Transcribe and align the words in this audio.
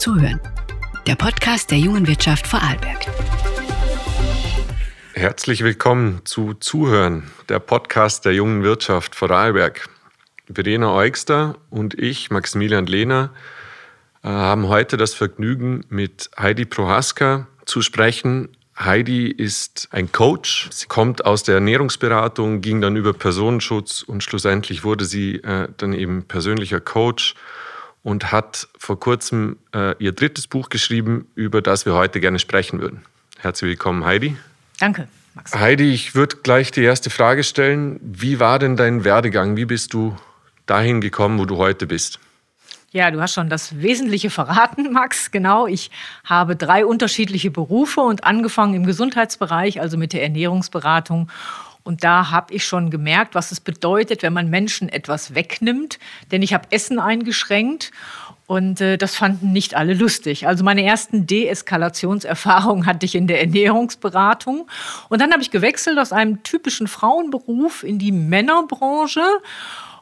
Zuhören, 0.00 0.40
der 1.06 1.14
Podcast 1.14 1.70
der 1.70 1.76
jungen 1.76 2.06
Wirtschaft 2.06 2.46
Vorarlberg. 2.46 3.04
Herzlich 5.12 5.62
willkommen 5.62 6.22
zu 6.24 6.54
Zuhören, 6.54 7.30
der 7.50 7.58
Podcast 7.58 8.24
der 8.24 8.32
jungen 8.32 8.62
Wirtschaft 8.62 9.14
Vorarlberg. 9.14 9.90
Verena 10.50 10.94
Eugster 10.94 11.58
und 11.68 11.92
ich, 11.92 12.30
Maximilian 12.30 12.86
Lehner, 12.86 13.34
äh, 14.24 14.28
haben 14.28 14.68
heute 14.68 14.96
das 14.96 15.12
Vergnügen, 15.12 15.84
mit 15.90 16.30
Heidi 16.38 16.64
Prohaska 16.64 17.46
zu 17.66 17.82
sprechen. 17.82 18.48
Heidi 18.78 19.26
ist 19.26 19.88
ein 19.90 20.10
Coach. 20.12 20.70
Sie 20.72 20.86
kommt 20.86 21.26
aus 21.26 21.42
der 21.42 21.56
Ernährungsberatung, 21.56 22.62
ging 22.62 22.80
dann 22.80 22.96
über 22.96 23.12
Personenschutz 23.12 24.00
und 24.00 24.24
schlussendlich 24.24 24.82
wurde 24.82 25.04
sie 25.04 25.34
äh, 25.42 25.68
dann 25.76 25.92
eben 25.92 26.22
persönlicher 26.22 26.80
Coach 26.80 27.34
und 28.02 28.32
hat 28.32 28.68
vor 28.78 28.98
kurzem 28.98 29.58
äh, 29.74 29.94
ihr 29.98 30.12
drittes 30.12 30.46
Buch 30.46 30.68
geschrieben, 30.68 31.26
über 31.34 31.62
das 31.62 31.86
wir 31.86 31.94
heute 31.94 32.20
gerne 32.20 32.38
sprechen 32.38 32.80
würden. 32.80 33.02
Herzlich 33.38 33.70
willkommen, 33.70 34.04
Heidi. 34.04 34.36
Danke, 34.78 35.08
Max. 35.34 35.54
Heidi, 35.54 35.92
ich 35.92 36.14
würde 36.14 36.36
gleich 36.42 36.70
die 36.70 36.82
erste 36.82 37.10
Frage 37.10 37.44
stellen. 37.44 38.00
Wie 38.02 38.40
war 38.40 38.58
denn 38.58 38.76
dein 38.76 39.04
Werdegang? 39.04 39.56
Wie 39.56 39.66
bist 39.66 39.92
du 39.92 40.16
dahin 40.66 41.00
gekommen, 41.00 41.38
wo 41.38 41.44
du 41.44 41.56
heute 41.56 41.86
bist? 41.86 42.18
Ja, 42.92 43.12
du 43.12 43.20
hast 43.20 43.34
schon 43.34 43.48
das 43.48 43.80
Wesentliche 43.80 44.30
verraten, 44.30 44.92
Max. 44.92 45.30
Genau, 45.30 45.66
ich 45.66 45.90
habe 46.24 46.56
drei 46.56 46.84
unterschiedliche 46.84 47.50
Berufe 47.50 48.00
und 48.00 48.24
angefangen 48.24 48.74
im 48.74 48.84
Gesundheitsbereich, 48.84 49.80
also 49.80 49.96
mit 49.96 50.12
der 50.12 50.22
Ernährungsberatung 50.22 51.30
und 51.90 52.04
da 52.04 52.30
habe 52.30 52.54
ich 52.54 52.64
schon 52.64 52.88
gemerkt, 52.88 53.34
was 53.34 53.50
es 53.50 53.58
bedeutet, 53.58 54.22
wenn 54.22 54.32
man 54.32 54.48
Menschen 54.48 54.88
etwas 54.88 55.34
wegnimmt. 55.34 55.98
Denn 56.30 56.40
ich 56.40 56.54
habe 56.54 56.68
Essen 56.70 57.00
eingeschränkt 57.00 57.90
und 58.46 58.80
äh, 58.80 58.96
das 58.96 59.16
fanden 59.16 59.50
nicht 59.50 59.74
alle 59.74 59.94
lustig. 59.94 60.46
Also 60.46 60.62
meine 60.62 60.84
ersten 60.84 61.26
Deeskalationserfahrungen 61.26 62.86
hatte 62.86 63.06
ich 63.06 63.16
in 63.16 63.26
der 63.26 63.40
Ernährungsberatung. 63.40 64.68
Und 65.08 65.20
dann 65.20 65.32
habe 65.32 65.42
ich 65.42 65.50
gewechselt 65.50 65.98
aus 65.98 66.12
einem 66.12 66.44
typischen 66.44 66.86
Frauenberuf 66.86 67.82
in 67.82 67.98
die 67.98 68.12
Männerbranche 68.12 69.24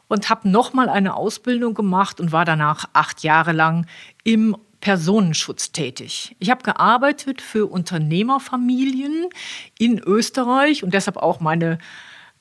und 0.09 0.29
habe 0.29 0.47
nochmal 0.47 0.89
eine 0.89 1.15
Ausbildung 1.15 1.73
gemacht 1.73 2.19
und 2.19 2.31
war 2.31 2.45
danach 2.45 2.85
acht 2.93 3.23
Jahre 3.23 3.51
lang 3.51 3.87
im 4.23 4.55
Personenschutz 4.81 5.71
tätig. 5.71 6.35
Ich 6.39 6.49
habe 6.49 6.63
gearbeitet 6.63 7.41
für 7.41 7.65
Unternehmerfamilien 7.65 9.27
in 9.77 9.99
Österreich 9.99 10.83
und 10.83 10.93
deshalb 10.93 11.17
auch 11.17 11.39
meine 11.39 11.77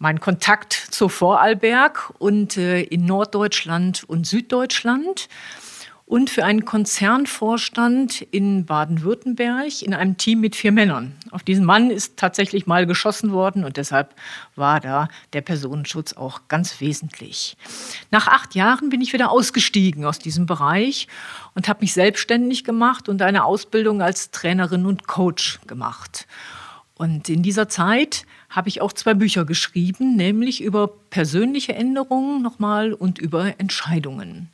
mein 0.00 0.20
Kontakt 0.20 0.72
zu 0.72 1.08
Vorarlberg 1.08 2.12
und 2.18 2.56
äh, 2.56 2.82
in 2.82 3.04
Norddeutschland 3.04 4.04
und 4.04 4.26
Süddeutschland 4.26 5.28
und 6.08 6.30
für 6.30 6.42
einen 6.42 6.64
Konzernvorstand 6.64 8.22
in 8.22 8.64
Baden-Württemberg 8.64 9.82
in 9.82 9.92
einem 9.92 10.16
Team 10.16 10.40
mit 10.40 10.56
vier 10.56 10.72
Männern. 10.72 11.14
Auf 11.30 11.42
diesen 11.42 11.66
Mann 11.66 11.90
ist 11.90 12.16
tatsächlich 12.16 12.66
mal 12.66 12.86
geschossen 12.86 13.30
worden 13.30 13.62
und 13.62 13.76
deshalb 13.76 14.14
war 14.56 14.80
da 14.80 15.08
der 15.34 15.42
Personenschutz 15.42 16.14
auch 16.14 16.48
ganz 16.48 16.80
wesentlich. 16.80 17.58
Nach 18.10 18.26
acht 18.26 18.54
Jahren 18.54 18.88
bin 18.88 19.02
ich 19.02 19.12
wieder 19.12 19.30
ausgestiegen 19.30 20.06
aus 20.06 20.18
diesem 20.18 20.46
Bereich 20.46 21.08
und 21.54 21.68
habe 21.68 21.82
mich 21.82 21.92
selbstständig 21.92 22.64
gemacht 22.64 23.10
und 23.10 23.20
eine 23.20 23.44
Ausbildung 23.44 24.00
als 24.00 24.30
Trainerin 24.30 24.86
und 24.86 25.06
Coach 25.06 25.60
gemacht. 25.66 26.26
Und 26.94 27.28
in 27.28 27.42
dieser 27.42 27.68
Zeit 27.68 28.24
habe 28.48 28.70
ich 28.70 28.80
auch 28.80 28.94
zwei 28.94 29.12
Bücher 29.12 29.44
geschrieben, 29.44 30.16
nämlich 30.16 30.62
über 30.62 30.88
persönliche 30.88 31.74
Änderungen 31.74 32.40
nochmal 32.40 32.94
und 32.94 33.18
über 33.18 33.60
Entscheidungen. 33.60 34.48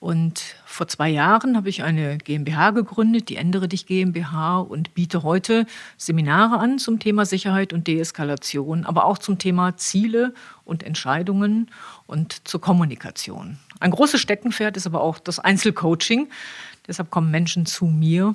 Und 0.00 0.56
vor 0.64 0.88
zwei 0.88 1.10
Jahren 1.10 1.58
habe 1.58 1.68
ich 1.68 1.82
eine 1.82 2.16
GmbH 2.16 2.70
gegründet, 2.70 3.28
die 3.28 3.36
Ändere 3.36 3.68
dich 3.68 3.86
GmbH, 3.86 4.60
und 4.60 4.94
biete 4.94 5.22
heute 5.22 5.66
Seminare 5.98 6.58
an 6.58 6.78
zum 6.78 6.98
Thema 6.98 7.26
Sicherheit 7.26 7.74
und 7.74 7.86
Deeskalation, 7.86 8.86
aber 8.86 9.04
auch 9.04 9.18
zum 9.18 9.38
Thema 9.38 9.76
Ziele 9.76 10.32
und 10.64 10.82
Entscheidungen 10.82 11.70
und 12.06 12.48
zur 12.48 12.62
Kommunikation. 12.62 13.58
Ein 13.78 13.90
großes 13.90 14.20
Steckenpferd 14.22 14.78
ist 14.78 14.86
aber 14.86 15.02
auch 15.02 15.18
das 15.18 15.38
Einzelcoaching. 15.38 16.28
Deshalb 16.88 17.10
kommen 17.10 17.30
Menschen 17.30 17.66
zu 17.66 17.84
mir. 17.84 18.34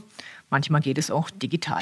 Manchmal 0.52 0.82
geht 0.82 1.00
es 1.00 1.10
auch 1.10 1.32
digital. 1.32 1.82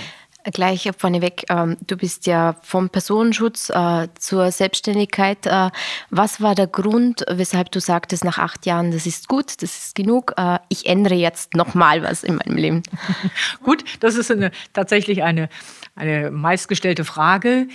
Gleich 0.52 0.90
vorneweg, 0.98 1.46
ähm, 1.50 1.78
du 1.88 1.96
bist 1.96 2.26
ja 2.26 2.58
vom 2.64 2.90
Personenschutz 2.90 3.70
äh, 3.70 4.10
zur 4.20 4.52
Selbstständigkeit. 4.52 5.46
Äh, 5.46 5.70
was 6.10 6.42
war 6.42 6.54
der 6.54 6.68
Grund, 6.68 7.24
weshalb 7.30 7.72
du 7.72 7.80
sagtest 7.80 8.26
nach 8.26 8.40
acht 8.40 8.66
Jahren, 8.66 8.92
das 8.92 9.06
ist 9.06 9.30
gut, 9.30 9.62
das 9.62 9.78
ist 9.78 9.96
genug, 9.96 10.34
äh, 10.36 10.60
ich 10.68 10.86
ändere 10.86 11.16
jetzt 11.16 11.54
nochmal 11.54 12.04
was 12.04 12.24
in 12.24 12.36
meinem 12.36 12.58
Leben? 12.58 12.84
gut, 13.64 13.86
das 14.02 14.16
ist 14.16 14.32
eine, 14.32 14.52
tatsächlich 14.74 15.24
eine, 15.24 15.48
eine 15.96 16.30
meistgestellte 16.30 17.06
Frage. 17.06 17.68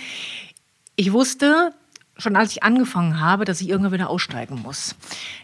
Ich 0.95 1.11
wusste, 1.11 1.73
schon 2.19 2.35
als 2.35 2.51
ich 2.51 2.63
angefangen 2.63 3.19
habe, 3.19 3.45
dass 3.45 3.61
ich 3.61 3.69
irgendwann 3.69 3.93
wieder 3.93 4.09
aussteigen 4.09 4.61
muss. 4.61 4.95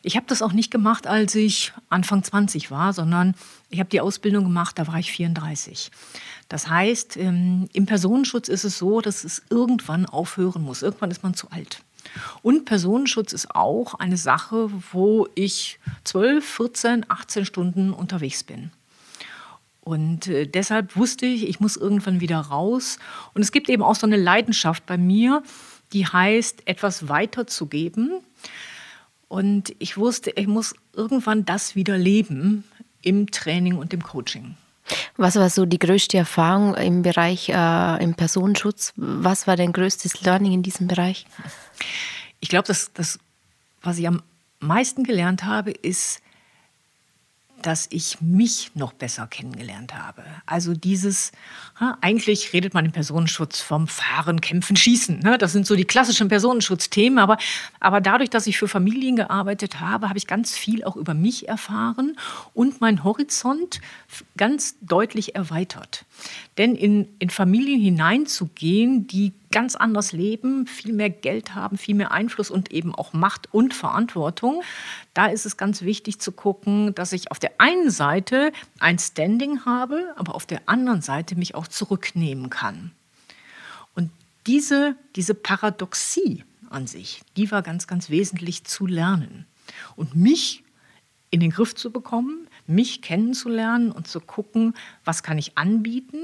Ich 0.03 0.15
habe 0.15 0.25
das 0.27 0.41
auch 0.41 0.53
nicht 0.53 0.71
gemacht, 0.71 1.07
als 1.07 1.33
ich 1.35 1.73
Anfang 1.89 2.23
20 2.23 2.69
war, 2.69 2.93
sondern 2.93 3.33
ich 3.69 3.79
habe 3.79 3.89
die 3.89 4.01
Ausbildung 4.01 4.43
gemacht, 4.43 4.77
da 4.77 4.87
war 4.87 4.99
ich 4.99 5.11
34. 5.11 5.91
Das 6.49 6.69
heißt, 6.69 7.17
ähm, 7.17 7.69
im 7.73 7.85
Personenschutz 7.85 8.47
ist 8.47 8.63
es 8.63 8.77
so, 8.77 9.01
dass 9.01 9.23
es 9.23 9.41
irgendwann 9.49 10.05
aufhören 10.05 10.61
muss. 10.61 10.83
Irgendwann 10.83 11.11
ist 11.11 11.23
man 11.23 11.33
zu 11.33 11.49
alt. 11.49 11.81
Und 12.43 12.65
Personenschutz 12.65 13.33
ist 13.33 13.55
auch 13.55 13.95
eine 13.95 14.17
Sache, 14.17 14.69
wo 14.91 15.27
ich 15.35 15.79
12, 16.03 16.45
14, 16.45 17.05
18 17.09 17.45
Stunden 17.45 17.91
unterwegs 17.91 18.43
bin. 18.43 18.71
Und 19.81 20.27
äh, 20.27 20.47
deshalb 20.47 20.95
wusste 20.95 21.25
ich, 21.25 21.47
ich 21.47 21.59
muss 21.59 21.77
irgendwann 21.77 22.19
wieder 22.19 22.39
raus. 22.39 22.97
Und 23.33 23.41
es 23.41 23.51
gibt 23.51 23.69
eben 23.69 23.83
auch 23.83 23.95
so 23.95 24.07
eine 24.07 24.17
Leidenschaft 24.17 24.85
bei 24.85 24.97
mir, 24.97 25.43
die 25.93 26.05
heißt, 26.05 26.67
etwas 26.67 27.07
weiterzugeben. 27.07 28.21
Und 29.27 29.75
ich 29.79 29.97
wusste, 29.97 30.31
ich 30.31 30.47
muss 30.47 30.75
irgendwann 30.93 31.45
das 31.45 31.75
wieder 31.75 31.97
leben 31.97 32.63
im 33.01 33.29
Training 33.31 33.77
und 33.77 33.93
im 33.93 34.03
Coaching. 34.03 34.55
Was 35.17 35.35
war 35.35 35.49
so 35.49 35.65
die 35.65 35.79
größte 35.79 36.17
Erfahrung 36.17 36.75
im 36.75 37.01
Bereich 37.01 37.49
äh, 37.49 38.03
im 38.03 38.15
Personenschutz? 38.15 38.93
Was 38.95 39.47
war 39.47 39.55
dein 39.55 39.73
größtes 39.73 40.21
Learning 40.21 40.53
in 40.53 40.63
diesem 40.63 40.87
Bereich? 40.87 41.25
Ich 42.39 42.49
glaube, 42.49 42.67
das, 42.67 42.91
das, 42.93 43.19
was 43.81 43.97
ich 43.97 44.07
am 44.07 44.21
meisten 44.59 45.03
gelernt 45.03 45.43
habe, 45.43 45.71
ist, 45.71 46.21
dass 47.61 47.87
ich 47.89 48.21
mich 48.21 48.71
noch 48.75 48.93
besser 48.93 49.27
kennengelernt 49.27 49.95
habe. 49.95 50.23
Also 50.45 50.73
dieses, 50.73 51.31
eigentlich 52.01 52.53
redet 52.53 52.73
man 52.73 52.85
im 52.85 52.91
Personenschutz 52.91 53.61
vom 53.61 53.87
Fahren, 53.87 54.41
Kämpfen, 54.41 54.75
Schießen. 54.75 55.19
Ne? 55.19 55.37
Das 55.37 55.51
sind 55.51 55.65
so 55.65 55.75
die 55.75 55.85
klassischen 55.85 56.27
Personenschutzthemen. 56.27 57.19
Aber, 57.19 57.37
aber 57.79 58.01
dadurch, 58.01 58.29
dass 58.29 58.47
ich 58.47 58.57
für 58.57 58.67
Familien 58.67 59.15
gearbeitet 59.15 59.79
habe, 59.79 60.09
habe 60.09 60.17
ich 60.17 60.27
ganz 60.27 60.55
viel 60.55 60.83
auch 60.83 60.95
über 60.95 61.13
mich 61.13 61.47
erfahren 61.47 62.17
und 62.53 62.81
meinen 62.81 63.03
Horizont 63.03 63.81
ganz 64.37 64.75
deutlich 64.81 65.35
erweitert. 65.35 66.05
Denn 66.57 66.75
in, 66.75 67.07
in 67.19 67.29
Familien 67.29 67.81
hineinzugehen, 67.81 69.07
die 69.07 69.33
ganz 69.51 69.75
anders 69.75 70.11
leben, 70.11 70.67
viel 70.67 70.93
mehr 70.93 71.09
Geld 71.09 71.55
haben, 71.55 71.77
viel 71.77 71.95
mehr 71.95 72.11
Einfluss 72.11 72.49
und 72.49 72.71
eben 72.71 72.93
auch 72.93 73.13
Macht 73.13 73.53
und 73.53 73.73
Verantwortung. 73.73 74.61
Da 75.13 75.27
ist 75.27 75.45
es 75.45 75.57
ganz 75.57 75.81
wichtig 75.81 76.19
zu 76.19 76.31
gucken, 76.31 76.93
dass 76.95 77.13
ich 77.13 77.31
auf 77.31 77.39
der 77.39 77.51
einen 77.59 77.89
Seite 77.89 78.51
ein 78.79 78.99
Standing 78.99 79.65
habe, 79.65 80.13
aber 80.17 80.35
auf 80.35 80.45
der 80.45 80.61
anderen 80.67 81.01
Seite 81.01 81.35
mich 81.35 81.55
auch 81.55 81.67
zurücknehmen 81.67 82.49
kann. 82.49 82.91
Und 83.95 84.09
diese, 84.47 84.95
diese 85.15 85.35
Paradoxie 85.35 86.43
an 86.69 86.87
sich, 86.87 87.21
die 87.37 87.51
war 87.51 87.61
ganz, 87.61 87.87
ganz 87.87 88.09
wesentlich 88.09 88.63
zu 88.63 88.85
lernen. 88.87 89.45
Und 89.95 90.15
mich 90.15 90.63
in 91.31 91.39
den 91.39 91.51
Griff 91.51 91.75
zu 91.75 91.91
bekommen, 91.91 92.47
mich 92.67 93.01
kennenzulernen 93.01 93.91
und 93.91 94.07
zu 94.07 94.19
gucken, 94.19 94.73
was 95.03 95.23
kann 95.23 95.37
ich 95.37 95.57
anbieten 95.57 96.23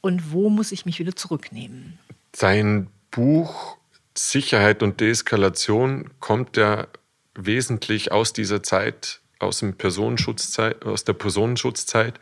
und 0.00 0.32
wo 0.32 0.50
muss 0.50 0.72
ich 0.72 0.86
mich 0.86 0.98
wieder 0.98 1.16
zurücknehmen. 1.16 1.98
Sein 2.34 2.88
Buch 3.10 3.78
Sicherheit 4.16 4.82
und 4.82 5.00
Deeskalation 5.00 6.10
kommt 6.20 6.56
ja 6.56 6.86
wesentlich 7.34 8.12
aus 8.12 8.32
dieser 8.32 8.62
Zeit, 8.62 9.20
aus, 9.38 9.58
dem 9.58 9.76
Personenschutzzeit, 9.76 10.84
aus 10.84 11.04
der 11.04 11.14
Personenschutzzeit. 11.14 12.20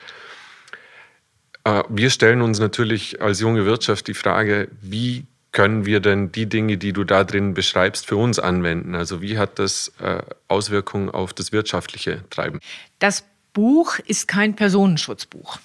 Äh, 1.64 1.82
wir 1.88 2.10
stellen 2.10 2.40
uns 2.40 2.58
natürlich 2.58 3.20
als 3.20 3.40
junge 3.40 3.66
Wirtschaft 3.66 4.08
die 4.08 4.14
Frage, 4.14 4.68
wie 4.80 5.26
können 5.52 5.84
wir 5.86 6.00
denn 6.00 6.32
die 6.32 6.48
Dinge, 6.48 6.78
die 6.78 6.92
du 6.92 7.04
da 7.04 7.24
drin 7.24 7.54
beschreibst, 7.54 8.06
für 8.06 8.16
uns 8.16 8.38
anwenden? 8.38 8.94
Also 8.94 9.20
wie 9.20 9.38
hat 9.38 9.58
das 9.58 9.92
äh, 10.00 10.22
Auswirkungen 10.48 11.10
auf 11.10 11.32
das 11.32 11.52
wirtschaftliche 11.52 12.24
Treiben? 12.30 12.58
Das 12.98 13.24
Buch 13.52 13.98
ist 13.98 14.28
kein 14.28 14.56
Personenschutzbuch. 14.56 15.58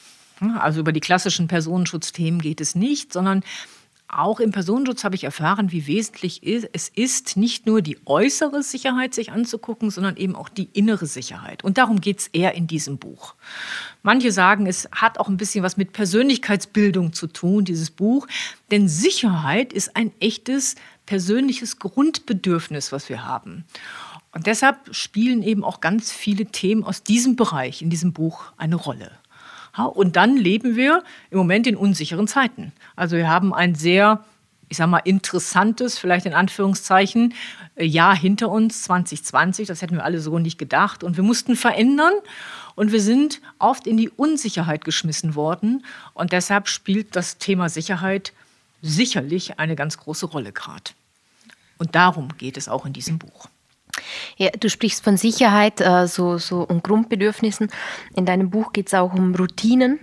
Also 0.60 0.81
über 0.81 0.92
die 0.92 1.00
klassischen 1.00 1.48
Personenschutzthemen 1.48 2.42
geht 2.42 2.62
es 2.62 2.75
nicht, 2.75 3.12
sondern 3.12 3.44
auch 4.09 4.39
im 4.39 4.51
Personenschutz 4.51 5.04
habe 5.04 5.15
ich 5.15 5.25
erfahren, 5.25 5.71
wie 5.71 5.86
wesentlich 5.86 6.42
es 6.44 6.88
ist, 6.88 7.36
nicht 7.36 7.65
nur 7.65 7.81
die 7.81 7.98
äußere 8.06 8.63
Sicherheit 8.63 9.13
sich 9.13 9.31
anzugucken, 9.31 9.89
sondern 9.89 10.15
eben 10.15 10.36
auch 10.36 10.48
die 10.48 10.69
innere 10.71 11.06
Sicherheit. 11.06 11.63
Und 11.63 11.77
darum 11.77 12.00
geht 12.00 12.19
es 12.19 12.27
eher 12.27 12.56
in 12.56 12.68
diesem 12.68 12.98
Buch. 13.00 13.36
Manche 14.04 14.31
sagen, 14.31 14.65
es 14.65 14.88
hat 14.94 15.19
auch 15.19 15.27
ein 15.27 15.36
bisschen 15.36 15.63
was 15.63 15.75
mit 15.75 15.92
Persönlichkeitsbildung 15.92 17.12
zu 17.12 17.27
tun, 17.27 17.65
dieses 17.65 17.92
Buch. 17.92 18.27
Denn 18.71 18.88
Sicherheit 18.88 19.74
ist 19.74 19.98
ein 19.98 20.13
echtes 20.21 20.75
persönliches 21.06 21.77
Grundbedürfnis, 21.80 22.94
was 22.94 23.10
wir 23.10 23.25
haben. 23.25 23.65
Und 24.31 24.48
deshalb 24.48 24.95
spielen 24.95 25.44
eben 25.44 25.63
auch 25.63 25.81
ganz 25.81 26.12
viele 26.12 26.45
Themen 26.45 26.83
aus 26.83 27.03
diesem 27.03 27.36
Bereich 27.36 27.81
in 27.81 27.89
diesem 27.89 28.13
Buch 28.13 28.53
eine 28.56 28.75
Rolle. 28.75 29.12
Und 29.85 30.15
dann 30.15 30.38
leben 30.38 30.75
wir 30.75 31.03
im 31.29 31.38
Moment 31.38 31.68
in 31.68 31.75
unsicheren 31.75 32.27
Zeiten. 32.27 32.71
Also 32.95 33.15
wir 33.15 33.29
haben 33.29 33.53
ein 33.53 33.75
sehr, 33.75 34.24
ich 34.69 34.77
sage 34.77 34.89
mal, 34.89 35.00
interessantes, 35.00 35.97
vielleicht 35.97 36.25
in 36.25 36.33
Anführungszeichen, 36.33 37.33
äh, 37.75 37.85
Jahr 37.85 38.15
hinter 38.15 38.50
uns, 38.50 38.83
2020. 38.83 39.68
Das 39.68 39.81
hätten 39.81 39.95
wir 39.95 40.03
alle 40.03 40.19
so 40.19 40.39
nicht 40.39 40.57
gedacht. 40.57 41.03
Und 41.03 41.18
wir 41.18 41.24
mussten 41.24 41.56
verändern. 41.56 42.13
Und 42.75 42.91
wir 42.91 43.01
sind 43.01 43.41
oft 43.59 43.88
in 43.88 43.97
die 43.97 44.09
Unsicherheit 44.09 44.85
geschmissen 44.85 45.35
worden. 45.35 45.85
Und 46.13 46.31
deshalb 46.31 46.68
spielt 46.68 47.15
das 47.15 47.38
Thema 47.38 47.69
Sicherheit 47.69 48.33
sicherlich 48.81 49.59
eine 49.59 49.75
ganz 49.75 49.97
große 49.97 50.27
Rolle 50.27 50.51
gerade. 50.51 50.91
Und 51.77 51.95
darum 51.95 52.29
geht 52.38 52.57
es 52.57 52.69
auch 52.69 52.85
in 52.85 52.94
diesem 52.94 53.18
Buch. 53.18 53.47
Ja, 54.38 54.49
du 54.51 54.69
sprichst 54.69 55.03
von 55.03 55.17
Sicherheit 55.17 55.81
äh, 55.81 56.07
so, 56.07 56.38
so 56.38 56.61
und 56.61 56.83
Grundbedürfnissen. 56.83 57.69
In 58.15 58.25
deinem 58.25 58.49
Buch 58.49 58.73
geht 58.73 58.88
es 58.88 58.94
auch 58.94 59.13
um 59.13 59.35
Routinen, 59.35 59.99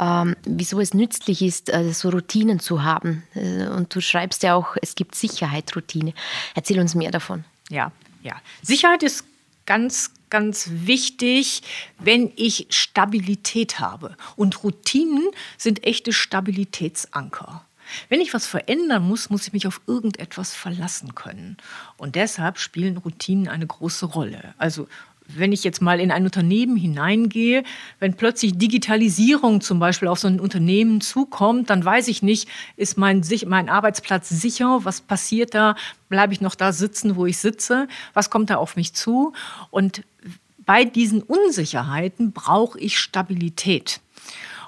ähm, 0.00 0.36
wieso 0.44 0.80
es 0.80 0.94
nützlich 0.94 1.42
ist, 1.42 1.72
äh, 1.72 1.92
so 1.92 2.10
Routinen 2.10 2.60
zu 2.60 2.82
haben. 2.82 3.24
Äh, 3.34 3.66
und 3.68 3.94
du 3.94 4.00
schreibst 4.00 4.42
ja 4.42 4.54
auch, 4.54 4.76
es 4.80 4.94
gibt 4.94 5.14
Sicherheit-Routine. 5.14 6.14
Erzähl 6.54 6.78
uns 6.80 6.94
mehr 6.94 7.10
davon. 7.10 7.44
Ja, 7.70 7.92
ja. 8.22 8.34
Sicherheit 8.62 9.02
ist 9.02 9.24
ganz, 9.66 10.10
ganz 10.30 10.68
wichtig, 10.72 11.62
wenn 11.98 12.32
ich 12.36 12.66
Stabilität 12.70 13.80
habe. 13.80 14.16
Und 14.36 14.64
Routinen 14.64 15.28
sind 15.56 15.84
echte 15.84 16.12
Stabilitätsanker. 16.12 17.64
Wenn 18.08 18.20
ich 18.20 18.34
was 18.34 18.46
verändern 18.46 19.06
muss, 19.06 19.30
muss 19.30 19.46
ich 19.46 19.52
mich 19.52 19.66
auf 19.66 19.80
irgendetwas 19.86 20.54
verlassen 20.54 21.14
können. 21.14 21.56
Und 21.96 22.14
deshalb 22.14 22.58
spielen 22.58 22.96
Routinen 22.96 23.48
eine 23.48 23.66
große 23.66 24.06
Rolle. 24.06 24.54
Also 24.58 24.88
wenn 25.28 25.52
ich 25.52 25.64
jetzt 25.64 25.80
mal 25.80 26.00
in 26.00 26.10
ein 26.10 26.24
Unternehmen 26.24 26.76
hineingehe, 26.76 27.64
wenn 28.00 28.14
plötzlich 28.14 28.58
Digitalisierung 28.58 29.60
zum 29.60 29.78
Beispiel 29.78 30.08
auf 30.08 30.18
so 30.18 30.28
ein 30.28 30.40
Unternehmen 30.40 31.00
zukommt, 31.00 31.70
dann 31.70 31.84
weiß 31.84 32.08
ich 32.08 32.22
nicht, 32.22 32.48
ist 32.76 32.98
mein, 32.98 33.24
mein 33.46 33.68
Arbeitsplatz 33.68 34.28
sicher? 34.28 34.80
Was 34.82 35.00
passiert 35.00 35.54
da? 35.54 35.76
Bleibe 36.08 36.32
ich 36.32 36.40
noch 36.40 36.54
da 36.54 36.72
sitzen, 36.72 37.16
wo 37.16 37.26
ich 37.26 37.38
sitze? 37.38 37.88
Was 38.14 38.30
kommt 38.30 38.50
da 38.50 38.56
auf 38.56 38.76
mich 38.76 38.94
zu? 38.94 39.32
Und 39.70 40.02
bei 40.64 40.84
diesen 40.84 41.22
Unsicherheiten 41.22 42.32
brauche 42.32 42.78
ich 42.78 42.98
Stabilität. 42.98 44.00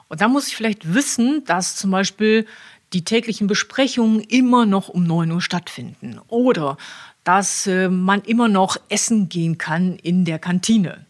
Und 0.09 0.21
da 0.21 0.29
muss 0.29 0.49
ich 0.49 0.57
vielleicht 0.57 0.95
wissen, 0.95 1.45
dass 1.45 1.77
zum 1.77 1.91
Beispiel 1.91 2.47
die 2.95 3.05
täglichen 3.05 3.47
Besprechungen 3.47 4.21
immer 4.21 4.65
noch 4.65 4.89
um 4.89 5.05
9 5.05 5.31
Uhr 5.33 5.43
stattfinden 5.43 6.21
oder 6.29 6.79
dass 7.25 7.67
äh, 7.67 7.89
man 7.89 8.23
immer 8.23 8.49
noch 8.49 8.77
essen 8.89 9.29
gehen 9.29 9.59
kann 9.59 9.97
in 9.97 10.25
der 10.25 10.39
Kantine 10.39 11.05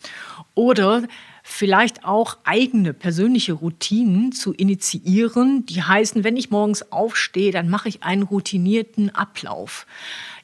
oder 0.54 1.02
vielleicht 1.42 2.06
auch 2.06 2.38
eigene 2.44 2.94
persönliche 2.94 3.52
Routinen 3.52 4.32
zu 4.32 4.54
initiieren, 4.54 5.66
die 5.66 5.82
heißen, 5.82 6.25
wenn 6.25 6.38
ich 6.38 6.50
morgens 6.50 6.90
aufstehe, 6.90 7.52
dann 7.52 7.69
mache 7.69 7.88
ich 7.90 8.02
einen 8.02 8.22
routinierten 8.22 9.14
Ablauf. 9.14 9.86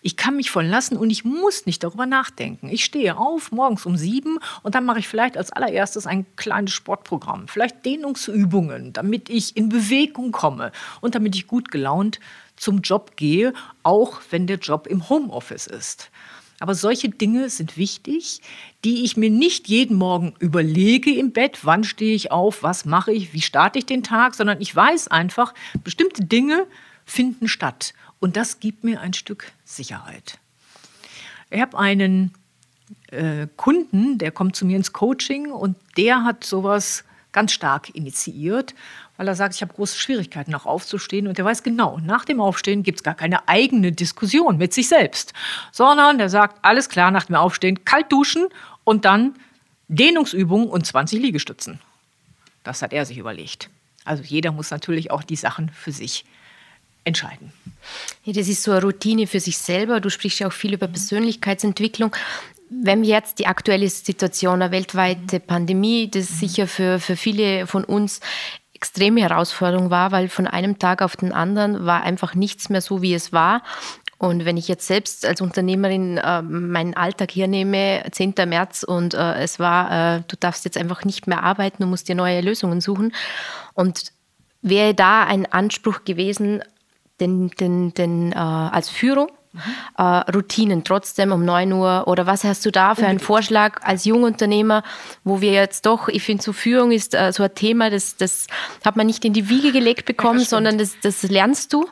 Ich 0.02 0.16
kann 0.16 0.36
mich 0.36 0.50
verlassen 0.50 0.96
und 0.96 1.10
ich 1.10 1.24
muss 1.24 1.66
nicht 1.66 1.84
darüber 1.84 2.06
nachdenken. 2.06 2.70
Ich 2.70 2.84
stehe 2.84 3.18
auf 3.18 3.52
morgens 3.52 3.84
um 3.84 3.96
sieben 3.96 4.38
und 4.62 4.74
dann 4.74 4.86
mache 4.86 5.00
ich 5.00 5.08
vielleicht 5.08 5.36
als 5.36 5.52
allererstes 5.52 6.06
ein 6.06 6.24
kleines 6.36 6.72
Sportprogramm, 6.72 7.48
vielleicht 7.48 7.84
Dehnungsübungen, 7.84 8.94
damit 8.94 9.28
ich 9.28 9.56
in 9.56 9.68
Bewegung 9.68 10.32
komme 10.32 10.72
und 11.02 11.14
damit 11.14 11.34
ich 11.34 11.46
gut 11.46 11.70
gelaunt 11.70 12.18
zum 12.56 12.80
Job 12.80 13.16
gehe, 13.16 13.52
auch 13.82 14.20
wenn 14.30 14.46
der 14.46 14.58
Job 14.58 14.86
im 14.86 15.08
Homeoffice 15.10 15.66
ist. 15.66 16.10
Aber 16.60 16.74
solche 16.74 17.08
Dinge 17.08 17.48
sind 17.48 17.78
wichtig, 17.78 18.42
die 18.84 19.04
ich 19.04 19.16
mir 19.16 19.30
nicht 19.30 19.68
jeden 19.68 19.96
Morgen 19.96 20.34
überlege 20.38 21.10
im 21.14 21.32
Bett, 21.32 21.60
wann 21.62 21.84
stehe 21.84 22.14
ich 22.14 22.32
auf, 22.32 22.62
was 22.62 22.84
mache 22.84 23.12
ich, 23.12 23.32
wie 23.32 23.40
starte 23.40 23.78
ich 23.78 23.86
den 23.86 24.02
Tag, 24.02 24.34
sondern 24.34 24.60
ich 24.60 24.74
weiß 24.76 25.08
einfach, 25.08 25.54
bestimmte 25.84 26.24
Dinge 26.24 26.66
finden 27.06 27.48
statt. 27.48 27.94
Und 28.20 28.36
das 28.36 28.60
gibt 28.60 28.84
mir 28.84 29.00
ein 29.00 29.14
Stück 29.14 29.50
Sicherheit. 29.64 30.38
Ich 31.50 31.60
habe 31.60 31.78
einen 31.78 32.32
äh, 33.10 33.46
Kunden, 33.56 34.18
der 34.18 34.30
kommt 34.30 34.56
zu 34.56 34.66
mir 34.66 34.76
ins 34.76 34.92
Coaching 34.92 35.50
und 35.50 35.76
der 35.96 36.24
hat 36.24 36.44
sowas 36.44 37.04
ganz 37.32 37.52
stark 37.52 37.94
initiiert, 37.94 38.74
weil 39.16 39.28
er 39.28 39.34
sagt, 39.34 39.54
ich 39.54 39.62
habe 39.62 39.72
große 39.72 39.98
Schwierigkeiten, 39.98 40.50
noch 40.50 40.66
aufzustehen. 40.66 41.26
Und 41.26 41.38
er 41.38 41.44
weiß 41.44 41.62
genau, 41.62 41.98
nach 41.98 42.24
dem 42.24 42.40
Aufstehen 42.40 42.82
gibt 42.82 43.00
es 43.00 43.02
gar 43.02 43.14
keine 43.14 43.48
eigene 43.48 43.92
Diskussion 43.92 44.58
mit 44.58 44.72
sich 44.72 44.88
selbst, 44.88 45.32
sondern 45.72 46.18
der 46.18 46.28
sagt, 46.28 46.58
alles 46.62 46.88
klar, 46.88 47.10
nach 47.10 47.26
dem 47.26 47.36
Aufstehen 47.36 47.84
kalt 47.84 48.10
duschen 48.10 48.48
und 48.84 49.04
dann 49.04 49.34
Dehnungsübungen 49.88 50.68
und 50.68 50.86
20 50.86 51.20
Liegestützen. 51.20 51.80
Das 52.64 52.82
hat 52.82 52.92
er 52.92 53.06
sich 53.06 53.18
überlegt. 53.18 53.70
Also 54.04 54.22
jeder 54.22 54.52
muss 54.52 54.70
natürlich 54.70 55.10
auch 55.10 55.22
die 55.22 55.36
Sachen 55.36 55.68
für 55.70 55.92
sich 55.92 56.24
entscheiden. 57.04 57.52
Das 58.26 58.48
ist 58.48 58.62
so 58.62 58.72
eine 58.72 58.82
Routine 58.82 59.26
für 59.26 59.40
sich 59.40 59.58
selber. 59.58 60.00
Du 60.00 60.10
sprichst 60.10 60.40
ja 60.40 60.48
auch 60.48 60.52
viel 60.52 60.74
über 60.74 60.88
Persönlichkeitsentwicklung. 60.88 62.14
Wenn 62.68 63.02
wir 63.02 63.08
jetzt 63.08 63.38
die 63.38 63.46
aktuelle 63.46 63.88
Situation, 63.88 64.62
eine 64.62 64.70
weltweite 64.70 65.40
Pandemie, 65.40 66.08
das 66.08 66.38
sicher 66.38 66.68
für, 66.68 67.00
für 67.00 67.16
viele 67.16 67.66
von 67.66 67.84
uns 67.84 68.20
extreme 68.72 69.20
Herausforderung 69.20 69.90
war, 69.90 70.12
weil 70.12 70.28
von 70.28 70.46
einem 70.46 70.78
Tag 70.78 71.02
auf 71.02 71.16
den 71.16 71.32
anderen 71.32 71.84
war 71.84 72.02
einfach 72.02 72.34
nichts 72.34 72.70
mehr 72.70 72.80
so, 72.80 73.02
wie 73.02 73.12
es 73.12 73.32
war. 73.32 73.62
Und 74.16 74.44
wenn 74.44 74.56
ich 74.56 74.68
jetzt 74.68 74.86
selbst 74.86 75.24
als 75.24 75.40
Unternehmerin 75.40 76.18
äh, 76.18 76.42
meinen 76.42 76.94
Alltag 76.94 77.30
hier 77.30 77.48
nehme, 77.48 78.02
10. 78.10 78.34
März, 78.46 78.82
und 78.82 79.14
äh, 79.14 79.34
es 79.36 79.58
war, 79.58 80.16
äh, 80.16 80.22
du 80.28 80.36
darfst 80.38 80.64
jetzt 80.66 80.76
einfach 80.76 81.04
nicht 81.04 81.26
mehr 81.26 81.42
arbeiten, 81.42 81.82
du 81.82 81.86
musst 81.86 82.08
dir 82.08 82.14
neue 82.14 82.42
Lösungen 82.42 82.82
suchen. 82.82 83.14
Und 83.74 84.12
wäre 84.62 84.94
da 84.94 85.24
ein 85.24 85.50
Anspruch 85.50 86.04
gewesen, 86.04 86.62
den, 87.20 87.50
den, 87.50 87.94
den, 87.94 88.32
äh, 88.32 88.36
als 88.36 88.88
Führung, 88.88 89.28
Mhm. 89.52 89.60
Äh, 89.98 90.02
Routinen 90.30 90.84
trotzdem 90.84 91.32
um 91.32 91.44
9 91.44 91.72
Uhr? 91.72 92.04
Oder 92.06 92.26
was 92.26 92.44
hast 92.44 92.64
du 92.64 92.70
da 92.70 92.94
für 92.94 93.06
einen 93.06 93.18
Vorschlag 93.18 93.82
als 93.82 94.04
Jungunternehmer, 94.04 94.84
wo 95.24 95.40
wir 95.40 95.52
jetzt 95.52 95.86
doch, 95.86 96.06
ich 96.06 96.22
finde, 96.22 96.42
so 96.42 96.52
Führung 96.52 96.92
ist 96.92 97.14
äh, 97.14 97.32
so 97.32 97.42
ein 97.42 97.54
Thema, 97.54 97.90
das, 97.90 98.16
das 98.16 98.46
hat 98.84 98.94
man 98.96 99.08
nicht 99.08 99.24
in 99.24 99.32
die 99.32 99.48
Wiege 99.48 99.72
gelegt 99.72 100.04
bekommen, 100.04 100.38
ja, 100.38 100.44
sondern 100.44 100.78
das, 100.78 100.94
das 101.02 101.24
lernst 101.24 101.72
du 101.72 101.84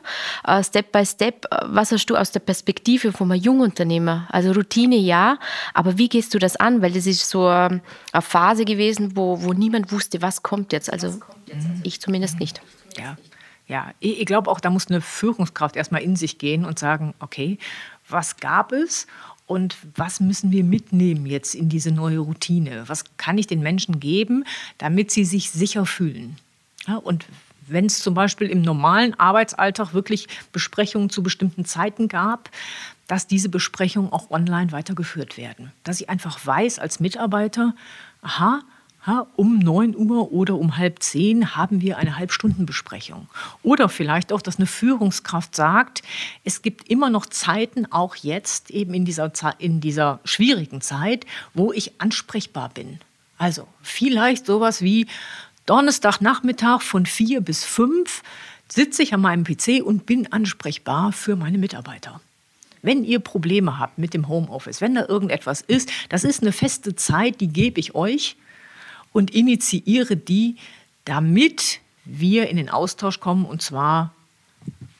äh, 0.47 0.63
Step 0.63 0.93
by 0.93 1.05
Step. 1.05 1.45
Was 1.65 1.91
hast 1.91 2.05
du 2.05 2.15
aus 2.15 2.31
der 2.31 2.39
Perspektive 2.39 3.11
von 3.11 3.29
einem 3.29 3.41
Jungunternehmer? 3.41 4.27
Also 4.29 4.53
Routine 4.53 4.95
ja, 4.95 5.37
aber 5.73 5.97
wie 5.97 6.07
gehst 6.07 6.33
du 6.33 6.39
das 6.39 6.55
an? 6.55 6.81
Weil 6.81 6.93
das 6.93 7.05
ist 7.05 7.29
so 7.29 7.47
eine 7.47 7.81
Phase 8.21 8.63
gewesen, 8.63 9.17
wo, 9.17 9.43
wo 9.43 9.51
niemand 9.51 9.91
wusste, 9.91 10.21
was 10.21 10.43
kommt 10.43 10.71
jetzt. 10.71 10.91
Also 10.91 11.19
kommt 11.19 11.47
jetzt? 11.47 11.67
ich 11.83 11.99
zumindest 11.99 12.39
nicht. 12.39 12.61
Ja, 12.97 13.17
ja, 13.69 13.93
ich 13.99 14.25
glaube 14.25 14.49
auch, 14.49 14.59
da 14.59 14.71
muss 14.71 14.87
eine 14.87 14.99
Führungskraft 14.99 15.75
erstmal 15.75 16.01
in 16.01 16.15
sich 16.15 16.39
gehen 16.39 16.65
und 16.65 16.79
sagen, 16.79 17.13
okay, 17.19 17.59
was 18.09 18.37
gab 18.37 18.71
es 18.71 19.05
und 19.45 19.77
was 19.95 20.19
müssen 20.19 20.51
wir 20.51 20.63
mitnehmen 20.63 21.27
jetzt 21.27 21.53
in 21.53 21.69
diese 21.69 21.91
neue 21.91 22.17
Routine? 22.17 22.83
Was 22.87 23.03
kann 23.17 23.37
ich 23.37 23.45
den 23.45 23.61
Menschen 23.61 23.99
geben, 23.99 24.43
damit 24.79 25.11
sie 25.11 25.23
sich 25.23 25.51
sicher 25.51 25.85
fühlen? 25.85 26.37
Ja, 26.87 26.95
und 26.95 27.27
wenn 27.67 27.85
es 27.85 27.99
zum 27.99 28.15
Beispiel 28.15 28.49
im 28.49 28.63
normalen 28.63 29.13
Arbeitsalltag 29.19 29.93
wirklich 29.93 30.27
Besprechungen 30.51 31.11
zu 31.11 31.21
bestimmten 31.21 31.63
Zeiten 31.63 32.07
gab, 32.07 32.49
dass 33.05 33.27
diese 33.27 33.49
Besprechungen 33.49 34.11
auch 34.11 34.31
online 34.31 34.71
weitergeführt 34.71 35.37
werden. 35.37 35.71
Dass 35.83 36.01
ich 36.01 36.09
einfach 36.09 36.43
weiß 36.43 36.79
als 36.79 36.99
Mitarbeiter, 36.99 37.75
aha, 38.23 38.61
um 39.35 39.59
9 39.59 39.95
Uhr 39.95 40.31
oder 40.31 40.55
um 40.55 40.77
halb 40.77 41.01
zehn 41.01 41.55
haben 41.55 41.81
wir 41.81 41.97
eine 41.97 42.17
Halbstundenbesprechung. 42.17 43.27
Oder 43.63 43.89
vielleicht 43.89 44.31
auch, 44.33 44.41
dass 44.41 44.57
eine 44.57 44.67
Führungskraft 44.67 45.55
sagt, 45.55 46.01
es 46.43 46.61
gibt 46.61 46.89
immer 46.89 47.09
noch 47.09 47.25
Zeiten, 47.25 47.91
auch 47.91 48.15
jetzt 48.15 48.71
eben 48.71 48.93
in 48.93 49.05
dieser, 49.05 49.31
in 49.57 49.79
dieser 49.81 50.19
schwierigen 50.25 50.81
Zeit, 50.81 51.25
wo 51.53 51.71
ich 51.71 51.99
ansprechbar 51.99 52.69
bin. 52.69 52.99
Also 53.37 53.67
vielleicht 53.81 54.45
sowas 54.45 54.81
wie 54.81 55.07
Donnerstagnachmittag 55.65 56.81
von 56.81 57.05
vier 57.05 57.41
bis 57.41 57.63
fünf 57.63 58.21
sitze 58.67 59.01
ich 59.01 59.13
an 59.13 59.21
meinem 59.21 59.43
PC 59.43 59.81
und 59.83 60.05
bin 60.05 60.31
ansprechbar 60.31 61.11
für 61.13 61.35
meine 61.35 61.57
Mitarbeiter. 61.57 62.21
Wenn 62.81 63.03
ihr 63.03 63.19
Probleme 63.19 63.79
habt 63.79 63.97
mit 63.97 64.13
dem 64.13 64.27
Homeoffice, 64.27 64.81
wenn 64.81 64.95
da 64.95 65.05
irgendetwas 65.07 65.61
ist, 65.61 65.89
das 66.09 66.23
ist 66.23 66.41
eine 66.41 66.51
feste 66.51 66.95
Zeit, 66.95 67.41
die 67.41 67.47
gebe 67.47 67.79
ich 67.79 67.95
euch 67.95 68.35
und 69.11 69.31
initiiere 69.31 70.15
die, 70.15 70.57
damit 71.05 71.79
wir 72.05 72.49
in 72.49 72.57
den 72.57 72.69
Austausch 72.69 73.19
kommen 73.19 73.45
und 73.45 73.61
zwar 73.61 74.13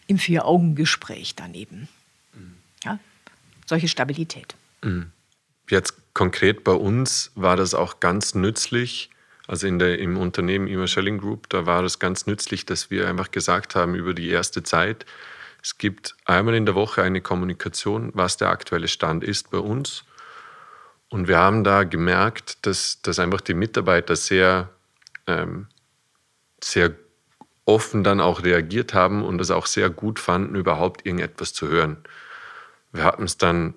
im 0.08 0.18
Vier-Augen-Gespräch 0.18 1.36
daneben. 1.36 1.88
Ja, 2.84 3.00
solche 3.66 3.88
Stabilität. 3.88 4.56
Mhm. 4.84 5.12
Jetzt 5.70 5.94
konkret 6.14 6.64
bei 6.64 6.72
uns 6.72 7.32
war 7.36 7.56
das 7.56 7.74
auch 7.74 8.00
ganz 8.00 8.34
nützlich. 8.34 9.10
Also 9.48 9.68
in 9.68 9.80
der, 9.80 10.00
im 10.00 10.18
Unternehmen 10.18 10.68
Ima 10.68 10.88
Schelling 10.88 11.18
Group, 11.18 11.50
da 11.50 11.66
war 11.66 11.84
es 11.84 12.00
ganz 12.00 12.28
nützlich, 12.28 12.66
dass 12.66 12.92
wir 12.92 13.08
einfach 13.08 13.32
gesagt 13.32 13.76
haben 13.76 13.96
über 13.96 14.14
die 14.14 14.30
erste 14.30 14.64
Zeit, 14.64 15.06
es 15.62 15.78
gibt 15.78 16.16
einmal 16.26 16.56
in 16.56 16.66
der 16.66 16.76
Woche 16.76 17.04
eine 17.04 17.22
Kommunikation, 17.22 18.12
was 18.14 18.38
der 18.38 18.50
aktuelle 18.50 18.88
Stand 18.88 19.24
ist 19.24 19.52
bei 19.52 19.58
uns. 19.58 20.06
Und 21.10 21.28
wir 21.28 21.40
haben 21.40 21.64
da 21.64 21.84
gemerkt, 21.84 22.66
dass, 22.66 23.02
dass 23.02 23.20
einfach 23.20 23.42
die 23.42 23.56
Mitarbeiter 23.56 24.16
sehr, 24.16 24.70
ähm, 25.28 25.68
sehr 26.64 26.94
offen 27.66 28.04
dann 28.04 28.20
auch 28.20 28.44
reagiert 28.44 28.94
haben 28.94 29.24
und 29.24 29.42
es 29.42 29.52
auch 29.52 29.66
sehr 29.66 29.90
gut 29.90 30.20
fanden, 30.20 30.56
überhaupt 30.56 31.06
irgendetwas 31.06 31.54
zu 31.54 31.68
hören. 31.68 31.98
Wir 32.92 33.04
hatten 33.04 33.24
es 33.24 33.38
dann 33.38 33.74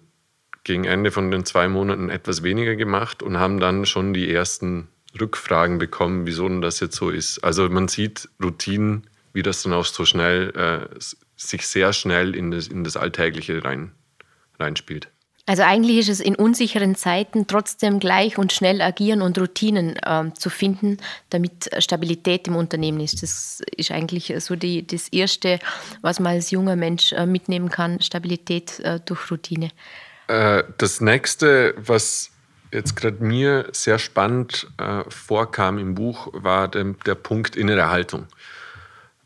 gegen 0.65 0.85
Ende 0.85 1.11
von 1.11 1.31
den 1.31 1.45
zwei 1.45 1.69
Monaten 1.69 2.09
etwas 2.09 2.43
weniger 2.43 2.77
gemacht 2.77 3.23
und 3.23 3.39
haben 3.39 3.61
dann 3.61 3.85
schon 3.85 4.15
die 4.15 4.33
ersten 4.33 4.89
Rückfragen 5.21 5.79
bekommen, 5.79 6.27
wieso 6.27 6.49
denn 6.49 6.63
das 6.63 6.81
jetzt 6.81 6.97
so 6.97 7.11
ist. 7.11 7.43
Also 7.45 7.69
man 7.69 7.89
sieht 7.89 8.29
Routinen, 8.43 9.09
wie 9.33 9.43
das 9.43 9.63
dann 9.63 9.73
auch 9.73 9.85
so 9.85 10.05
schnell, 10.05 10.51
äh, 10.57 11.01
sich 11.37 11.67
sehr 11.67 11.93
schnell 11.93 12.35
in 12.35 12.51
das, 12.51 12.69
in 12.69 12.85
das 12.85 12.97
Alltägliche 12.97 13.65
rein, 13.65 13.93
reinspielt. 14.59 15.11
Also 15.45 15.65
eigentlich 15.65 15.99
ist 15.99 16.09
es 16.09 16.21
in 16.21 16.37
unsicheren 16.37 16.95
Zeiten 16.95 17.49
trotzdem 17.49 17.99
gleich 17.99 18.39
und 18.39 18.53
schnell 18.53 18.81
agieren 18.81 19.23
und 19.23 19.39
Routinen 19.39 19.97
äh, 19.97 20.33
zu 20.35 20.51
finden, 20.51 20.99
damit 21.31 21.69
Stabilität 21.79 22.47
im 22.47 22.55
Unternehmen 22.55 23.01
ist. 23.01 23.23
Das 23.25 23.61
ist 23.77 23.91
eigentlich 23.91 24.33
so 24.39 24.55
die, 24.55 24.87
das 24.87 25.09
Erste, 25.09 25.59
was 26.01 26.21
man 26.21 26.35
als 26.35 26.53
junger 26.53 26.77
Mensch 26.77 27.13
äh, 27.13 27.27
mitnehmen 27.27 27.71
kann, 27.71 28.01
Stabilität 28.01 28.79
äh, 28.81 29.01
durch 29.05 29.33
Routine. 29.33 29.71
Äh, 30.29 30.63
das 30.79 31.01
nächste, 31.01 31.75
was 31.77 32.31
jetzt 32.73 32.95
gerade 32.95 33.23
mir 33.23 33.69
sehr 33.73 33.99
spannend 33.99 34.69
äh, 34.79 35.03
vorkam 35.09 35.79
im 35.79 35.97
Buch, 35.97 36.29
war 36.33 36.69
der, 36.69 36.85
der 37.05 37.17
Punkt 37.17 37.57
innere 37.57 37.91
Haltung. 37.91 38.29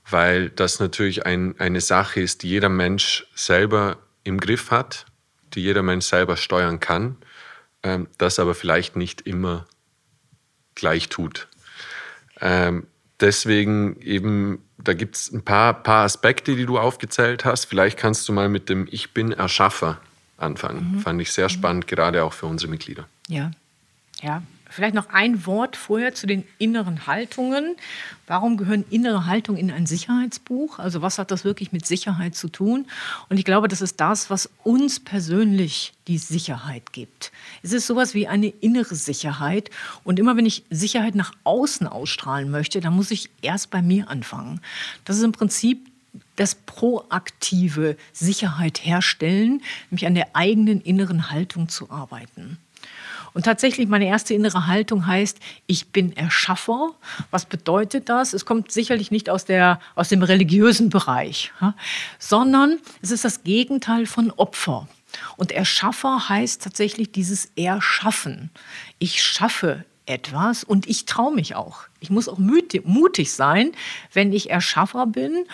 Weil 0.09 0.49
das 0.49 0.81
natürlich 0.81 1.27
ein, 1.27 1.57
eine 1.59 1.83
Sache 1.83 2.21
ist, 2.21 2.43
die 2.43 2.49
jeder 2.49 2.71
Mensch 2.71 3.27
selber 3.35 3.99
im 4.25 4.41
Griff 4.41 4.71
hat, 4.71 5.05
die 5.57 5.63
jeder 5.63 5.83
Mensch 5.83 6.05
selber 6.05 6.37
steuern 6.37 6.79
kann, 6.79 7.17
ähm, 7.83 8.07
das 8.19 8.39
aber 8.39 8.55
vielleicht 8.55 8.95
nicht 8.97 9.23
immer 9.23 9.67
gleich 10.75 11.09
tut. 11.09 11.49
Ähm, 12.41 12.87
deswegen 13.21 14.01
eben, 14.01 14.63
da 14.79 14.93
gibt 14.93 15.17
es 15.17 15.33
ein 15.33 15.43
paar, 15.43 15.75
paar 15.75 16.05
Aspekte, 16.05 16.55
die 16.55 16.67
du 16.67 16.79
aufgezählt 16.79 17.45
hast. 17.45 17.65
Vielleicht 17.65 17.99
kannst 17.99 18.29
du 18.29 18.33
mal 18.33 18.49
mit 18.49 18.69
dem 18.69 18.87
Ich 18.91 19.13
bin 19.13 19.33
Erschaffer 19.33 20.01
anfangen. 20.37 20.97
Mhm. 20.97 21.01
Fand 21.01 21.21
ich 21.21 21.33
sehr 21.33 21.49
spannend, 21.49 21.87
gerade 21.87 22.23
auch 22.23 22.33
für 22.33 22.47
unsere 22.47 22.71
Mitglieder. 22.71 23.09
Ja, 23.29 23.51
ja. 24.21 24.43
Vielleicht 24.77 24.95
noch 24.95 25.09
ein 25.09 25.47
Wort 25.47 25.75
vorher 25.75 26.15
zu 26.15 26.27
den 26.27 26.45
inneren 26.59 27.07
Haltungen. 27.07 27.77
Warum 28.27 28.59
gehören 28.59 28.85
innere 28.91 29.25
Haltungen 29.25 29.59
in 29.59 29.71
ein 29.71 29.87
Sicherheitsbuch? 29.87 30.79
Also 30.79 31.01
was 31.01 31.19
hat 31.19 31.31
das 31.31 31.47
wirklich 31.47 31.73
mit 31.73 31.87
Sicherheit 31.87 32.35
zu 32.35 32.51
tun? 32.51 32.85
Und 33.31 33.39
ich 33.39 33.47
glaube, 33.47 33.69
das 33.69 33.81
ist 33.81 34.03
das, 34.03 34.29
was 34.29 34.51
uns 34.65 35.01
persönlich 35.01 35.95
die 36.09 36.19
Sicherheit 36.19 36.93
gibt. 36.93 37.33
Es 37.63 37.73
ist 37.73 37.87
sowas 37.87 38.13
wie 38.13 38.29
eine 38.29 38.49
innere 38.49 38.97
Sicherheit. 38.97 39.71
Und 40.05 40.19
immer 40.19 40.37
wenn 40.37 40.45
ich 40.45 40.63
Sicherheit 40.69 41.15
nach 41.15 41.33
außen 41.45 41.87
ausstrahlen 41.87 42.51
möchte, 42.51 42.83
dann 42.83 42.93
muss 42.93 43.11
ich 43.11 43.31
erst 43.41 43.71
bei 43.71 43.81
mir 43.81 44.11
anfangen. 44.11 44.61
Das 45.07 45.17
ist 45.17 45.23
im 45.23 45.33
Prinzip 45.33 45.91
das 46.37 46.55
proaktive 46.55 47.97
Sicherheit 48.13 48.85
herstellen, 48.85 49.63
nämlich 49.91 50.07
an 50.07 50.15
der 50.15 50.37
eigenen 50.37 50.83
inneren 50.83 51.31
Haltung 51.31 51.71
zu 51.71 51.91
arbeiten. 51.91 52.59
Und 53.37 53.43
tatsächlich, 53.43 53.87
meine 53.87 54.07
erste 54.07 54.33
innere 54.33 54.67
Haltung 54.67 55.07
heißt, 55.07 55.41
ich 55.67 55.89
bin 55.89 56.17
Erschaffer. 56.17 56.95
Was 57.31 57.45
bedeutet 57.45 58.09
das? 58.09 58.33
Es 58.33 58.47
kommt 58.47 58.73
sicherlich 58.73 59.11
nicht 59.11 59.29
aus, 59.29 59.45
der, 59.45 59.79
aus 59.95 60.09
dem 60.09 60.23
religiösen 60.23 60.89
Bereich, 60.89 61.53
sondern 62.19 62.79
es 63.03 63.11
ist 63.11 63.27
das 63.27 63.45
Gegenteil 63.45 64.07
von 64.07 64.31
Opfer. 64.31 64.89
Und 65.37 65.53
Erschaffer 65.53 66.31
heißt 66.31 66.63
tatsächlich 66.63 67.13
dieses 67.13 67.51
Erschaffen. 67.57 68.49
Ich 68.99 69.23
schaffe 69.23 69.85
etwas 70.07 70.65
und 70.65 70.89
ich 70.89 71.05
traue 71.05 71.35
mich 71.35 71.57
auch. 71.57 71.81
Ich 72.01 72.09
muss 72.09 72.31
auch 72.31 72.39
mutig 72.39 73.33
sein, 73.33 73.73
wenn 74.15 74.33
ich 74.33 74.49
Erschaffer 74.49 75.07
bin 75.07 75.45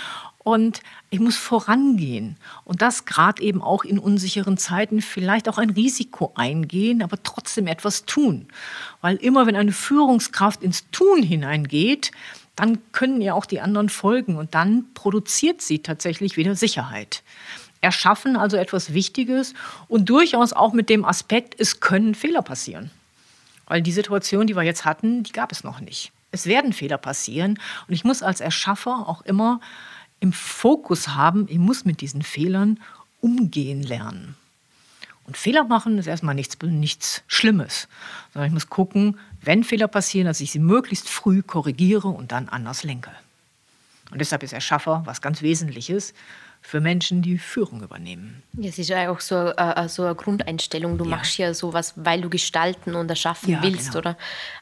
und 0.44 0.80
ich 1.10 1.20
muss 1.20 1.36
vorangehen. 1.36 2.36
Und 2.64 2.82
das 2.82 3.04
gerade 3.04 3.42
eben 3.42 3.62
auch 3.62 3.84
in 3.84 3.98
unsicheren 3.98 4.56
Zeiten 4.58 5.00
vielleicht 5.00 5.48
auch 5.48 5.58
ein 5.58 5.70
Risiko 5.70 6.32
eingehen, 6.34 7.02
aber 7.02 7.22
trotzdem 7.22 7.66
etwas 7.66 8.04
tun. 8.04 8.48
Weil 9.00 9.16
immer 9.16 9.46
wenn 9.46 9.56
eine 9.56 9.72
Führungskraft 9.72 10.62
ins 10.62 10.90
Tun 10.90 11.22
hineingeht, 11.22 12.10
dann 12.56 12.78
können 12.92 13.20
ja 13.20 13.34
auch 13.34 13.46
die 13.46 13.60
anderen 13.60 13.88
folgen 13.88 14.36
und 14.36 14.54
dann 14.54 14.86
produziert 14.94 15.62
sie 15.62 15.78
tatsächlich 15.78 16.36
wieder 16.36 16.54
Sicherheit. 16.54 17.22
Erschaffen 17.80 18.36
also 18.36 18.56
etwas 18.56 18.92
Wichtiges 18.92 19.54
und 19.88 20.08
durchaus 20.08 20.52
auch 20.52 20.72
mit 20.72 20.88
dem 20.88 21.04
Aspekt, 21.04 21.58
es 21.58 21.80
können 21.80 22.14
Fehler 22.14 22.42
passieren. 22.42 22.90
Weil 23.66 23.82
die 23.82 23.92
Situation, 23.92 24.46
die 24.46 24.54
wir 24.54 24.62
jetzt 24.62 24.84
hatten, 24.84 25.22
die 25.22 25.32
gab 25.32 25.50
es 25.50 25.64
noch 25.64 25.80
nicht. 25.80 26.12
Es 26.30 26.46
werden 26.46 26.72
Fehler 26.72 26.98
passieren 26.98 27.58
und 27.88 27.94
ich 27.94 28.04
muss 28.04 28.22
als 28.22 28.40
Erschaffer 28.40 29.08
auch 29.08 29.22
immer 29.22 29.60
im 30.22 30.32
Fokus 30.32 31.08
haben, 31.08 31.46
ich 31.50 31.58
muss 31.58 31.84
mit 31.84 32.00
diesen 32.00 32.22
Fehlern 32.22 32.78
umgehen 33.20 33.82
lernen. 33.82 34.36
Und 35.26 35.36
Fehler 35.36 35.64
machen 35.64 35.98
ist 35.98 36.06
erstmal 36.06 36.36
nichts, 36.36 36.56
nichts 36.62 37.24
Schlimmes, 37.26 37.88
sondern 38.32 38.46
ich 38.46 38.54
muss 38.54 38.68
gucken, 38.68 39.18
wenn 39.40 39.64
Fehler 39.64 39.88
passieren, 39.88 40.26
dass 40.26 40.40
ich 40.40 40.52
sie 40.52 40.60
möglichst 40.60 41.08
früh 41.08 41.42
korrigiere 41.42 42.06
und 42.06 42.30
dann 42.30 42.48
anders 42.48 42.84
lenke. 42.84 43.10
Und 44.12 44.20
deshalb 44.20 44.44
ist 44.44 44.52
Erschaffer 44.52 45.02
was 45.06 45.22
ganz 45.22 45.42
Wesentliches 45.42 46.14
für 46.60 46.80
Menschen, 46.80 47.22
die 47.22 47.38
Führung 47.38 47.82
übernehmen. 47.82 48.44
Es 48.62 48.78
ist 48.78 48.90
ja 48.90 49.10
auch 49.10 49.18
so, 49.18 49.48
äh, 49.48 49.88
so 49.88 50.04
eine 50.04 50.14
Grundeinstellung. 50.14 50.98
Du 50.98 51.04
ja. 51.04 51.16
machst 51.16 51.36
ja 51.38 51.52
sowas, 51.52 51.94
weil 51.96 52.20
du 52.20 52.30
gestalten 52.30 52.94
und 52.94 53.10
erschaffen 53.10 53.50
ja, 53.50 53.62
willst, 53.62 53.88
genau. 53.88 53.98
oder? 53.98 54.18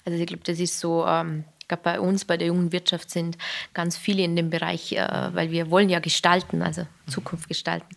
Also 0.06 0.18
ich 0.18 0.26
glaube, 0.26 0.42
das 0.44 0.58
ist 0.58 0.80
so 0.80 1.06
ähm, 1.06 1.44
glaube, 1.70 1.82
bei 1.84 2.00
uns, 2.00 2.24
bei 2.24 2.36
der 2.36 2.48
jungen 2.48 2.72
Wirtschaft 2.72 3.10
sind 3.10 3.38
ganz 3.72 3.96
viele 3.96 4.22
in 4.22 4.36
dem 4.36 4.50
Bereich, 4.50 4.92
äh, 4.92 5.30
weil 5.32 5.50
wir 5.50 5.70
wollen 5.70 5.88
ja 5.88 6.00
gestalten, 6.00 6.62
also 6.62 6.86
Zukunft 7.06 7.48
gestalten. 7.48 7.96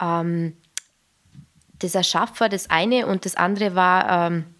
Ähm, 0.00 0.56
das 1.78 1.94
Erschaffer, 1.94 2.48
das 2.48 2.70
eine 2.70 3.06
und 3.06 3.24
das 3.24 3.34
andere 3.34 3.74
war, 3.74 4.28
ähm, 4.30 4.51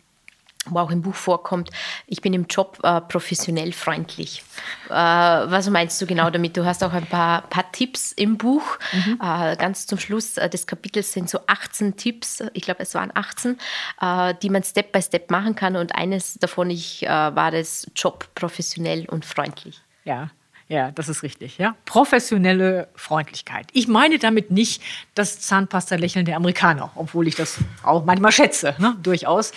wo 0.67 0.79
auch 0.79 0.91
im 0.91 1.03
Buch 1.03 1.15
vorkommt, 1.15 1.71
ich 2.07 2.21
bin 2.21 2.33
im 2.35 2.47
Job 2.47 2.79
äh, 2.83 3.01
professionell 3.01 3.73
freundlich. 3.73 4.45
Äh, 4.89 4.93
was 4.93 5.69
meinst 5.69 6.01
du 6.01 6.07
genau 6.07 6.31
damit? 6.31 6.57
Du 6.57 6.65
hast 6.65 6.85
auch 6.85 6.93
ein 6.93 7.07
paar, 7.07 7.43
paar 7.43 7.71
Tipps 7.73 8.13
im 8.13 8.39
Buch. 8.39 8.79
Mhm. 8.93 9.19
Äh, 9.21 9.57
ganz 9.57 9.87
zum 9.87 9.99
Schluss 9.99 10.37
äh, 10.37 10.49
des 10.49 10.67
Kapitels 10.67 11.13
sind 11.13 11.29
so 11.29 11.41
18 11.47 11.97
Tipps, 11.97 12.45
ich 12.53 12.63
glaube 12.63 12.83
es 12.83 12.95
waren 12.95 13.11
18, 13.15 13.59
äh, 14.01 14.35
die 14.41 14.51
man 14.51 14.63
Step 14.63 14.93
by 14.93 15.03
Step 15.03 15.31
machen 15.31 15.57
kann. 15.57 15.77
Und 15.77 15.95
eines 15.97 16.35
davon 16.35 16.71
ich, 16.71 17.05
äh, 17.05 17.09
war 17.09 17.51
das 17.51 17.91
Job 17.97 18.29
professionell 18.35 19.07
und 19.09 19.25
freundlich. 19.25 19.81
Ja, 20.05 20.31
ja, 20.73 20.91
das 20.91 21.11
ist 21.11 21.23
richtig. 21.23 21.59
Ja? 21.59 21.77
Professionelle 21.85 22.89
Freundlichkeit. 22.95 23.67
Ich 23.75 23.89
meine 23.89 24.19
damit 24.19 24.51
nicht 24.51 24.83
das 25.15 25.39
Zahnpasta-Lächeln 25.41 26.25
der 26.25 26.37
Amerikaner, 26.37 26.91
obwohl 26.95 27.29
ich 27.29 27.35
das 27.35 27.59
auch 27.83 28.07
manchmal 28.07 28.33
schätze, 28.33 28.75
ne? 28.79 28.97
durchaus. 29.03 29.53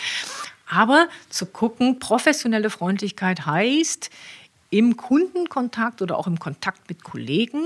Aber 0.68 1.08
zu 1.30 1.46
gucken, 1.46 2.00
professionelle 2.00 2.70
Freundlichkeit 2.70 3.46
heißt 3.46 4.10
im 4.70 4.98
Kundenkontakt 4.98 6.02
oder 6.02 6.18
auch 6.18 6.28
im 6.28 6.40
Kontakt 6.40 6.90
mit 6.90 7.04
Kollegen, 7.04 7.62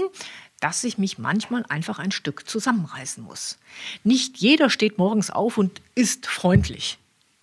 dass 0.59 0.83
ich 0.83 0.97
mich 0.97 1.17
manchmal 1.17 1.65
einfach 1.69 1.99
ein 1.99 2.11
Stück 2.11 2.47
zusammenreißen 2.47 3.23
muss. 3.23 3.57
Nicht 4.03 4.37
jeder 4.37 4.69
steht 4.69 4.97
morgens 4.97 5.29
auf 5.29 5.57
und 5.57 5.81
ist 5.95 6.27
freundlich. 6.27 6.97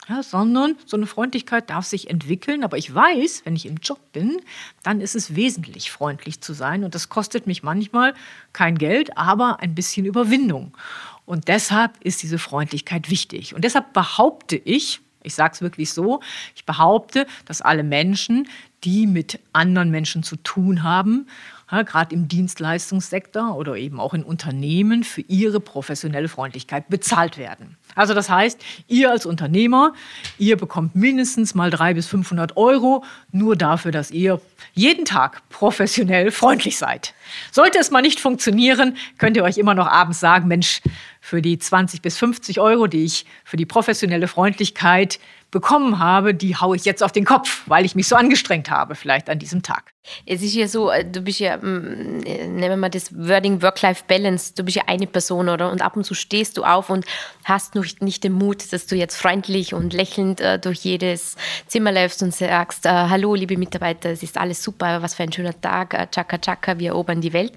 Ja, 0.08 0.22
sondern 0.22 0.76
so 0.86 0.96
eine 0.96 1.06
Freundlichkeit 1.06 1.68
darf 1.68 1.84
sich 1.84 2.08
entwickeln. 2.10 2.62
Aber 2.62 2.78
ich 2.78 2.94
weiß, 2.94 3.42
wenn 3.44 3.56
ich 3.56 3.66
im 3.66 3.78
Job 3.78 3.98
bin, 4.12 4.40
dann 4.84 5.00
ist 5.00 5.16
es 5.16 5.34
wesentlich, 5.34 5.90
freundlich 5.90 6.40
zu 6.40 6.52
sein. 6.52 6.84
Und 6.84 6.94
das 6.94 7.08
kostet 7.08 7.48
mich 7.48 7.64
manchmal 7.64 8.14
kein 8.52 8.78
Geld, 8.78 9.18
aber 9.18 9.58
ein 9.60 9.74
bisschen 9.74 10.06
Überwindung. 10.06 10.76
Und 11.24 11.48
deshalb 11.48 11.92
ist 12.04 12.22
diese 12.22 12.38
Freundlichkeit 12.38 13.10
wichtig. 13.10 13.52
Und 13.56 13.64
deshalb 13.64 13.92
behaupte 13.92 14.54
ich, 14.54 15.00
ich 15.26 15.34
sage 15.34 15.52
es 15.54 15.60
wirklich 15.60 15.92
so. 15.92 16.20
Ich 16.54 16.64
behaupte, 16.64 17.26
dass 17.44 17.60
alle 17.60 17.82
Menschen, 17.82 18.48
die 18.84 19.06
mit 19.06 19.40
anderen 19.52 19.90
Menschen 19.90 20.22
zu 20.22 20.36
tun 20.36 20.82
haben, 20.82 21.26
ja, 21.70 21.82
gerade 21.82 22.14
im 22.14 22.28
Dienstleistungssektor 22.28 23.56
oder 23.56 23.74
eben 23.76 23.98
auch 23.98 24.14
in 24.14 24.22
Unternehmen 24.22 25.02
für 25.02 25.22
ihre 25.22 25.58
professionelle 25.58 26.28
Freundlichkeit 26.28 26.88
bezahlt 26.88 27.38
werden. 27.38 27.76
Also 27.96 28.14
das 28.14 28.30
heißt, 28.30 28.62
ihr 28.86 29.10
als 29.10 29.26
Unternehmer, 29.26 29.92
ihr 30.38 30.56
bekommt 30.56 30.94
mindestens 30.94 31.54
mal 31.54 31.70
300 31.70 31.96
bis 31.96 32.06
500 32.06 32.56
Euro 32.56 33.04
nur 33.32 33.56
dafür, 33.56 33.90
dass 33.90 34.10
ihr 34.12 34.40
jeden 34.74 35.04
Tag 35.06 35.42
professionell 35.48 36.30
freundlich 36.30 36.78
seid. 36.78 37.14
Sollte 37.50 37.78
es 37.78 37.90
mal 37.90 38.02
nicht 38.02 38.20
funktionieren, 38.20 38.96
könnt 39.18 39.36
ihr 39.36 39.42
euch 39.42 39.58
immer 39.58 39.74
noch 39.74 39.88
abends 39.88 40.20
sagen, 40.20 40.46
Mensch, 40.46 40.82
für 41.26 41.42
die 41.42 41.58
20 41.58 42.02
bis 42.02 42.18
50 42.18 42.60
Euro, 42.60 42.86
die 42.86 43.04
ich 43.04 43.26
für 43.42 43.56
die 43.56 43.66
professionelle 43.66 44.28
Freundlichkeit 44.28 45.18
bekommen 45.56 45.98
habe, 46.00 46.34
die 46.34 46.54
haue 46.54 46.76
ich 46.76 46.84
jetzt 46.84 47.02
auf 47.02 47.12
den 47.12 47.24
Kopf, 47.24 47.62
weil 47.64 47.86
ich 47.86 47.94
mich 47.94 48.08
so 48.08 48.14
angestrengt 48.14 48.70
habe, 48.70 48.94
vielleicht 48.94 49.30
an 49.30 49.38
diesem 49.38 49.62
Tag. 49.62 49.94
Es 50.26 50.42
ist 50.42 50.54
ja 50.54 50.68
so, 50.68 50.90
äh, 50.90 51.02
du 51.02 51.22
bist 51.22 51.40
ja, 51.40 51.56
mm, 51.56 52.20
nehmen 52.20 52.60
wir 52.60 52.76
mal 52.76 52.90
das 52.90 53.10
Wording 53.16 53.62
Work-Life-Balance, 53.62 54.52
du 54.54 54.64
bist 54.64 54.76
ja 54.76 54.82
eine 54.86 55.06
Person, 55.06 55.48
oder? 55.48 55.72
Und 55.72 55.80
ab 55.80 55.96
und 55.96 56.04
zu 56.04 56.12
stehst 56.12 56.58
du 56.58 56.64
auf 56.64 56.90
und 56.90 57.06
hast 57.44 57.74
noch 57.74 57.86
nicht 58.00 58.22
den 58.22 58.34
Mut, 58.34 58.70
dass 58.70 58.86
du 58.86 58.96
jetzt 58.96 59.16
freundlich 59.16 59.72
und 59.72 59.94
lächelnd 59.94 60.42
äh, 60.42 60.58
durch 60.58 60.80
jedes 60.80 61.36
Zimmer 61.68 61.90
läufst 61.90 62.22
und 62.22 62.34
sagst, 62.34 62.84
äh, 62.84 62.90
hallo, 62.90 63.34
liebe 63.34 63.56
Mitarbeiter, 63.56 64.10
es 64.10 64.22
ist 64.22 64.36
alles 64.36 64.62
super, 64.62 65.00
was 65.00 65.14
für 65.14 65.22
ein 65.22 65.32
schöner 65.32 65.58
Tag, 65.58 65.94
äh, 65.94 66.06
tschakka, 66.10 66.36
tschakka, 66.36 66.78
wir 66.78 66.90
erobern 66.90 67.22
die 67.22 67.32
Welt. 67.32 67.54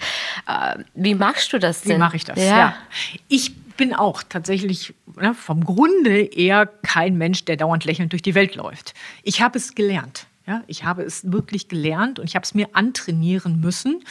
Äh, 0.48 0.78
wie 0.96 1.16
machst 1.16 1.52
du 1.52 1.60
das 1.60 1.82
denn? 1.82 1.98
Wie 1.98 2.00
mache 2.00 2.16
ich 2.16 2.24
das? 2.24 2.40
Ja. 2.40 2.58
ja. 2.58 2.76
Ich 3.28 3.52
bin 3.80 3.94
auch 3.94 4.24
tatsächlich 4.28 4.94
ne, 5.16 5.34
vom 5.34 5.64
Grunde 5.64 6.20
eher 6.22 6.66
kein 6.66 7.18
Mensch, 7.18 7.46
der 7.46 7.56
dauernd 7.56 7.86
lächelnd 7.86 8.12
durch 8.12 8.22
die 8.22 8.36
Welt 8.36 8.56
läuft. 8.56 8.94
Ich 9.24 9.42
habe 9.42 9.58
es 9.58 9.74
gelernt. 9.74 10.28
Ja, 10.46 10.64
ich 10.68 10.84
habe 10.84 11.04
es 11.04 11.32
wirklich 11.32 11.70
gelernt 11.70 12.20
und 12.20 12.26
ich 12.26 12.36
habe 12.36 12.44
es 12.44 12.54
mir 12.54 12.68
antrainieren 12.74 13.62
müssen. 13.62 14.04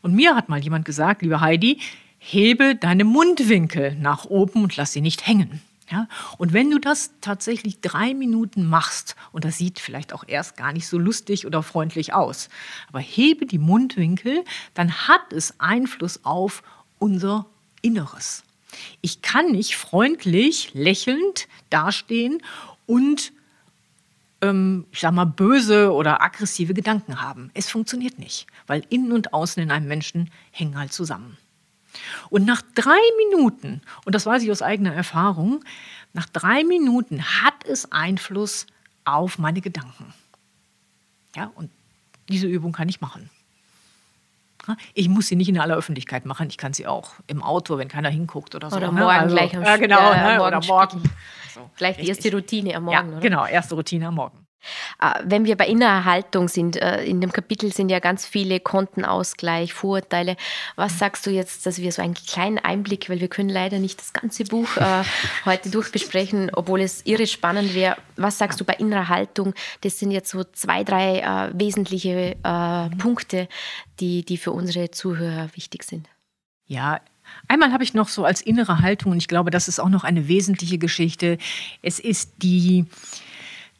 Und 0.00 0.14
mir 0.14 0.34
hat 0.34 0.48
mal 0.48 0.60
jemand 0.60 0.86
gesagt, 0.86 1.20
liebe 1.20 1.42
Heidi, 1.42 1.78
hebe 2.18 2.74
deine 2.74 3.04
Mundwinkel 3.04 3.96
nach 3.96 4.24
oben 4.24 4.62
und 4.62 4.76
lass 4.76 4.92
sie 4.92 5.02
nicht 5.02 5.26
hängen. 5.26 5.60
Ja? 5.90 6.08
Und 6.38 6.54
wenn 6.54 6.70
du 6.70 6.78
das 6.78 7.10
tatsächlich 7.20 7.82
drei 7.82 8.14
Minuten 8.14 8.64
machst, 8.64 9.14
und 9.32 9.44
das 9.44 9.58
sieht 9.58 9.78
vielleicht 9.78 10.14
auch 10.14 10.24
erst 10.26 10.56
gar 10.56 10.72
nicht 10.72 10.86
so 10.86 10.96
lustig 10.96 11.46
oder 11.46 11.62
freundlich 11.62 12.14
aus, 12.14 12.48
aber 12.88 13.00
hebe 13.00 13.44
die 13.44 13.58
Mundwinkel, 13.58 14.42
dann 14.72 14.90
hat 15.06 15.34
es 15.34 15.60
Einfluss 15.60 16.24
auf 16.24 16.62
unser 16.98 17.44
Inneres. 17.82 18.44
Ich 19.00 19.22
kann 19.22 19.52
nicht 19.52 19.76
freundlich, 19.76 20.72
lächelnd 20.74 21.48
dastehen 21.70 22.42
und 22.86 23.32
ähm, 24.40 24.86
ich 24.92 25.00
sag 25.00 25.12
mal, 25.12 25.24
böse 25.24 25.92
oder 25.92 26.22
aggressive 26.22 26.74
Gedanken 26.74 27.20
haben. 27.20 27.50
Es 27.54 27.70
funktioniert 27.70 28.18
nicht, 28.18 28.46
weil 28.66 28.84
innen 28.90 29.12
und 29.12 29.32
außen 29.32 29.62
in 29.62 29.70
einem 29.70 29.88
Menschen 29.88 30.30
hängen 30.50 30.78
halt 30.78 30.92
zusammen. 30.92 31.38
Und 32.30 32.44
nach 32.46 32.62
drei 32.74 33.00
Minuten, 33.26 33.82
und 34.04 34.14
das 34.14 34.26
weiß 34.26 34.42
ich 34.42 34.50
aus 34.50 34.62
eigener 34.62 34.94
Erfahrung, 34.94 35.64
nach 36.12 36.26
drei 36.26 36.64
Minuten 36.64 37.22
hat 37.22 37.64
es 37.66 37.92
Einfluss 37.92 38.66
auf 39.04 39.38
meine 39.38 39.60
Gedanken. 39.60 40.12
Ja, 41.36 41.50
und 41.54 41.70
diese 42.28 42.46
Übung 42.46 42.72
kann 42.72 42.88
ich 42.88 43.00
machen. 43.00 43.30
Ich 44.94 45.08
muss 45.08 45.26
sie 45.26 45.36
nicht 45.36 45.48
in 45.48 45.58
aller 45.58 45.76
Öffentlichkeit 45.76 46.26
machen, 46.26 46.48
ich 46.48 46.56
kann 46.56 46.72
sie 46.72 46.86
auch 46.86 47.14
im 47.26 47.42
Auto, 47.42 47.78
wenn 47.78 47.88
keiner 47.88 48.08
hinguckt 48.08 48.54
oder 48.54 48.70
so. 48.70 48.76
Oder 48.76 48.92
ne? 48.92 49.00
morgen 49.00 49.10
also, 49.10 49.36
gleich 49.36 49.56
am 49.56 49.64
Ja, 49.64 49.76
genau, 49.76 50.14
ne? 50.14 50.38
morgen 50.38 50.56
oder 50.56 50.66
morgen. 50.66 51.02
So, 51.52 51.70
gleich 51.76 51.96
die 51.96 52.08
erste 52.08 52.32
Routine 52.32 52.74
am 52.76 52.84
Morgen, 52.84 53.08
ja, 53.08 53.12
oder? 53.12 53.20
Genau, 53.20 53.46
erste 53.46 53.74
Routine 53.74 54.08
am 54.08 54.14
Morgen. 54.14 54.41
Äh, 55.00 55.20
wenn 55.24 55.44
wir 55.44 55.56
bei 55.56 55.66
Innerhaltung 55.66 56.48
sind, 56.48 56.76
äh, 56.76 57.04
in 57.04 57.20
dem 57.20 57.32
Kapitel 57.32 57.72
sind 57.72 57.88
ja 57.88 57.98
ganz 57.98 58.26
viele 58.26 58.60
Kontenausgleich, 58.60 59.72
Vorurteile. 59.72 60.36
Was 60.76 60.98
sagst 60.98 61.26
du 61.26 61.30
jetzt, 61.30 61.66
dass 61.66 61.78
wir 61.78 61.92
so 61.92 62.02
einen 62.02 62.14
kleinen 62.14 62.58
Einblick, 62.58 63.08
weil 63.08 63.20
wir 63.20 63.28
können 63.28 63.48
leider 63.48 63.78
nicht 63.78 64.00
das 64.00 64.12
ganze 64.12 64.44
Buch 64.44 64.76
äh, 64.76 65.04
heute 65.44 65.70
durchbesprechen, 65.70 66.50
obwohl 66.52 66.80
es 66.80 67.04
irre 67.06 67.26
spannend 67.26 67.74
wäre. 67.74 67.96
Was 68.16 68.38
sagst 68.38 68.60
du 68.60 68.64
bei 68.64 68.74
innerer 68.74 69.08
Haltung? 69.08 69.54
Das 69.82 69.98
sind 69.98 70.10
jetzt 70.10 70.30
so 70.30 70.44
zwei, 70.44 70.84
drei 70.84 71.50
wesentliche 71.52 72.36
Punkte, 72.98 73.48
die, 74.00 74.24
die 74.24 74.36
für 74.36 74.52
unsere 74.52 74.90
Zuhörer 74.90 75.48
wichtig 75.54 75.84
sind. 75.84 76.08
Ja, 76.66 77.00
Einmal 77.48 77.72
habe 77.72 77.84
ich 77.84 77.94
noch 77.94 78.08
so 78.08 78.24
als 78.24 78.40
innere 78.40 78.80
Haltung, 78.80 79.12
und 79.12 79.18
ich 79.18 79.28
glaube, 79.28 79.50
das 79.50 79.68
ist 79.68 79.78
auch 79.78 79.88
noch 79.88 80.04
eine 80.04 80.28
wesentliche 80.28 80.78
Geschichte. 80.78 81.38
Es 81.82 81.98
ist 81.98 82.32
die, 82.38 82.86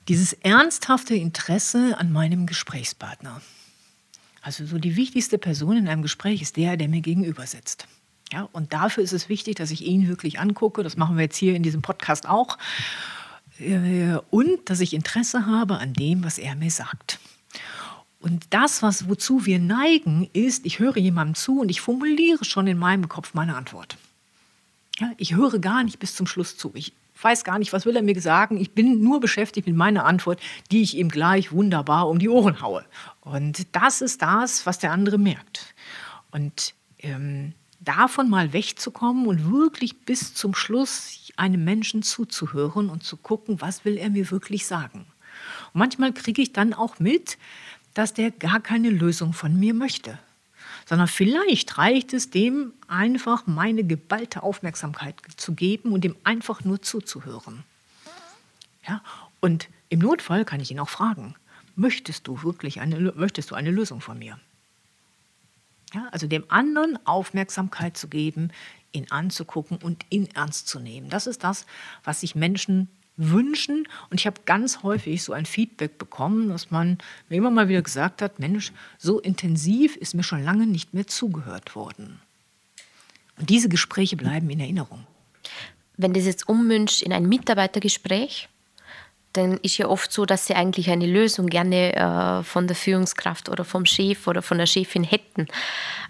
dieses 0.08 0.32
ernsthafte 0.32 1.14
Interesse 1.14 1.96
an 1.98 2.12
meinem 2.12 2.46
Gesprächspartner. 2.46 3.40
Also 4.40 4.66
so 4.66 4.78
die 4.78 4.96
wichtigste 4.96 5.38
Person 5.38 5.76
in 5.76 5.88
einem 5.88 6.02
Gespräch 6.02 6.42
ist 6.42 6.56
der, 6.56 6.76
der 6.76 6.88
mir 6.88 7.00
gegenüber 7.00 7.46
sitzt. 7.46 7.86
Ja, 8.32 8.48
und 8.52 8.72
dafür 8.72 9.04
ist 9.04 9.12
es 9.12 9.28
wichtig, 9.28 9.56
dass 9.56 9.70
ich 9.70 9.82
ihn 9.82 10.08
wirklich 10.08 10.40
angucke. 10.40 10.82
Das 10.82 10.96
machen 10.96 11.16
wir 11.16 11.24
jetzt 11.24 11.36
hier 11.36 11.54
in 11.54 11.62
diesem 11.62 11.82
Podcast 11.82 12.26
auch. 12.26 12.58
Äh, 13.58 14.16
und 14.30 14.70
dass 14.70 14.80
ich 14.80 14.94
Interesse 14.94 15.46
habe 15.46 15.78
an 15.78 15.92
dem, 15.92 16.24
was 16.24 16.38
er 16.38 16.56
mir 16.56 16.70
sagt. 16.70 17.20
Und 18.20 18.46
das, 18.50 18.82
was, 18.82 19.08
wozu 19.08 19.46
wir 19.46 19.58
neigen, 19.58 20.28
ist, 20.32 20.64
ich 20.64 20.78
höre 20.78 20.96
jemandem 20.96 21.34
zu 21.34 21.60
und 21.60 21.68
ich 21.68 21.80
formuliere 21.80 22.44
schon 22.44 22.66
in 22.66 22.78
meinem 22.78 23.08
Kopf 23.08 23.34
meine 23.34 23.56
Antwort. 23.56 23.96
Ja, 24.98 25.12
ich 25.16 25.34
höre 25.34 25.58
gar 25.58 25.84
nicht 25.84 25.98
bis 25.98 26.14
zum 26.14 26.26
Schluss 26.26 26.56
zu. 26.56 26.70
Ich 26.74 26.92
weiß 27.22 27.44
gar 27.44 27.58
nicht, 27.58 27.72
was 27.72 27.86
will 27.86 27.96
er 27.96 28.02
mir 28.02 28.20
sagen. 28.20 28.60
Ich 28.60 28.72
bin 28.72 29.02
nur 29.02 29.20
beschäftigt 29.20 29.66
mit 29.66 29.76
meiner 29.76 30.04
Antwort, 30.04 30.40
die 30.70 30.82
ich 30.82 30.96
ihm 30.96 31.08
gleich 31.08 31.52
wunderbar 31.52 32.08
um 32.08 32.18
die 32.18 32.28
Ohren 32.28 32.60
haue. 32.60 32.84
Und 33.20 33.74
das 33.74 34.00
ist 34.00 34.22
das, 34.22 34.66
was 34.66 34.78
der 34.78 34.92
andere 34.92 35.18
merkt. 35.18 35.74
Und 36.30 36.74
ähm, 36.98 37.52
davon 37.80 38.30
mal 38.30 38.52
wegzukommen 38.52 39.26
und 39.26 39.50
wirklich 39.50 40.00
bis 40.00 40.34
zum 40.34 40.54
Schluss 40.54 41.32
einem 41.36 41.64
Menschen 41.64 42.02
zuzuhören 42.02 42.88
und 42.88 43.02
zu 43.02 43.16
gucken, 43.16 43.60
was 43.60 43.84
will 43.84 43.96
er 43.96 44.10
mir 44.10 44.30
wirklich 44.30 44.66
sagen. 44.66 45.06
Und 45.72 45.78
manchmal 45.78 46.12
kriege 46.12 46.42
ich 46.42 46.52
dann 46.52 46.74
auch 46.74 46.98
mit, 46.98 47.38
dass 47.94 48.14
der 48.14 48.30
gar 48.30 48.60
keine 48.60 48.90
Lösung 48.90 49.32
von 49.32 49.58
mir 49.58 49.74
möchte 49.74 50.18
sondern 50.92 51.08
vielleicht 51.08 51.78
reicht 51.78 52.12
es 52.12 52.28
dem 52.28 52.74
einfach 52.86 53.46
meine 53.46 53.82
geballte 53.82 54.42
Aufmerksamkeit 54.42 55.14
zu 55.38 55.54
geben 55.54 55.90
und 55.90 56.04
ihm 56.04 56.16
einfach 56.22 56.64
nur 56.64 56.82
zuzuhören. 56.82 57.64
Ja? 58.86 59.02
Und 59.40 59.70
im 59.88 60.00
Notfall 60.00 60.44
kann 60.44 60.60
ich 60.60 60.70
ihn 60.70 60.78
auch 60.78 60.90
fragen, 60.90 61.34
möchtest 61.76 62.26
du 62.26 62.42
wirklich 62.42 62.82
eine, 62.82 63.10
möchtest 63.16 63.50
du 63.50 63.54
eine 63.54 63.70
Lösung 63.70 64.02
von 64.02 64.18
mir? 64.18 64.38
Ja, 65.94 66.08
also 66.12 66.26
dem 66.26 66.44
anderen 66.48 66.98
Aufmerksamkeit 67.06 67.96
zu 67.96 68.08
geben, 68.08 68.50
ihn 68.92 69.06
anzugucken 69.08 69.78
und 69.78 70.04
ihn 70.10 70.28
ernst 70.34 70.68
zu 70.68 70.78
nehmen. 70.78 71.08
Das 71.08 71.26
ist 71.26 71.42
das, 71.42 71.64
was 72.04 72.20
sich 72.20 72.34
Menschen 72.34 72.90
wünschen. 73.16 73.86
Und 74.10 74.20
ich 74.20 74.26
habe 74.26 74.40
ganz 74.44 74.82
häufig 74.82 75.22
so 75.22 75.32
ein 75.32 75.46
Feedback 75.46 75.98
bekommen, 75.98 76.48
dass 76.48 76.70
man 76.70 76.98
mir 77.28 77.36
immer 77.36 77.50
mal 77.50 77.68
wieder 77.68 77.82
gesagt 77.82 78.22
hat, 78.22 78.38
Mensch, 78.38 78.72
so 78.98 79.20
intensiv 79.20 79.96
ist 79.96 80.14
mir 80.14 80.22
schon 80.22 80.42
lange 80.42 80.66
nicht 80.66 80.94
mehr 80.94 81.06
zugehört 81.06 81.74
worden. 81.74 82.20
Und 83.38 83.50
diese 83.50 83.68
Gespräche 83.68 84.16
bleiben 84.16 84.50
in 84.50 84.60
Erinnerung. 84.60 85.06
Wenn 85.96 86.14
das 86.14 86.24
jetzt 86.24 86.48
ummünscht 86.48 87.02
in 87.02 87.12
ein 87.12 87.28
Mitarbeitergespräch, 87.28 88.48
dann 89.32 89.56
ist 89.58 89.78
ja 89.78 89.88
oft 89.88 90.12
so, 90.12 90.26
dass 90.26 90.46
sie 90.46 90.54
eigentlich 90.54 90.90
eine 90.90 91.06
Lösung 91.06 91.46
gerne 91.46 91.94
äh, 91.96 92.42
von 92.42 92.66
der 92.66 92.76
Führungskraft 92.76 93.48
oder 93.48 93.64
vom 93.64 93.86
Chef 93.86 94.26
oder 94.26 94.42
von 94.42 94.58
der 94.58 94.66
Chefin 94.66 95.04
hätten. 95.04 95.48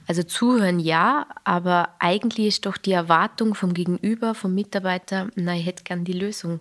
Also 0.09 0.25
zuhören 0.25 0.81
ja, 0.81 1.27
aber 1.45 1.91
eigentlich 2.01 2.49
ist 2.49 2.67
doch 2.67 2.77
die 2.77 2.93
Erwartung 2.93 3.55
vom 3.55 3.75
Gegenüber, 3.75 4.35
vom 4.35 4.55
Mitarbeiter, 4.55 5.29
na, 5.37 5.55
ich 5.55 5.67
hätte 5.67 5.85
gern 5.85 6.05
die 6.05 6.13
Lösung. 6.13 6.59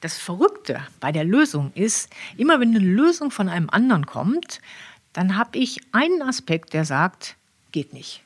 Das 0.00 0.18
Verrückte 0.18 0.80
bei 1.00 1.12
der 1.12 1.24
Lösung 1.24 1.72
ist, 1.74 2.10
immer 2.36 2.60
wenn 2.60 2.70
eine 2.70 2.78
Lösung 2.78 3.30
von 3.30 3.48
einem 3.48 3.70
anderen 3.70 4.06
kommt, 4.06 4.60
dann 5.12 5.36
habe 5.36 5.58
ich 5.58 5.80
einen 5.92 6.22
Aspekt, 6.22 6.72
der 6.72 6.84
sagt, 6.84 7.36
geht 7.72 7.92
nicht. 7.92 8.22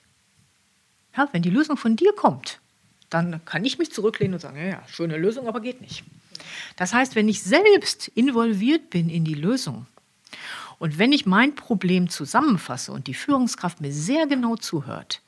Ja, 1.17 1.29
wenn 1.33 1.43
die 1.43 1.51
Lösung 1.51 1.77
von 1.77 1.97
dir 1.97 2.13
kommt, 2.13 2.61
dann 3.11 3.45
kann 3.45 3.65
ich 3.65 3.79
mich 3.79 3.93
zurücklehnen 3.93 4.35
und 4.35 4.41
sagen, 4.41 4.57
ja, 4.57 4.65
ja, 4.65 4.83
schöne 4.89 5.17
Lösung, 5.17 5.49
aber 5.49 5.61
geht 5.61 5.81
nicht. 5.81 6.05
Das 6.77 6.95
heißt, 6.95 7.15
wenn 7.15 7.29
ich 7.29 7.43
selbst 7.43 8.09
involviert 8.09 8.91
bin 8.91 9.09
in 9.09 9.25
die 9.25 9.35
Lösung 9.35 9.87
und 10.79 10.99
wenn 10.99 11.13
ich 11.13 11.27
mein 11.27 11.55
Problem 11.55 12.09
zusammenfasse 12.09 12.93
und 12.93 13.07
die 13.07 13.15
Führungskraft 13.15 13.81
mir 13.81 13.93
sehr 13.93 14.27
genau 14.27 14.57
zuhört, 14.57 15.21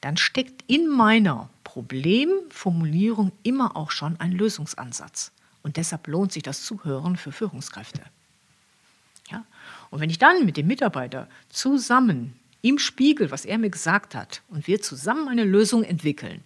dann 0.00 0.16
steckt 0.16 0.64
in 0.66 0.88
meiner 0.88 1.50
Problemformulierung 1.64 3.32
immer 3.42 3.76
auch 3.76 3.90
schon 3.90 4.18
ein 4.20 4.32
Lösungsansatz. 4.32 5.32
Und 5.64 5.78
deshalb 5.78 6.06
lohnt 6.06 6.30
sich 6.30 6.44
das 6.44 6.62
Zuhören 6.62 7.16
für 7.16 7.32
Führungskräfte. 7.32 8.02
Ja? 9.30 9.44
Und 9.90 10.00
wenn 10.00 10.10
ich 10.10 10.18
dann 10.18 10.44
mit 10.44 10.56
dem 10.56 10.68
Mitarbeiter 10.68 11.28
zusammen 11.48 12.38
ihm 12.62 12.78
spiegel, 12.78 13.30
was 13.30 13.44
er 13.44 13.58
mir 13.58 13.70
gesagt 13.70 14.14
hat, 14.14 14.42
und 14.48 14.66
wir 14.66 14.80
zusammen 14.80 15.28
eine 15.28 15.44
Lösung 15.44 15.82
entwickeln, 15.82 16.44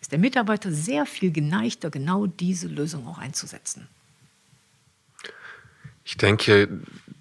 ist 0.00 0.12
der 0.12 0.18
Mitarbeiter 0.18 0.72
sehr 0.72 1.06
viel 1.06 1.30
geneigter, 1.30 1.90
genau 1.90 2.26
diese 2.26 2.66
Lösung 2.66 3.06
auch 3.06 3.18
einzusetzen. 3.18 3.86
Ich 6.04 6.16
denke, 6.16 6.68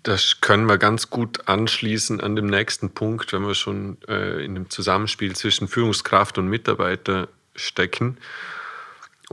das 0.04 0.42
können 0.42 0.66
wir 0.66 0.78
ganz 0.78 1.10
gut 1.10 1.48
anschließen 1.48 2.20
an 2.20 2.36
dem 2.36 2.48
nächsten 2.48 2.90
Punkt, 2.90 3.32
wenn 3.32 3.44
wir 3.44 3.56
schon 3.56 3.98
äh, 4.10 4.44
in 4.44 4.56
dem 4.56 4.70
Zusammenspiel 4.70 5.36
zwischen 5.36 5.70
Führungskraft 5.70 6.38
und 6.38 6.48
Mitarbeiter 6.48 7.30
stecken. 7.56 8.18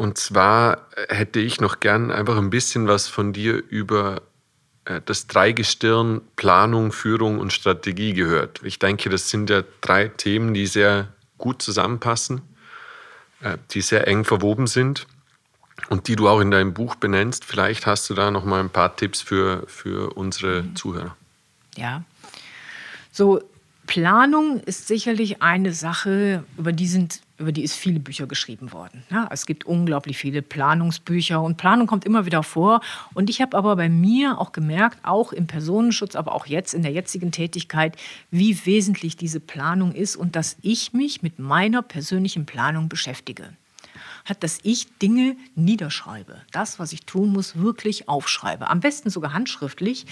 Und 0.01 0.17
zwar 0.17 0.87
hätte 1.11 1.41
ich 1.41 1.61
noch 1.61 1.79
gern 1.79 2.11
einfach 2.11 2.39
ein 2.39 2.49
bisschen 2.49 2.89
was 2.89 3.07
von 3.07 3.35
dir 3.35 3.63
über 3.69 4.23
äh, 4.87 5.03
das 5.05 5.27
Dreigestirn 5.27 6.23
Planung, 6.37 6.91
Führung 6.91 7.39
und 7.39 7.53
Strategie 7.53 8.15
gehört. 8.15 8.63
Ich 8.65 8.79
denke, 8.79 9.11
das 9.11 9.29
sind 9.29 9.51
ja 9.51 9.63
drei 9.83 10.09
Themen, 10.09 10.55
die 10.55 10.67
sehr 10.67 11.09
gut 11.37 11.61
zusammenpassen, 11.61 12.41
äh, 13.43 13.59
die 13.73 13.83
sehr 13.83 14.09
eng 14.09 14.25
verwoben 14.25 14.67
sind 14.69 15.07
und 15.91 16.09
die 16.09 16.17
du 16.17 16.31
auch 16.31 16.41
in 16.41 16.51
deinem 16.51 16.73
Buch 16.73 16.95
benennst. 16.95 17.45
Vielleicht 17.45 17.85
hast 17.85 18.09
du 18.09 18.15
da 18.15 18.31
noch 18.31 18.47
mal 18.47 18.61
ein 18.61 18.71
paar 18.71 18.97
Tipps 18.97 19.21
für, 19.21 19.65
für 19.67 20.17
unsere 20.17 20.63
mhm. 20.63 20.77
Zuhörer. 20.77 21.15
Ja, 21.77 22.05
so 23.13 23.43
Planung 23.87 24.61
ist 24.61 24.87
sicherlich 24.87 25.43
eine 25.43 25.73
Sache, 25.73 26.45
über 26.57 26.73
die, 26.73 26.87
sind, 26.87 27.21
über 27.41 27.53
die 27.53 27.63
ist 27.63 27.75
viele 27.75 27.99
Bücher 27.99 28.27
geschrieben 28.27 28.73
worden. 28.73 29.03
Ja, 29.11 29.29
es 29.33 29.47
gibt 29.47 29.65
unglaublich 29.65 30.19
viele 30.19 30.43
Planungsbücher 30.43 31.41
und 31.41 31.57
Planung 31.57 31.87
kommt 31.87 32.05
immer 32.05 32.27
wieder 32.27 32.43
vor. 32.43 32.81
Und 33.15 33.31
ich 33.31 33.41
habe 33.41 33.57
aber 33.57 33.75
bei 33.77 33.89
mir 33.89 34.39
auch 34.39 34.53
gemerkt, 34.53 34.99
auch 35.03 35.33
im 35.33 35.47
Personenschutz, 35.47 36.15
aber 36.15 36.35
auch 36.35 36.47
jetzt 36.47 36.75
in 36.75 36.83
der 36.83 36.93
jetzigen 36.93 37.33
Tätigkeit, 37.33 37.97
wie 38.31 38.65
wesentlich 38.67 39.17
diese 39.17 39.41
Planung 39.41 39.93
ist 39.93 40.17
und 40.17 40.37
dass 40.37 40.57
ich 40.63 40.93
mich 40.93 41.23
mit 41.23 41.39
meiner 41.39 41.83
persönlichen 41.83 42.47
Planung 42.47 42.89
beschäftige 42.89 43.51
hat, 44.27 44.43
dass 44.43 44.59
ich 44.63 44.87
Dinge 44.99 45.35
niederschreibe. 45.55 46.43
Das, 46.53 46.79
was 46.79 46.93
ich 46.93 47.07
tun 47.07 47.33
muss, 47.33 47.57
wirklich 47.57 48.09
aufschreibe. 48.09 48.69
Am 48.69 48.81
besten 48.81 49.09
sogar 49.09 49.33
handschriftlich, 49.33 50.07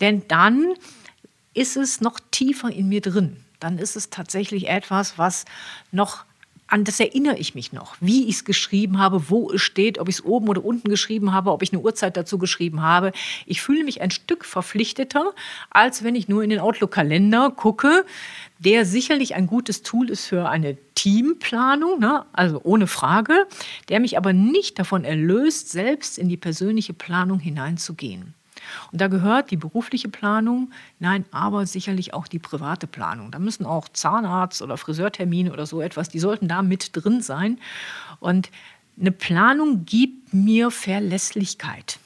denn 0.00 0.22
dann 0.28 0.74
ist 1.54 1.76
es 1.76 2.00
noch 2.00 2.20
tiefer 2.30 2.70
in 2.70 2.88
mir 2.88 3.00
drin. 3.00 3.36
Dann 3.58 3.78
ist 3.78 3.96
es 3.96 4.10
tatsächlich 4.10 4.68
etwas, 4.68 5.18
was 5.18 5.44
noch 5.90 6.24
an 6.68 6.84
das 6.84 7.00
erinnere 7.00 7.38
ich 7.38 7.54
mich 7.54 7.72
noch, 7.72 7.96
wie 8.00 8.28
ich 8.28 8.36
es 8.36 8.44
geschrieben 8.44 8.98
habe, 8.98 9.30
wo 9.30 9.50
es 9.50 9.62
steht, 9.62 9.98
ob 9.98 10.08
ich 10.08 10.16
es 10.16 10.24
oben 10.24 10.48
oder 10.48 10.64
unten 10.64 10.88
geschrieben 10.88 11.32
habe, 11.32 11.50
ob 11.50 11.62
ich 11.62 11.72
eine 11.72 11.80
Uhrzeit 11.80 12.16
dazu 12.16 12.38
geschrieben 12.38 12.82
habe. 12.82 13.12
Ich 13.46 13.62
fühle 13.62 13.84
mich 13.84 14.02
ein 14.02 14.10
Stück 14.10 14.44
verpflichteter, 14.44 15.32
als 15.70 16.04
wenn 16.04 16.14
ich 16.14 16.28
nur 16.28 16.42
in 16.42 16.50
den 16.50 16.60
Outlook-Kalender 16.60 17.50
gucke, 17.56 18.04
der 18.58 18.84
sicherlich 18.84 19.34
ein 19.34 19.46
gutes 19.46 19.82
Tool 19.82 20.10
ist 20.10 20.26
für 20.26 20.48
eine 20.48 20.76
Teamplanung, 20.94 22.00
ne? 22.00 22.26
also 22.32 22.60
ohne 22.62 22.86
Frage, 22.86 23.46
der 23.88 24.00
mich 24.00 24.18
aber 24.18 24.34
nicht 24.34 24.78
davon 24.78 25.04
erlöst, 25.04 25.70
selbst 25.70 26.18
in 26.18 26.28
die 26.28 26.36
persönliche 26.36 26.92
Planung 26.92 27.38
hineinzugehen. 27.38 28.34
Und 28.92 29.00
da 29.00 29.08
gehört 29.08 29.50
die 29.50 29.56
berufliche 29.56 30.08
Planung, 30.08 30.70
nein, 30.98 31.24
aber 31.30 31.66
sicherlich 31.66 32.14
auch 32.14 32.28
die 32.28 32.38
private 32.38 32.86
Planung. 32.86 33.30
Da 33.30 33.38
müssen 33.38 33.66
auch 33.66 33.88
Zahnarzt 33.88 34.62
oder 34.62 34.76
Friseurtermine 34.76 35.52
oder 35.52 35.66
so 35.66 35.80
etwas, 35.80 36.08
die 36.08 36.18
sollten 36.18 36.48
da 36.48 36.62
mit 36.62 36.90
drin 36.92 37.20
sein. 37.20 37.58
Und 38.20 38.50
eine 38.98 39.12
Planung 39.12 39.84
gibt 39.84 40.34
mir 40.34 40.70
Verlässlichkeit. 40.70 41.98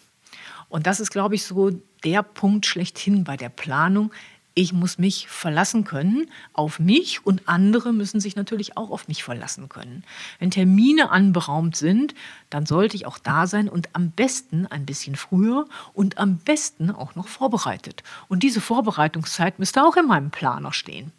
Und 0.69 0.87
das 0.87 1.01
ist, 1.01 1.11
glaube 1.11 1.35
ich, 1.35 1.45
so 1.45 1.71
der 2.05 2.23
Punkt 2.23 2.67
schlechthin 2.67 3.25
bei 3.25 3.37
der 3.37 3.49
Planung, 3.49 4.13
ich 4.55 4.73
muss 4.73 4.99
mich 4.99 5.29
verlassen 5.29 5.85
können 5.85 6.29
auf 6.53 6.79
mich 6.79 7.25
und 7.25 7.49
andere 7.49 7.93
müssen 7.93 8.21
sich 8.21 8.37
natürlich 8.37 8.77
auch 8.77 8.91
auf 8.91 9.09
mich 9.09 9.25
verlassen 9.25 9.69
können. 9.69 10.05
Wenn 10.39 10.51
Termine 10.51 11.11
anberaumt 11.11 11.77
sind, 11.77 12.15
dann 12.51 12.67
sollte 12.67 12.97
ich 12.97 13.07
auch 13.07 13.19
da 13.19 13.47
sein 13.47 13.69
und 13.69 13.89
am 13.95 14.11
besten 14.11 14.67
ein 14.67 14.85
bisschen 14.85 15.17
früher 15.17 15.67
und 15.95 16.19
am 16.19 16.37
besten 16.37 16.91
auch 16.91 17.15
noch 17.15 17.29
vorbereitet. 17.29 18.03
Und 18.29 18.43
diese 18.43 18.61
Vorbereitungszeit 18.61 19.59
müsste 19.59 19.83
auch 19.83 19.97
in 19.97 20.07
meinem 20.07 20.31
Planer 20.31 20.73
stehen. 20.73 21.13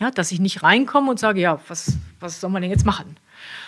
Ja, 0.00 0.12
dass 0.12 0.30
ich 0.30 0.38
nicht 0.38 0.62
reinkomme 0.62 1.10
und 1.10 1.18
sage, 1.18 1.40
ja, 1.40 1.60
was, 1.66 1.98
was 2.20 2.40
soll 2.40 2.50
man 2.50 2.62
denn 2.62 2.70
jetzt 2.70 2.86
machen? 2.86 3.16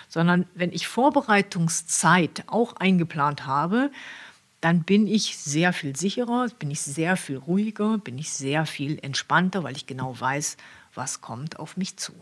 Sondern 0.09 0.47
wenn 0.55 0.73
ich 0.73 0.87
Vorbereitungszeit 0.87 2.45
auch 2.47 2.77
eingeplant 2.77 3.47
habe, 3.47 3.91
dann 4.61 4.83
bin 4.83 5.07
ich 5.07 5.39
sehr 5.39 5.73
viel 5.73 5.97
sicherer, 5.97 6.49
bin 6.59 6.71
ich 6.71 6.81
sehr 6.81 7.17
viel 7.17 7.39
ruhiger, 7.39 7.99
bin 7.99 8.19
ich 8.19 8.31
sehr 8.31 8.67
viel 8.67 8.99
entspannter, 9.03 9.65
weil 9.65 9.77
ich 9.77 9.87
genau 9.87 10.19
weiß, 10.19 10.57
was 10.95 11.21
kommt 11.21 11.59
auf 11.59 11.77
mich 11.77 11.97
zu. 11.97 12.13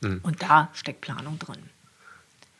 Mhm. 0.00 0.20
Und 0.22 0.42
da 0.42 0.70
steckt 0.74 1.00
Planung 1.00 1.38
drin. 1.38 1.62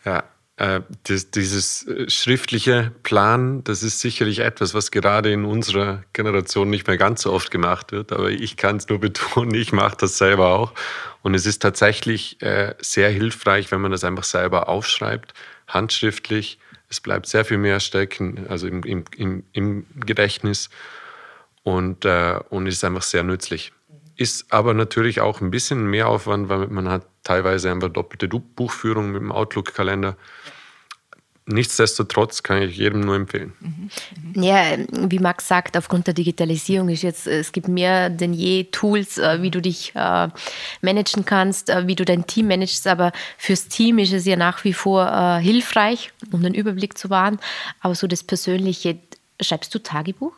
Ja, 0.05 0.25
äh, 0.57 0.81
das, 1.05 1.31
dieses 1.31 1.87
äh, 1.87 2.09
schriftliche 2.09 2.93
Plan, 3.03 3.65
das 3.65 3.83
ist 3.83 4.01
sicherlich 4.01 4.39
etwas, 4.39 4.73
was 4.73 4.91
gerade 4.91 5.33
in 5.33 5.45
unserer 5.45 6.05
Generation 6.13 6.71
nicht 6.71 6.87
mehr 6.87 6.97
ganz 6.97 7.23
so 7.23 7.33
oft 7.33 7.51
gemacht 7.51 7.93
wird, 7.93 8.13
aber 8.13 8.31
ich 8.31 8.57
kann 8.57 8.77
es 8.77 8.89
nur 8.89 8.99
betonen, 9.01 9.55
ich 9.55 9.73
mache 9.73 9.97
das 9.99 10.17
selber 10.17 10.51
auch. 10.51 10.73
Und 11.23 11.35
es 11.35 11.45
ist 11.45 11.61
tatsächlich 11.61 12.41
äh, 12.41 12.75
sehr 12.81 13.11
hilfreich, 13.11 13.73
wenn 13.73 13.81
man 13.81 13.91
das 13.91 14.05
einfach 14.05 14.25
selber 14.25 14.69
aufschreibt, 14.69 15.35
handschriftlich 15.67 16.59
es 16.95 17.01
bleibt 17.01 17.27
sehr 17.27 17.45
viel 17.45 17.59
mehr 17.59 17.81
stecken, 17.81 18.47
also 18.49 18.69
im, 18.69 18.83
im, 18.85 19.05
im, 19.17 19.45
im 19.53 19.87
Gedächtnis 19.97 20.71
und, 21.65 22.05
äh, 22.05 22.39
und 22.51 22.67
ist 22.67 22.85
einfach 22.85 23.03
sehr 23.03 23.25
nützlich. 23.25 23.73
Ist 24.17 24.53
aber 24.53 24.75
natürlich 24.75 25.21
auch 25.21 25.41
ein 25.41 25.51
bisschen 25.51 25.91
mehr 25.91 26.07
Aufwand, 26.09 26.49
weil 26.49 26.69
man 26.69 26.89
hat 26.89 27.05
teilweise 27.25 27.71
einfach 27.73 27.89
doppelte 27.89 28.29
Buchführung 28.29 29.11
mit 29.11 29.23
dem 29.23 29.33
Outlook-Kalender. 29.33 30.17
Nichtsdestotrotz 31.47 32.43
kann 32.43 32.63
ich 32.63 32.79
jedem 32.79 33.01
nur 33.01 33.17
empfehlen. 33.17 33.53
Ja, 34.35 34.63
wie 34.91 35.19
Max 35.19 35.47
sagt, 35.47 35.77
aufgrund 35.77 36.07
der 36.07 36.15
Digitalisierung 36.15 36.89
ist 36.89 37.03
jetzt, 37.03 37.27
es 37.27 37.53
gibt 37.53 37.69
mehr 37.69 38.09
denn 38.09 38.33
je 38.33 38.65
Tools, 38.65 39.19
äh, 39.19 39.43
wie 39.43 39.51
du 39.51 39.61
dich 39.61 39.93
äh, 39.95 40.29
managen 40.81 41.27
kannst, 41.27 41.69
äh, 41.69 41.87
wie 41.87 41.97
du 41.97 42.07
dein 42.07 42.27
Team 42.27 42.49
managst. 42.49 42.87
Aber 42.87 43.13
fürs 43.37 43.69
Team 43.69 43.99
ist 43.99 44.15
es 44.15 44.25
ja 44.25 44.37
nach 44.37 44.65
wie 44.65 44.73
vor 44.73 45.39
hilfreich, 45.39 46.13
um 46.33 46.43
den 46.43 46.55
Überblick 46.55 46.97
zu 46.97 47.11
wahren. 47.11 47.39
Aber 47.81 47.95
so 47.95 48.07
das 48.07 48.23
Persönliche, 48.23 48.99
schreibst 49.41 49.75
du 49.75 49.81
Tagebuch? 49.81 50.33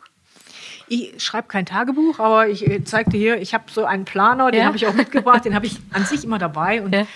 Ich 0.89 1.23
schreibe 1.23 1.47
kein 1.47 1.65
Tagebuch, 1.65 2.19
aber 2.19 2.49
ich 2.49 2.65
zeige 2.85 3.11
dir 3.11 3.17
hier, 3.17 3.41
ich 3.41 3.53
habe 3.53 3.65
so 3.71 3.85
einen 3.85 4.05
Planer, 4.05 4.51
den 4.51 4.61
ja. 4.61 4.65
habe 4.65 4.77
ich 4.77 4.87
auch 4.87 4.93
mitgebracht, 4.93 5.45
den 5.45 5.55
habe 5.55 5.65
ich 5.65 5.77
an 5.91 6.05
sich 6.05 6.23
immer 6.23 6.39
dabei. 6.39 6.81
Und 6.81 6.93
ja 6.93 7.07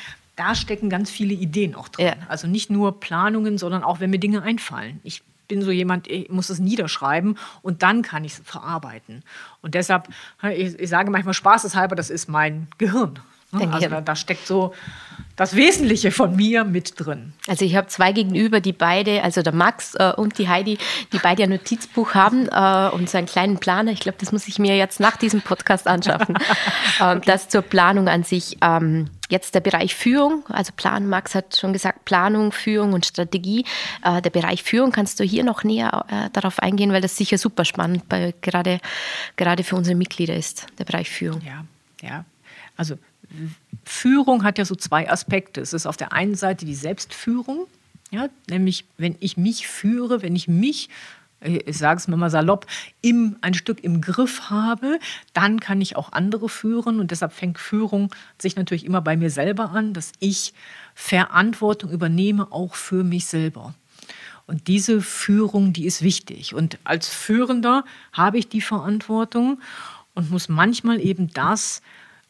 da 0.42 0.56
stecken 0.56 0.90
ganz 0.90 1.12
viele 1.12 1.36
Ideen 1.36 1.76
auch 1.76 1.88
drin. 1.88 2.08
Ja. 2.08 2.14
Also 2.28 2.48
nicht 2.48 2.72
nur 2.72 3.00
Planungen, 3.00 3.60
sondern 3.60 3.84
auch, 3.84 4.00
wenn 4.00 4.10
mir 4.10 4.18
Dinge 4.18 4.42
einfallen. 4.42 5.00
Ich 5.04 5.22
bin 5.48 5.62
so 5.62 5.70
jemand, 5.70 6.08
ich 6.08 6.30
muss 6.30 6.50
es 6.50 6.58
niederschreiben 6.58 7.38
und 7.62 7.84
dann 7.84 8.02
kann 8.02 8.26
ich 8.26 8.34
es 8.34 8.42
verarbeiten. 8.44 9.22
Und 9.62 9.76
deshalb, 9.76 10.08
ich, 10.56 10.80
ich 10.80 10.90
sage 10.90 11.12
manchmal 11.12 11.36
spaßeshalber, 11.36 11.96
das 11.96 12.10
ist 12.10 12.28
mein 12.28 12.68
Gehirn. 12.80 13.20
Also 13.52 13.90
da, 13.90 14.02
da, 14.02 14.16
steckt 14.16 14.48
so 14.48 14.74
das 15.36 15.56
Wesentliche 15.58 16.12
von 16.12 16.36
mir 16.36 16.64
mit 16.64 16.94
drin. 16.98 17.34
Also 17.48 17.66
ich 17.66 17.76
habe 17.76 17.88
zwei 17.88 18.14
gegenüber, 18.14 18.62
die 18.62 18.72
beide, 18.72 19.24
also 19.24 19.42
der 19.42 19.54
Max 19.54 19.94
äh, 19.96 20.14
und 20.16 20.38
die 20.38 20.48
Heidi, 20.48 20.78
die 21.12 21.20
beide 21.20 21.44
ein 21.44 21.50
Notizbuch 21.50 22.16
haben 22.16 22.48
äh, 22.48 22.96
und 22.96 23.10
so 23.10 23.18
einen 23.18 23.28
kleinen 23.28 23.58
Planer. 23.58 23.92
Ich 23.92 24.00
glaube, 24.00 24.18
das 24.22 24.32
muss 24.32 24.48
ich 24.48 24.58
mir 24.58 24.78
jetzt 24.78 25.02
nach 25.02 25.18
diesem 25.18 25.42
Podcast 25.42 25.86
anschaffen. 25.88 26.36
ähm, 27.02 27.18
okay. 27.18 27.22
Das 27.26 27.50
zur 27.50 27.62
Planung 27.62 28.08
an 28.08 28.24
sich. 28.24 28.58
Ähm, 28.62 29.10
jetzt 29.32 29.56
der 29.56 29.62
Bereich 29.62 29.96
Führung, 29.96 30.46
also 30.50 30.72
Plan, 30.76 31.08
Max 31.08 31.34
hat 31.34 31.58
schon 31.58 31.74
gesagt, 31.74 32.06
Planung, 32.06 32.52
Führung 32.52 32.94
und 32.94 33.06
Strategie. 33.06 33.66
Äh, 34.04 34.22
der 34.22 34.30
Bereich 34.30 34.62
Führung, 34.62 34.92
kannst 34.92 35.20
du 35.20 35.24
hier 35.24 35.44
noch 35.44 35.64
näher 35.64 36.06
äh, 36.10 36.30
darauf 36.32 36.60
eingehen, 36.60 36.92
weil 36.92 37.02
das 37.02 37.18
sicher 37.18 37.38
super 37.38 37.66
spannend 37.66 38.08
bei, 38.10 38.34
gerade, 38.42 38.80
gerade 39.38 39.64
für 39.64 39.76
unsere 39.76 39.96
Mitglieder 39.96 40.36
ist, 40.36 40.68
der 40.78 40.86
Bereich 40.86 41.10
Führung. 41.10 41.42
Ja, 41.42 41.66
ja. 42.02 42.26
Also 42.78 42.98
Führung 43.86 44.44
hat 44.44 44.58
ja 44.58 44.66
so 44.66 44.76
zwei 44.76 45.10
Aspekte. 45.10 45.62
Es 45.62 45.74
ist 45.74 45.86
auf 45.86 45.98
der 45.98 46.14
einen 46.14 46.36
Seite 46.36 46.66
die 46.66 46.76
Selbstführung, 46.76 47.68
ja, 48.12 48.28
nämlich 48.50 48.86
wenn 48.98 49.16
ich 49.20 49.38
mich 49.38 49.68
führe, 49.68 50.22
wenn 50.22 50.36
ich 50.36 50.48
mich 50.48 50.90
ich 51.42 51.78
sage 51.78 51.98
es 51.98 52.08
mal 52.08 52.30
salopp, 52.30 52.68
im, 53.02 53.36
ein 53.42 53.54
Stück 53.54 53.84
im 53.84 54.02
Griff 54.02 54.50
habe, 54.50 55.00
dann 55.34 55.60
kann 55.60 55.82
ich 55.82 55.96
auch 55.96 56.12
andere 56.12 56.50
führen. 56.50 57.00
Und 57.00 57.12
deshalb 57.12 57.34
fängt 57.34 57.58
Führung 57.58 58.14
sich 58.38 58.56
natürlich 58.56 58.86
immer 58.86 59.02
bei 59.02 59.18
mir 59.18 59.30
selber 59.30 59.72
an, 59.72 59.94
dass 59.94 60.12
ich 60.20 60.54
Verantwortung 60.94 61.90
übernehme, 61.90 62.52
auch 62.52 62.76
für 62.76 63.04
mich 63.04 63.26
selber. 63.26 63.74
Und 64.46 64.68
diese 64.68 65.02
Führung, 65.02 65.74
die 65.74 65.86
ist 65.86 66.02
wichtig. 66.02 66.54
Und 66.54 66.78
als 66.84 67.08
Führender 67.08 67.86
habe 68.12 68.38
ich 68.38 68.50
die 68.50 68.62
Verantwortung 68.62 69.62
und 70.14 70.30
muss 70.30 70.50
manchmal 70.50 71.00
eben 71.00 71.32
das 71.34 71.82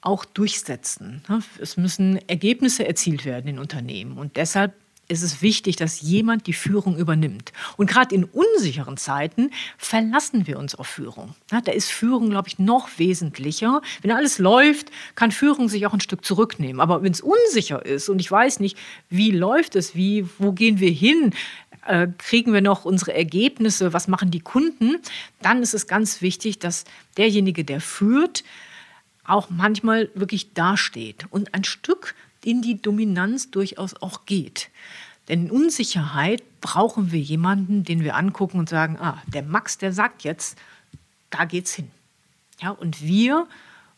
auch 0.01 0.25
durchsetzen. 0.25 1.23
Es 1.59 1.77
müssen 1.77 2.17
Ergebnisse 2.27 2.87
erzielt 2.87 3.25
werden 3.25 3.47
in 3.47 3.59
Unternehmen. 3.59 4.17
Und 4.17 4.37
deshalb 4.37 4.73
ist 5.07 5.23
es 5.23 5.41
wichtig, 5.41 5.75
dass 5.75 6.01
jemand 6.01 6.47
die 6.47 6.53
Führung 6.53 6.97
übernimmt. 6.97 7.51
Und 7.75 7.89
gerade 7.89 8.15
in 8.15 8.23
unsicheren 8.23 8.97
Zeiten 8.97 9.51
verlassen 9.77 10.47
wir 10.47 10.57
uns 10.57 10.73
auf 10.75 10.87
Führung. 10.87 11.35
Da 11.49 11.71
ist 11.71 11.91
Führung, 11.91 12.29
glaube 12.29 12.47
ich, 12.47 12.59
noch 12.59 12.87
wesentlicher. 12.97 13.81
Wenn 14.01 14.11
alles 14.11 14.39
läuft, 14.39 14.89
kann 15.15 15.31
Führung 15.31 15.67
sich 15.67 15.85
auch 15.85 15.93
ein 15.93 15.99
Stück 15.99 16.23
zurücknehmen. 16.23 16.79
Aber 16.79 17.03
wenn 17.03 17.11
es 17.11 17.21
unsicher 17.21 17.85
ist 17.85 18.07
und 18.07 18.19
ich 18.19 18.31
weiß 18.31 18.61
nicht, 18.61 18.77
wie 19.09 19.31
läuft 19.31 19.75
es, 19.75 19.95
wie, 19.95 20.25
wo 20.39 20.53
gehen 20.53 20.79
wir 20.79 20.91
hin, 20.91 21.33
äh, 21.85 22.07
kriegen 22.17 22.53
wir 22.53 22.61
noch 22.61 22.85
unsere 22.85 23.13
Ergebnisse, 23.13 23.93
was 23.93 24.07
machen 24.07 24.31
die 24.31 24.39
Kunden, 24.39 24.97
dann 25.41 25.61
ist 25.61 25.73
es 25.73 25.87
ganz 25.87 26.21
wichtig, 26.21 26.59
dass 26.59 26.85
derjenige, 27.17 27.63
der 27.65 27.81
führt, 27.81 28.43
auch 29.23 29.49
manchmal 29.49 30.09
wirklich 30.13 30.53
dasteht 30.53 31.25
und 31.29 31.53
ein 31.53 31.63
Stück 31.63 32.15
in 32.43 32.61
die 32.61 32.81
Dominanz 32.81 33.51
durchaus 33.51 33.95
auch 34.01 34.25
geht. 34.25 34.69
Denn 35.27 35.45
in 35.45 35.51
Unsicherheit 35.51 36.43
brauchen 36.61 37.11
wir 37.11 37.19
jemanden, 37.19 37.83
den 37.83 38.03
wir 38.03 38.15
angucken 38.15 38.59
und 38.59 38.69
sagen, 38.69 38.97
ah, 38.99 39.21
der 39.27 39.43
Max, 39.43 39.77
der 39.77 39.93
sagt 39.93 40.23
jetzt, 40.23 40.57
da 41.29 41.45
geht's 41.45 41.73
hin. 41.73 41.89
Ja, 42.61 42.71
und 42.71 43.01
wir 43.01 43.47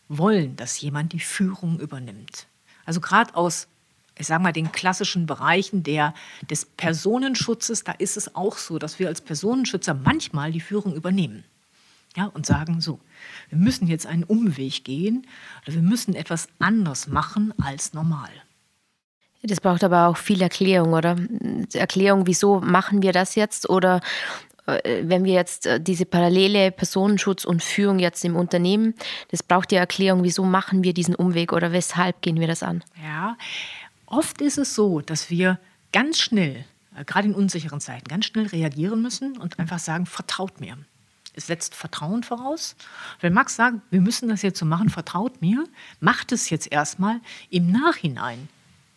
wollen, 0.08 0.56
dass 0.56 0.80
jemand 0.80 1.12
die 1.12 1.20
Führung 1.20 1.78
übernimmt. 1.80 2.46
Also 2.84 3.00
gerade 3.00 3.34
aus, 3.34 3.66
ich 4.16 4.26
sage 4.26 4.42
mal, 4.42 4.52
den 4.52 4.72
klassischen 4.72 5.26
Bereichen 5.26 5.82
der, 5.82 6.14
des 6.48 6.64
Personenschutzes, 6.64 7.84
da 7.84 7.92
ist 7.92 8.16
es 8.16 8.34
auch 8.34 8.56
so, 8.58 8.78
dass 8.78 8.98
wir 8.98 9.08
als 9.08 9.20
Personenschützer 9.20 9.94
manchmal 9.94 10.52
die 10.52 10.60
Führung 10.60 10.94
übernehmen. 10.94 11.44
Ja, 12.16 12.26
und 12.26 12.46
sagen 12.46 12.80
so, 12.80 13.00
wir 13.48 13.58
müssen 13.58 13.88
jetzt 13.88 14.06
einen 14.06 14.22
Umweg 14.22 14.84
gehen 14.84 15.26
oder 15.62 15.74
wir 15.74 15.82
müssen 15.82 16.14
etwas 16.14 16.48
anders 16.60 17.08
machen 17.08 17.52
als 17.60 17.92
normal. 17.92 18.30
Das 19.42 19.60
braucht 19.60 19.84
aber 19.84 20.06
auch 20.06 20.16
viel 20.16 20.40
Erklärung, 20.40 20.94
oder? 20.94 21.16
Erklärung, 21.74 22.26
wieso 22.26 22.60
machen 22.60 23.02
wir 23.02 23.12
das 23.12 23.34
jetzt? 23.34 23.68
Oder 23.68 24.00
äh, 24.66 25.02
wenn 25.02 25.24
wir 25.24 25.34
jetzt 25.34 25.66
äh, 25.66 25.80
diese 25.80 26.06
parallele 26.06 26.70
Personenschutz 26.70 27.44
und 27.44 27.62
Führung 27.62 27.98
jetzt 27.98 28.24
im 28.24 28.36
Unternehmen, 28.36 28.94
das 29.30 29.42
braucht 29.42 29.72
ja 29.72 29.80
Erklärung, 29.80 30.22
wieso 30.22 30.44
machen 30.44 30.82
wir 30.84 30.94
diesen 30.94 31.14
Umweg 31.14 31.52
oder 31.52 31.72
weshalb 31.72 32.22
gehen 32.22 32.40
wir 32.40 32.46
das 32.46 32.62
an? 32.62 32.82
Ja, 33.02 33.36
oft 34.06 34.40
ist 34.40 34.56
es 34.56 34.74
so, 34.74 35.00
dass 35.00 35.28
wir 35.28 35.58
ganz 35.92 36.20
schnell, 36.20 36.64
äh, 36.96 37.04
gerade 37.04 37.28
in 37.28 37.34
unsicheren 37.34 37.80
Zeiten, 37.80 38.08
ganz 38.08 38.24
schnell 38.26 38.46
reagieren 38.46 39.02
müssen 39.02 39.36
und 39.36 39.58
einfach 39.58 39.78
sagen, 39.78 40.06
vertraut 40.06 40.60
mir. 40.60 40.78
Es 41.34 41.46
setzt 41.48 41.74
Vertrauen 41.74 42.22
voraus. 42.22 42.76
Wenn 43.20 43.32
Max 43.32 43.56
sagt, 43.56 43.78
wir 43.90 44.00
müssen 44.00 44.28
das 44.28 44.42
jetzt 44.42 44.58
so 44.58 44.66
machen, 44.66 44.88
vertraut 44.88 45.40
mir, 45.40 45.64
macht 46.00 46.32
es 46.32 46.50
jetzt 46.50 46.70
erstmal. 46.70 47.20
Im 47.50 47.72
Nachhinein 47.72 48.48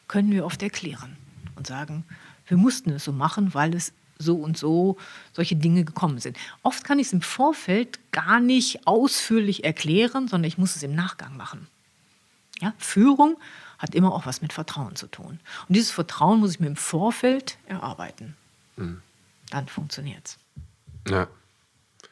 können 0.08 0.32
wir 0.32 0.45
oft 0.45 0.62
erklären 0.62 1.17
und 1.56 1.67
sagen, 1.67 2.06
wir 2.47 2.58
mussten 2.58 2.91
es 2.91 3.04
so 3.04 3.12
machen, 3.12 3.54
weil 3.54 3.73
es 3.76 3.91
so 4.19 4.36
und 4.36 4.58
so 4.58 4.97
solche 5.34 5.56
Dinge 5.56 5.84
gekommen 5.84 6.19
sind. 6.19 6.38
Oft 6.63 6.84
kann 6.84 7.00
ich 7.00 7.08
es 7.08 7.13
im 7.13 7.21
Vorfeld 7.21 8.00
gar 8.12 8.39
nicht 8.39 8.88
ausführlich 8.88 9.63
erklären, 9.63 10.28
sondern 10.28 10.47
ich 10.47 10.58
muss 10.58 10.76
es 10.76 10.84
im 10.84 10.95
Nachgang 10.95 11.38
machen. 11.38 11.67
Ja, 12.60 12.73
Führung 12.78 13.38
hat 13.78 13.93
immer 13.93 14.13
auch 14.13 14.26
was 14.26 14.41
mit 14.41 14.54
Vertrauen 14.54 14.95
zu 14.95 15.08
tun. 15.08 15.39
Und 15.67 15.76
dieses 15.76 15.91
Vertrauen 15.91 16.39
muss 16.39 16.52
ich 16.52 16.60
mir 16.60 16.67
im 16.67 16.76
Vorfeld 16.76 17.58
erarbeiten. 17.67 18.36
Mhm. 18.76 19.02
Dann 19.50 19.67
funktioniert 19.67 20.26
es. 20.26 20.38
Ja. 21.12 21.28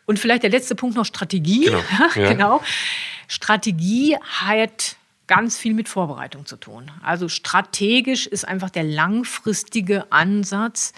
Und 0.05 0.19
vielleicht 0.19 0.43
der 0.43 0.49
letzte 0.49 0.75
Punkt 0.75 0.95
noch 0.95 1.05
Strategie. 1.05 1.65
Genau. 1.65 1.81
Ja. 2.15 2.29
genau. 2.31 2.61
Strategie 3.27 4.17
hat 4.21 4.97
ganz 5.27 5.57
viel 5.57 5.73
mit 5.73 5.89
Vorbereitung 5.89 6.45
zu 6.45 6.57
tun. 6.57 6.91
Also 7.01 7.27
strategisch 7.29 8.27
ist 8.27 8.47
einfach 8.47 8.69
der 8.69 8.83
langfristige 8.83 10.11
Ansatz 10.11 10.93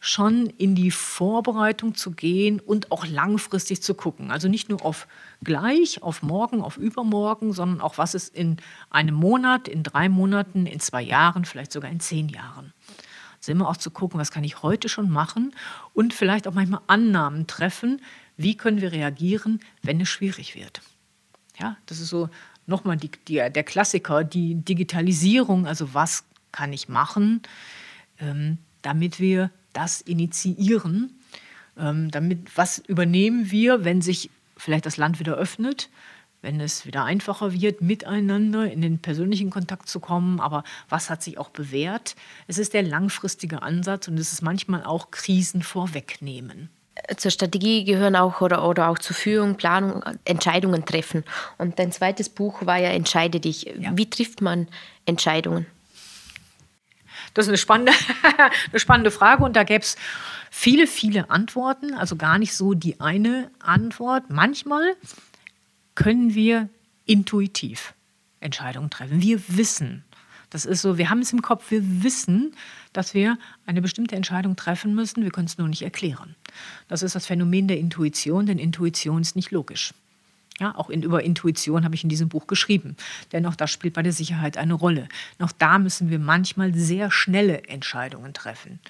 schon 0.00 0.46
in 0.46 0.74
die 0.74 0.90
Vorbereitung 0.90 1.94
zu 1.94 2.12
gehen 2.12 2.60
und 2.60 2.92
auch 2.92 3.06
langfristig 3.06 3.82
zu 3.82 3.94
gucken. 3.94 4.30
Also 4.30 4.48
nicht 4.48 4.68
nur 4.68 4.84
auf 4.84 5.08
gleich, 5.42 6.02
auf 6.02 6.22
morgen, 6.22 6.62
auf 6.62 6.76
übermorgen, 6.76 7.52
sondern 7.52 7.80
auch 7.80 7.98
was 7.98 8.14
ist 8.14 8.34
in 8.34 8.58
einem 8.90 9.14
Monat, 9.14 9.66
in 9.66 9.82
drei 9.82 10.08
Monaten, 10.08 10.66
in 10.66 10.80
zwei 10.80 11.02
Jahren, 11.02 11.44
vielleicht 11.44 11.72
sogar 11.72 11.90
in 11.90 12.00
zehn 12.00 12.28
Jahren. 12.28 12.72
Also 13.38 13.52
immer 13.52 13.68
auch 13.68 13.76
zu 13.76 13.90
gucken, 13.90 14.20
was 14.20 14.30
kann 14.30 14.44
ich 14.44 14.62
heute 14.62 14.88
schon 14.88 15.10
machen 15.10 15.54
und 15.94 16.14
vielleicht 16.14 16.46
auch 16.46 16.54
manchmal 16.54 16.80
Annahmen 16.86 17.46
treffen, 17.46 18.00
wie 18.38 18.56
können 18.56 18.80
wir 18.80 18.92
reagieren, 18.92 19.60
wenn 19.82 20.00
es 20.00 20.08
schwierig 20.08 20.54
wird. 20.54 20.80
Ja, 21.58 21.76
das 21.84 22.00
ist 22.00 22.08
so 22.08 22.30
nochmal 22.66 22.96
die, 22.96 23.10
die, 23.26 23.34
der 23.34 23.64
Klassiker, 23.64 24.24
die 24.24 24.54
Digitalisierung, 24.54 25.66
also 25.66 25.92
was 25.92 26.24
kann 26.52 26.72
ich 26.72 26.88
machen, 26.88 27.42
ähm, 28.20 28.58
damit 28.80 29.20
wir 29.20 29.50
das 29.72 30.00
initiieren. 30.00 31.18
Ähm, 31.76 32.10
damit, 32.10 32.56
was 32.56 32.78
übernehmen 32.78 33.50
wir, 33.50 33.84
wenn 33.84 34.00
sich 34.00 34.30
vielleicht 34.56 34.86
das 34.86 34.96
Land 34.96 35.20
wieder 35.20 35.34
öffnet, 35.34 35.90
wenn 36.40 36.60
es 36.60 36.86
wieder 36.86 37.04
einfacher 37.04 37.52
wird, 37.52 37.80
miteinander 37.80 38.70
in 38.70 38.80
den 38.80 38.98
persönlichen 39.00 39.50
Kontakt 39.50 39.88
zu 39.88 39.98
kommen. 39.98 40.40
Aber 40.40 40.62
was 40.88 41.10
hat 41.10 41.22
sich 41.22 41.38
auch 41.38 41.50
bewährt? 41.50 42.14
Es 42.46 42.58
ist 42.58 42.74
der 42.74 42.82
langfristige 42.82 43.62
Ansatz 43.62 44.06
und 44.06 44.18
es 44.18 44.32
ist 44.32 44.42
manchmal 44.42 44.84
auch 44.84 45.10
Krisen 45.10 45.62
vorwegnehmen. 45.62 46.70
Zur 47.16 47.30
Strategie 47.30 47.84
gehören 47.84 48.16
auch 48.16 48.40
oder, 48.40 48.66
oder 48.66 48.88
auch 48.88 48.98
zur 48.98 49.16
Führung, 49.16 49.56
Planung, 49.56 50.02
Entscheidungen 50.24 50.84
treffen. 50.84 51.24
Und 51.56 51.78
dein 51.78 51.92
zweites 51.92 52.28
Buch 52.28 52.66
war 52.66 52.78
ja 52.78 52.90
Entscheide 52.90 53.40
dich. 53.40 53.64
Ja. 53.78 53.96
Wie 53.96 54.08
trifft 54.08 54.40
man 54.40 54.68
Entscheidungen? 55.06 55.66
Das 57.34 57.46
ist 57.46 57.50
eine 57.50 57.58
spannende, 57.58 57.92
eine 58.70 58.80
spannende 58.80 59.10
Frage 59.10 59.44
und 59.44 59.54
da 59.56 59.64
gäbe 59.64 59.82
es 59.82 59.96
viele, 60.50 60.86
viele 60.86 61.30
Antworten, 61.30 61.94
also 61.94 62.16
gar 62.16 62.38
nicht 62.38 62.54
so 62.54 62.74
die 62.74 63.00
eine 63.00 63.50
Antwort. 63.60 64.24
Manchmal 64.28 64.94
können 65.94 66.34
wir 66.34 66.68
intuitiv 67.06 67.94
Entscheidungen 68.40 68.90
treffen. 68.90 69.22
Wir 69.22 69.40
wissen, 69.48 70.04
das 70.50 70.64
ist 70.64 70.82
so, 70.82 70.96
wir 70.96 71.10
haben 71.10 71.20
es 71.20 71.32
im 71.32 71.42
Kopf, 71.42 71.70
wir 71.70 72.02
wissen, 72.02 72.54
dass 72.92 73.14
wir 73.14 73.38
eine 73.66 73.82
bestimmte 73.82 74.16
Entscheidung 74.16 74.56
treffen 74.56 74.94
müssen, 74.94 75.22
wir 75.22 75.30
können 75.30 75.46
es 75.46 75.58
nur 75.58 75.68
nicht 75.68 75.82
erklären. 75.82 76.34
Das 76.88 77.02
ist 77.02 77.14
das 77.14 77.26
Phänomen 77.26 77.68
der 77.68 77.78
Intuition, 77.78 78.46
denn 78.46 78.58
Intuition 78.58 79.22
ist 79.22 79.36
nicht 79.36 79.50
logisch. 79.50 79.92
Ja, 80.60 80.74
auch 80.76 80.90
in, 80.90 81.04
über 81.04 81.22
Intuition 81.22 81.84
habe 81.84 81.94
ich 81.94 82.02
in 82.02 82.08
diesem 82.08 82.28
Buch 82.28 82.48
geschrieben. 82.48 82.96
Dennoch, 83.30 83.54
das 83.54 83.70
spielt 83.70 83.94
bei 83.94 84.02
der 84.02 84.12
Sicherheit 84.12 84.56
eine 84.56 84.74
Rolle. 84.74 85.08
Noch 85.38 85.52
da 85.52 85.78
müssen 85.78 86.10
wir 86.10 86.18
manchmal 86.18 86.74
sehr 86.74 87.12
schnelle 87.12 87.62
Entscheidungen 87.68 88.34
treffen. 88.34 88.80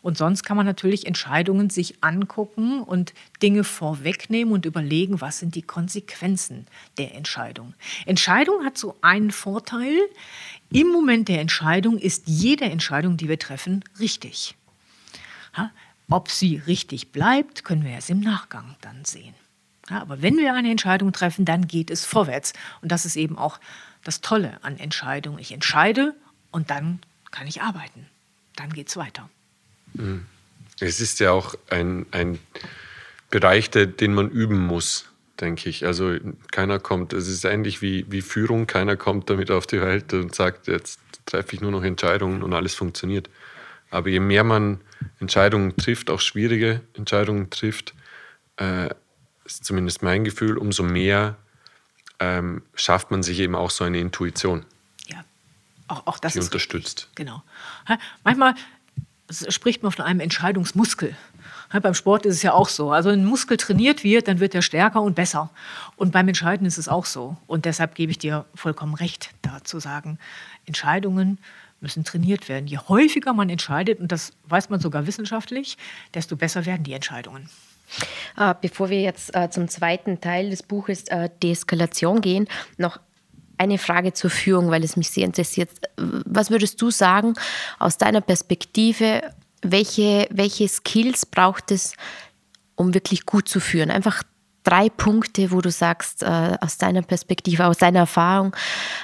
Und 0.00 0.16
sonst 0.16 0.44
kann 0.44 0.56
man 0.56 0.64
natürlich 0.64 1.06
Entscheidungen 1.06 1.68
sich 1.68 2.02
angucken 2.02 2.82
und 2.82 3.12
Dinge 3.42 3.64
vorwegnehmen 3.64 4.54
und 4.54 4.64
überlegen, 4.64 5.20
was 5.20 5.38
sind 5.38 5.54
die 5.56 5.62
Konsequenzen 5.62 6.66
der 6.96 7.14
Entscheidung. 7.14 7.74
Entscheidung 8.06 8.64
hat 8.64 8.78
so 8.78 8.96
einen 9.02 9.30
Vorteil. 9.30 9.98
Im 10.72 10.88
Moment 10.88 11.28
der 11.28 11.42
Entscheidung 11.42 11.98
ist 11.98 12.28
jede 12.28 12.64
Entscheidung, 12.64 13.18
die 13.18 13.28
wir 13.28 13.38
treffen, 13.38 13.84
richtig. 13.98 14.56
Ja, 15.54 15.70
ob 16.08 16.30
sie 16.30 16.56
richtig 16.56 17.12
bleibt, 17.12 17.62
können 17.64 17.84
wir 17.84 17.90
erst 17.90 18.08
im 18.08 18.20
Nachgang 18.20 18.76
dann 18.80 19.04
sehen. 19.04 19.34
Ja, 19.90 20.00
aber 20.00 20.22
wenn 20.22 20.36
wir 20.36 20.54
eine 20.54 20.70
Entscheidung 20.70 21.12
treffen, 21.12 21.44
dann 21.44 21.66
geht 21.66 21.90
es 21.90 22.04
vorwärts. 22.04 22.52
Und 22.80 22.92
das 22.92 23.04
ist 23.04 23.16
eben 23.16 23.36
auch 23.36 23.58
das 24.04 24.20
Tolle 24.20 24.58
an 24.62 24.78
Entscheidungen. 24.78 25.38
Ich 25.38 25.52
entscheide 25.52 26.14
und 26.50 26.70
dann 26.70 27.00
kann 27.30 27.46
ich 27.46 27.60
arbeiten. 27.62 28.06
Dann 28.56 28.72
geht 28.72 28.88
es 28.88 28.96
weiter. 28.96 29.28
Mhm. 29.94 30.26
Es 30.78 31.00
ist 31.00 31.20
ja 31.20 31.32
auch 31.32 31.54
ein, 31.68 32.06
ein 32.10 32.38
Bereich, 33.28 33.70
den 33.70 34.14
man 34.14 34.30
üben 34.30 34.58
muss, 34.66 35.10
denke 35.40 35.68
ich. 35.68 35.84
Also 35.84 36.16
keiner 36.50 36.78
kommt, 36.78 37.12
es 37.12 37.28
ist 37.28 37.44
ähnlich 37.44 37.82
wie, 37.82 38.06
wie 38.10 38.22
Führung, 38.22 38.66
keiner 38.66 38.96
kommt 38.96 39.28
damit 39.28 39.50
auf 39.50 39.66
die 39.66 39.80
Welt 39.80 40.12
und 40.14 40.34
sagt, 40.34 40.68
jetzt 40.68 41.00
treffe 41.26 41.54
ich 41.54 41.60
nur 41.60 41.70
noch 41.70 41.82
Entscheidungen 41.82 42.42
und 42.42 42.54
alles 42.54 42.74
funktioniert. 42.74 43.28
Aber 43.90 44.08
je 44.08 44.20
mehr 44.20 44.44
man 44.44 44.80
Entscheidungen 45.18 45.76
trifft, 45.76 46.10
auch 46.10 46.20
schwierige 46.20 46.80
Entscheidungen 46.94 47.50
trifft, 47.50 47.94
äh, 48.56 48.90
ist 49.50 49.64
zumindest 49.64 50.02
mein 50.02 50.24
Gefühl, 50.24 50.58
umso 50.58 50.82
mehr 50.82 51.36
ähm, 52.18 52.62
schafft 52.74 53.10
man 53.10 53.22
sich 53.22 53.38
eben 53.40 53.54
auch 53.54 53.70
so 53.70 53.84
eine 53.84 53.98
Intuition. 53.98 54.64
Ja, 55.06 55.24
auch, 55.88 56.06
auch 56.06 56.18
das 56.18 56.34
die 56.34 56.38
ist 56.38 56.46
unterstützt. 56.46 57.08
Richtig. 57.08 57.14
Genau. 57.16 57.42
Manchmal 58.24 58.54
spricht 59.30 59.82
man 59.82 59.92
von 59.92 60.04
einem 60.04 60.20
Entscheidungsmuskel. 60.20 61.16
Beim 61.82 61.94
Sport 61.94 62.26
ist 62.26 62.34
es 62.34 62.42
ja 62.42 62.52
auch 62.52 62.68
so. 62.68 62.90
Also 62.90 63.10
wenn 63.10 63.20
ein 63.20 63.24
Muskel 63.24 63.56
trainiert 63.56 64.02
wird, 64.02 64.26
dann 64.26 64.40
wird 64.40 64.56
er 64.56 64.62
stärker 64.62 65.02
und 65.02 65.14
besser. 65.14 65.50
Und 65.94 66.10
beim 66.10 66.26
Entscheiden 66.26 66.66
ist 66.66 66.78
es 66.78 66.88
auch 66.88 67.06
so. 67.06 67.36
Und 67.46 67.64
deshalb 67.64 67.94
gebe 67.94 68.10
ich 68.10 68.18
dir 68.18 68.44
vollkommen 68.56 68.94
recht, 68.94 69.30
da 69.42 69.62
zu 69.62 69.78
sagen, 69.78 70.18
Entscheidungen 70.66 71.38
müssen 71.80 72.02
trainiert 72.02 72.48
werden. 72.48 72.66
Je 72.66 72.78
häufiger 72.78 73.32
man 73.32 73.48
entscheidet, 73.48 74.00
und 74.00 74.10
das 74.10 74.32
weiß 74.48 74.68
man 74.68 74.80
sogar 74.80 75.06
wissenschaftlich, 75.06 75.78
desto 76.12 76.36
besser 76.36 76.66
werden 76.66 76.82
die 76.82 76.92
Entscheidungen. 76.92 77.48
Ah, 78.36 78.52
bevor 78.52 78.90
wir 78.90 79.00
jetzt 79.00 79.34
äh, 79.34 79.50
zum 79.50 79.68
zweiten 79.68 80.20
Teil 80.20 80.50
des 80.50 80.62
Buches 80.62 81.04
äh, 81.08 81.28
Deeskalation 81.42 82.20
gehen, 82.20 82.48
noch 82.78 83.00
eine 83.58 83.78
Frage 83.78 84.12
zur 84.14 84.30
Führung, 84.30 84.70
weil 84.70 84.84
es 84.84 84.96
mich 84.96 85.10
sehr 85.10 85.24
interessiert. 85.24 85.68
Was 85.96 86.50
würdest 86.50 86.80
du 86.80 86.90
sagen 86.90 87.34
aus 87.78 87.98
deiner 87.98 88.22
Perspektive, 88.22 89.22
welche, 89.60 90.26
welche 90.30 90.66
Skills 90.66 91.26
braucht 91.26 91.70
es, 91.70 91.94
um 92.74 92.94
wirklich 92.94 93.26
gut 93.26 93.48
zu 93.48 93.60
führen? 93.60 93.90
Einfach 93.90 94.22
drei 94.62 94.88
Punkte, 94.88 95.50
wo 95.50 95.60
du 95.60 95.70
sagst, 95.70 96.22
äh, 96.22 96.56
aus 96.60 96.78
deiner 96.78 97.02
Perspektive, 97.02 97.66
aus 97.66 97.76
deiner 97.76 98.00
Erfahrung, 98.00 98.56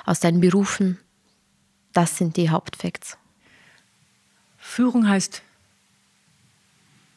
aus 0.07 0.21
deinen 0.21 0.41
Berufen, 0.41 0.99
das 1.93 2.17
sind 2.17 2.37
die 2.39 2.49
Hauptfacts. 2.49 3.19
Führung 4.57 5.09
heißt 5.09 5.43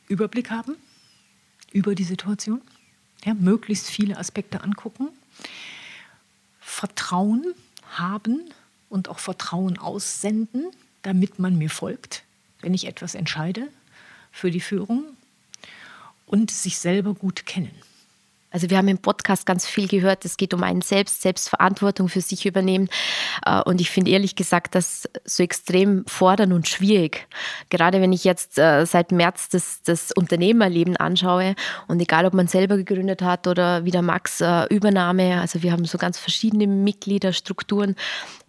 Überblick 0.09 0.49
haben 0.49 0.75
über 1.71 1.95
die 1.95 2.03
Situation, 2.03 2.61
ja, 3.25 3.33
möglichst 3.33 3.87
viele 3.87 4.17
Aspekte 4.17 4.61
angucken, 4.61 5.09
Vertrauen 6.59 7.53
haben 7.91 8.41
und 8.89 9.09
auch 9.09 9.19
Vertrauen 9.19 9.77
aussenden, 9.77 10.67
damit 11.01 11.39
man 11.39 11.57
mir 11.57 11.69
folgt, 11.69 12.23
wenn 12.61 12.73
ich 12.73 12.85
etwas 12.87 13.15
entscheide 13.15 13.67
für 14.31 14.51
die 14.51 14.61
Führung. 14.61 15.03
Und 16.25 16.51
sich 16.51 16.77
selber 16.77 17.15
gut 17.15 17.47
kennen. 17.47 17.71
Also 18.51 18.69
wir 18.69 18.77
haben 18.77 18.87
im 18.87 18.97
Podcast 18.97 19.45
ganz 19.45 19.67
viel 19.67 19.87
gehört, 19.87 20.25
es 20.25 20.35
geht 20.35 20.53
um 20.53 20.63
einen 20.63 20.81
selbst, 20.81 21.21
Selbstverantwortung 21.21 22.09
für 22.09 22.21
sich 22.21 22.45
übernehmen. 22.45 22.89
Äh, 23.45 23.61
und 23.61 23.79
ich 23.79 23.91
finde 23.91 24.11
ehrlich 24.11 24.35
gesagt 24.35 24.75
das 24.75 25.07
so 25.23 25.43
extrem 25.43 26.03
fordernd 26.07 26.53
und 26.53 26.67
schwierig. 26.67 27.27
Gerade 27.69 28.01
wenn 28.01 28.11
ich 28.11 28.23
jetzt 28.23 28.57
äh, 28.57 28.85
seit 28.85 29.11
März 29.11 29.49
das, 29.49 29.81
das 29.83 30.11
Unternehmerleben 30.11 30.97
anschaue 30.97 31.55
und 31.87 32.01
egal, 32.01 32.25
ob 32.25 32.33
man 32.33 32.47
selber 32.47 32.77
gegründet 32.77 33.21
hat 33.21 33.45
oder 33.45 33.85
wie 33.85 33.91
der 33.91 34.01
Max 34.01 34.41
äh, 34.41 34.65
Übernahme, 34.65 35.39
also 35.41 35.61
wir 35.61 35.71
haben 35.71 35.85
so 35.85 35.97
ganz 35.97 36.17
verschiedene 36.17 36.65
Mitgliederstrukturen, 36.65 37.95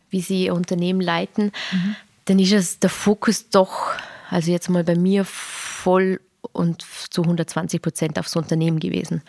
wie 0.08 0.20
sie 0.22 0.44
ihr 0.44 0.54
Unternehmen 0.54 1.00
leiten, 1.00 1.52
mhm. 1.72 1.96
dann 2.24 2.38
ist 2.38 2.52
es 2.52 2.78
der 2.78 2.90
Fokus 2.90 3.50
doch, 3.50 3.92
also 4.30 4.50
jetzt 4.50 4.70
mal 4.70 4.84
bei 4.84 4.96
mir 4.96 5.24
voll 5.24 6.20
und 6.52 6.84
zu 7.10 7.22
120 7.22 7.82
Prozent 7.82 8.18
aufs 8.18 8.36
Unternehmen 8.36 8.80
gewesen. 8.80 9.22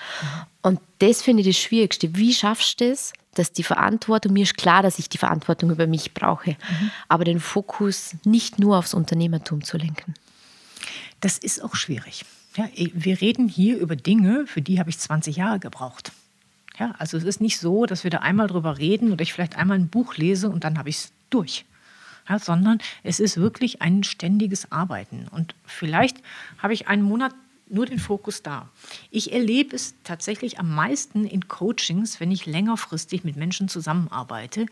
Und 0.62 0.80
das 1.00 1.22
finde 1.22 1.42
ich 1.42 1.48
das 1.48 1.58
Schwierigste. 1.58 2.16
Wie 2.16 2.34
schaffst 2.34 2.82
du 2.82 2.90
das, 2.90 3.14
dass 3.36 3.52
die 3.52 3.64
Verantwortung, 3.64 4.34
mir 4.34 4.44
ist 4.44 4.58
klar, 4.58 4.84
dass 4.84 5.00
ich 5.00 5.10
die 5.10 5.18
Verantwortung 5.18 5.72
über 5.72 5.88
mich 5.88 6.14
brauche, 6.14 6.52
mhm. 6.52 6.92
aber 7.08 7.24
den 7.24 7.40
Fokus 7.40 8.16
nicht 8.26 8.60
nur 8.60 8.78
aufs 8.78 8.94
Unternehmertum 8.94 9.64
zu 9.64 9.78
lenken? 9.78 10.14
Das 11.22 11.38
ist 11.38 11.64
auch 11.64 11.76
schwierig. 11.76 12.26
Ja, 12.58 12.68
wir 12.76 13.22
reden 13.22 13.48
hier 13.48 13.78
über 13.78 13.96
Dinge, 13.96 14.46
für 14.46 14.62
die 14.62 14.80
habe 14.80 14.90
ich 14.90 15.00
20 15.00 15.38
Jahre 15.38 15.60
gebraucht. 15.60 16.12
Ja, 16.78 16.94
also 16.98 17.18
es 17.18 17.24
ist 17.24 17.40
nicht 17.40 17.60
so, 17.60 17.86
dass 17.86 18.04
wir 18.04 18.12
da 18.12 18.20
einmal 18.20 18.48
drüber 18.48 18.78
reden 18.78 19.12
oder 19.12 19.22
ich 19.22 19.34
vielleicht 19.34 19.56
einmal 19.56 19.78
ein 19.78 19.88
Buch 19.88 20.18
lese 20.18 20.50
und 20.50 20.64
dann 20.64 20.78
habe 20.78 20.90
ich 20.90 20.98
es 20.98 21.12
durch 21.30 21.66
ja, 22.32 22.40
sondern 22.40 22.80
es 23.04 23.20
ist 23.20 23.38
wirklich 23.38 23.82
ein 23.82 24.04
ständiges 24.04 24.72
Arbeiten. 24.72 25.28
Und 25.32 25.54
vielleicht 25.66 26.18
habe 26.60 26.74
ich 26.74 26.88
einen 26.88 27.04
Monat 27.04 27.34
nur 27.70 27.86
den 27.86 28.00
Fokus 28.00 28.42
da. 28.42 28.70
Ich 29.12 29.34
erlebe 29.34 29.76
es 29.76 29.96
tatsächlich 30.04 30.60
am 30.60 30.74
meisten 30.74 31.26
in 31.26 31.48
Coachings, 31.48 32.20
wenn 32.20 32.32
ich 32.32 32.46
längerfristig 32.46 33.24
mit 33.24 33.38
Menschen 33.38 33.70
zusammenarbeite, 33.70 34.66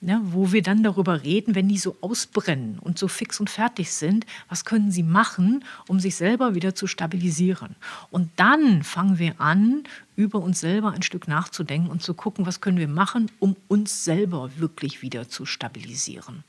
ne, 0.00 0.20
wo 0.24 0.52
wir 0.52 0.62
dann 0.62 0.82
darüber 0.82 1.24
reden, 1.24 1.54
wenn 1.54 1.68
die 1.68 1.78
so 1.78 1.96
ausbrennen 2.00 2.78
und 2.78 2.98
so 2.98 3.08
fix 3.08 3.40
und 3.40 3.50
fertig 3.50 3.92
sind, 3.92 4.26
was 4.48 4.64
können 4.64 4.90
sie 4.90 5.02
machen, 5.02 5.64
um 5.88 6.00
sich 6.00 6.16
selber 6.16 6.54
wieder 6.54 6.74
zu 6.74 6.86
stabilisieren. 6.86 7.76
Und 8.10 8.30
dann 8.36 8.82
fangen 8.82 9.18
wir 9.18 9.40
an, 9.40 9.84
über 10.16 10.40
uns 10.40 10.60
selber 10.60 10.92
ein 10.92 11.02
Stück 11.02 11.28
nachzudenken 11.28 11.90
und 11.90 12.02
zu 12.02 12.14
gucken, 12.14 12.46
was 12.46 12.60
können 12.60 12.78
wir 12.78 12.88
machen, 12.88 13.30
um 13.38 13.56
uns 13.68 14.04
selber 14.04 14.50
wirklich 14.58 15.02
wieder 15.02 15.28
zu 15.28 15.46
stabilisieren. 15.46 16.44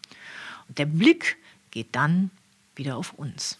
Und 0.69 0.77
der 0.77 0.85
Blick 0.85 1.37
geht 1.71 1.95
dann 1.95 2.31
wieder 2.75 2.95
auf 2.95 3.13
uns. 3.13 3.57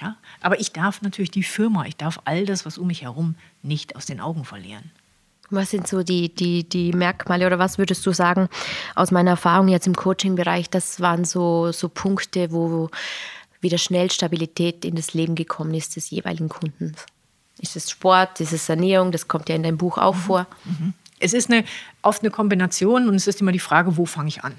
Ja? 0.00 0.16
Aber 0.40 0.60
ich 0.60 0.72
darf 0.72 1.02
natürlich 1.02 1.30
die 1.30 1.42
Firma, 1.42 1.86
ich 1.86 1.96
darf 1.96 2.20
all 2.24 2.44
das, 2.44 2.66
was 2.66 2.78
um 2.78 2.88
mich 2.88 3.02
herum, 3.02 3.36
nicht 3.62 3.96
aus 3.96 4.06
den 4.06 4.20
Augen 4.20 4.44
verlieren. 4.44 4.90
Was 5.50 5.70
sind 5.70 5.86
so 5.86 6.02
die, 6.02 6.34
die, 6.34 6.68
die 6.68 6.92
Merkmale 6.92 7.46
oder 7.46 7.58
was 7.58 7.78
würdest 7.78 8.04
du 8.04 8.12
sagen 8.12 8.48
aus 8.96 9.12
meiner 9.12 9.30
Erfahrung 9.30 9.68
jetzt 9.68 9.86
im 9.86 9.94
Coaching-Bereich, 9.94 10.68
das 10.70 11.00
waren 11.00 11.24
so, 11.24 11.70
so 11.70 11.88
Punkte, 11.88 12.50
wo 12.50 12.90
wieder 13.60 13.78
schnell 13.78 14.10
Stabilität 14.10 14.84
in 14.84 14.96
das 14.96 15.14
Leben 15.14 15.36
gekommen 15.36 15.74
ist 15.74 15.94
des 15.94 16.10
jeweiligen 16.10 16.48
Kunden? 16.48 16.96
Ist 17.60 17.76
es 17.76 17.90
Sport, 17.90 18.40
ist 18.40 18.52
es 18.52 18.68
Ernährung, 18.68 19.12
das 19.12 19.28
kommt 19.28 19.48
ja 19.48 19.54
in 19.54 19.62
deinem 19.62 19.78
Buch 19.78 19.98
auch 19.98 20.16
mhm. 20.16 20.20
vor. 20.20 20.46
Mhm. 20.64 20.94
Es 21.20 21.32
ist 21.32 21.50
eine, 21.50 21.64
oft 22.02 22.22
eine 22.22 22.30
Kombination 22.30 23.08
und 23.08 23.14
es 23.14 23.26
ist 23.26 23.40
immer 23.40 23.52
die 23.52 23.60
Frage, 23.60 23.96
wo 23.96 24.04
fange 24.04 24.28
ich 24.28 24.42
an? 24.44 24.54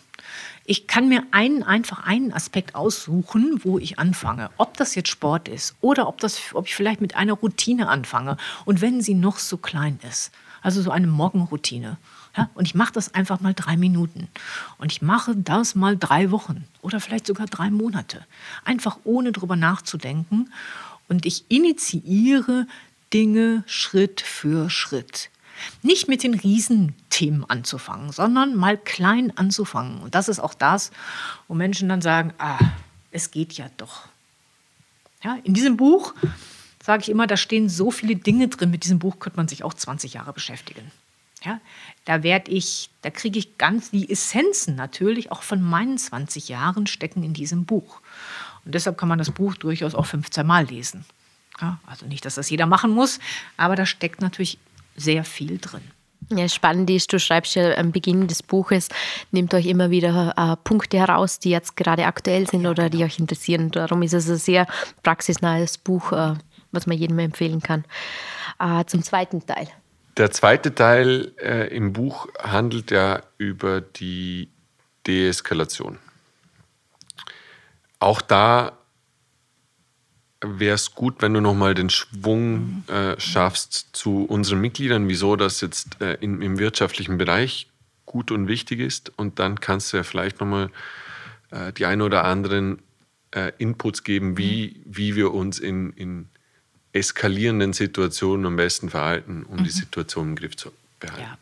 Ich 0.66 0.88
kann 0.88 1.10
mir 1.10 1.24
einen, 1.32 1.64
einfach 1.64 2.06
einen 2.06 2.34
Aspekt 2.34 2.76
aussuchen, 2.76 3.62
wo 3.64 3.80
ich 3.80 4.00
anfange. 4.00 4.50
Ob 4.58 4.76
das 4.78 4.96
jetzt 4.96 5.10
Sport 5.10 5.48
ist 5.48 5.76
oder 5.82 6.08
ob, 6.08 6.20
das, 6.20 6.40
ob 6.54 6.68
ich 6.68 6.76
vielleicht 6.76 7.02
mit 7.02 7.16
einer 7.16 7.34
Routine 7.34 7.88
anfange. 7.90 8.38
Und 8.66 8.82
wenn 8.82 9.02
sie 9.02 9.14
noch 9.14 9.40
so 9.40 9.58
klein 9.58 10.00
ist, 10.08 10.32
also 10.62 10.82
so 10.82 10.92
eine 10.92 11.08
Morgenroutine. 11.08 11.98
Ja, 12.36 12.50
und 12.54 12.66
ich 12.66 12.76
mache 12.76 12.94
das 12.94 13.14
einfach 13.14 13.40
mal 13.40 13.54
drei 13.54 13.78
Minuten. 13.78 14.28
Und 14.78 14.92
ich 14.92 15.02
mache 15.02 15.36
das 15.36 15.76
mal 15.76 15.98
drei 15.98 16.30
Wochen 16.30 16.66
oder 16.82 17.00
vielleicht 17.00 17.26
sogar 17.26 17.48
drei 17.48 17.72
Monate. 17.72 18.26
Einfach 18.64 18.98
ohne 19.04 19.32
drüber 19.32 19.56
nachzudenken. 19.56 20.52
Und 21.08 21.26
ich 21.26 21.46
initiiere 21.50 22.68
Dinge 23.14 23.64
Schritt 23.66 24.22
für 24.22 24.70
Schritt. 24.70 25.30
Nicht 25.82 26.08
mit 26.08 26.24
den 26.24 26.34
Riesenthemen 26.34 27.50
anzufangen, 27.50 28.12
sondern 28.12 28.56
mal 28.56 28.78
klein 28.78 29.36
anzufangen. 29.38 30.00
Und 30.02 30.16
das 30.16 30.30
ist 30.30 30.40
auch 30.40 30.54
das, 30.54 30.92
wo 31.48 31.54
Menschen 31.54 31.90
dann 31.90 32.02
sagen, 32.02 32.34
ah, 32.38 32.60
es 33.12 33.32
geht 33.32 33.54
ja 33.54 33.70
doch. 33.78 34.08
Ja, 35.24 35.38
in 35.44 35.54
diesem 35.54 35.78
Buch 35.78 36.14
sage 36.84 37.04
ich 37.04 37.10
immer, 37.10 37.28
da 37.28 37.38
stehen 37.38 37.70
so 37.70 37.92
viele 37.92 38.16
Dinge 38.16 38.48
drin. 38.48 38.72
Mit 38.72 38.84
diesem 38.84 39.00
Buch 39.00 39.20
könnte 39.20 39.38
man 39.38 39.48
sich 39.48 39.64
auch 39.64 39.74
20 39.74 40.14
Jahre 40.14 40.34
beschäftigen. 40.34 40.92
Ja, 41.44 41.60
da 42.06 42.24
werde 42.24 42.52
ich, 42.52 42.90
da 43.02 43.10
kriege 43.10 43.38
ich 43.38 43.58
ganz 43.58 43.92
die 43.92 44.10
Essenzen 44.10 44.76
natürlich 44.76 45.32
auch 45.32 45.44
von 45.44 45.62
meinen 45.62 45.98
20 45.98 46.50
Jahren 46.50 46.88
stecken 46.88 47.24
in 47.24 47.34
diesem 47.34 47.66
Buch. 47.66 48.00
Und 48.66 48.74
deshalb 48.74 48.98
kann 48.98 49.10
man 49.10 49.20
das 49.20 49.32
Buch 49.32 49.56
durchaus 49.56 49.96
auch 49.96 50.06
15 50.06 50.46
Mal 50.46 50.66
lesen. 50.66 51.06
Ja, 51.62 51.80
also 51.86 52.06
nicht, 52.06 52.26
dass 52.26 52.36
das 52.36 52.50
jeder 52.50 52.66
machen 52.66 52.92
muss, 52.92 53.20
aber 53.56 53.76
da 53.76 53.86
steckt 53.86 54.22
natürlich 54.22 54.58
sehr 54.98 55.24
viel 55.24 55.58
drin. 55.60 55.82
Ja, 56.30 56.50
spannend 56.50 56.90
ist, 56.90 57.14
du 57.14 57.20
schreibst 57.20 57.56
ja 57.56 57.78
am 57.78 57.94
Beginn 57.94 58.28
des 58.28 58.44
Buches, 58.44 58.90
nehmt 59.32 59.54
euch 59.54 59.66
immer 59.66 59.92
wieder 59.92 60.34
äh, 60.36 60.58
Punkte 60.62 60.98
heraus, 60.98 61.40
die 61.40 61.52
jetzt 61.52 61.78
gerade 61.78 62.06
aktuell 62.06 62.48
sind 62.48 62.68
oder 62.68 62.90
die 62.90 63.06
euch 63.06 63.18
interessieren. 63.18 63.72
Darum 63.72 64.02
ist 64.02 64.14
es 64.14 64.30
ein 64.30 64.36
sehr 64.36 64.68
praxisnahes 65.04 65.78
Buch, 65.78 66.12
äh, 66.12 66.34
was 66.74 66.86
man 66.86 66.98
jedem 66.98 67.20
empfehlen 67.20 67.62
kann. 67.62 67.86
Äh, 68.60 68.84
zum 68.86 69.04
zweiten 69.04 69.46
Teil. 69.46 69.70
Der 70.18 70.32
zweite 70.32 70.76
Teil 70.76 71.32
äh, 71.40 71.74
im 71.74 71.94
Buch 71.94 72.28
handelt 72.42 72.92
ja 72.92 73.22
über 73.38 73.80
die 73.80 74.50
Deeskalation. 75.06 76.00
Auch 78.00 78.22
da 78.22 78.74
wäre 80.42 80.76
es 80.76 80.94
gut, 80.94 81.22
wenn 81.22 81.34
du 81.34 81.42
nochmal 81.42 81.74
den 81.74 81.90
Schwung 81.90 82.84
äh, 82.88 83.20
schaffst 83.20 83.90
zu 83.94 84.26
unseren 84.26 84.62
Mitgliedern, 84.62 85.08
wieso 85.08 85.36
das 85.36 85.62
jetzt 85.62 86.00
äh, 86.02 86.16
in, 86.16 86.42
im 86.42 86.60
wirtschaftlichen 86.60 87.18
Bereich 87.18 87.68
gut 88.06 88.32
und 88.32 88.48
wichtig 88.48 88.80
ist. 88.80 89.12
Und 89.18 89.40
dann 89.40 89.60
kannst 89.60 89.94
du 89.94 89.98
ja 89.98 90.04
vielleicht 90.04 90.40
nochmal 90.40 90.70
äh, 91.52 91.74
die 91.74 91.86
ein 91.86 92.02
oder 92.02 92.24
anderen 92.24 92.80
äh, 93.32 93.52
Inputs 93.58 94.04
geben, 94.04 94.38
wie, 94.38 94.82
wie 94.86 95.16
wir 95.16 95.34
uns 95.34 95.60
in, 95.60 95.92
in 95.92 96.30
eskalierenden 96.94 97.74
Situationen 97.74 98.46
am 98.46 98.56
besten 98.56 98.90
verhalten, 98.90 99.44
um 99.44 99.58
mhm. 99.58 99.64
die 99.64 99.70
Situation 99.72 100.30
im 100.30 100.36
Griff 100.36 100.56
zu 100.56 100.72
behalten. 101.00 101.22
Ja. 101.22 101.38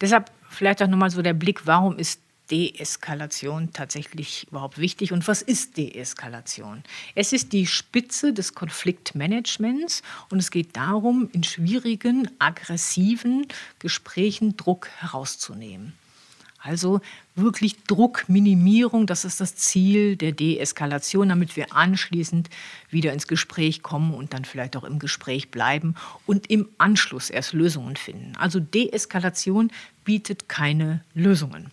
Deshalb 0.00 0.30
vielleicht 0.50 0.82
auch 0.82 0.88
nochmal 0.88 1.10
so 1.10 1.22
der 1.22 1.34
Blick, 1.34 1.66
warum 1.66 1.98
ist 1.98 2.20
Deeskalation 2.50 3.72
tatsächlich 3.72 4.46
überhaupt 4.50 4.78
wichtig 4.78 5.12
und 5.12 5.26
was 5.26 5.42
ist 5.42 5.76
Deeskalation? 5.76 6.82
Es 7.14 7.32
ist 7.32 7.52
die 7.52 7.66
Spitze 7.66 8.32
des 8.32 8.54
Konfliktmanagements 8.54 10.02
und 10.30 10.38
es 10.38 10.50
geht 10.50 10.76
darum, 10.76 11.28
in 11.32 11.42
schwierigen, 11.42 12.30
aggressiven 12.38 13.46
Gesprächen 13.78 14.56
Druck 14.56 14.88
herauszunehmen. 14.98 15.94
Also 16.64 17.02
wirklich 17.34 17.82
Druckminimierung, 17.84 19.06
das 19.06 19.26
ist 19.26 19.38
das 19.38 19.54
Ziel 19.54 20.16
der 20.16 20.32
Deeskalation, 20.32 21.28
damit 21.28 21.56
wir 21.56 21.74
anschließend 21.74 22.48
wieder 22.88 23.12
ins 23.12 23.26
Gespräch 23.26 23.82
kommen 23.82 24.14
und 24.14 24.32
dann 24.32 24.46
vielleicht 24.46 24.74
auch 24.74 24.84
im 24.84 24.98
Gespräch 24.98 25.50
bleiben 25.50 25.94
und 26.24 26.50
im 26.50 26.70
Anschluss 26.78 27.28
erst 27.28 27.52
Lösungen 27.52 27.96
finden. 27.96 28.34
Also 28.36 28.60
Deeskalation 28.60 29.70
bietet 30.04 30.48
keine 30.48 31.04
Lösungen. 31.12 31.70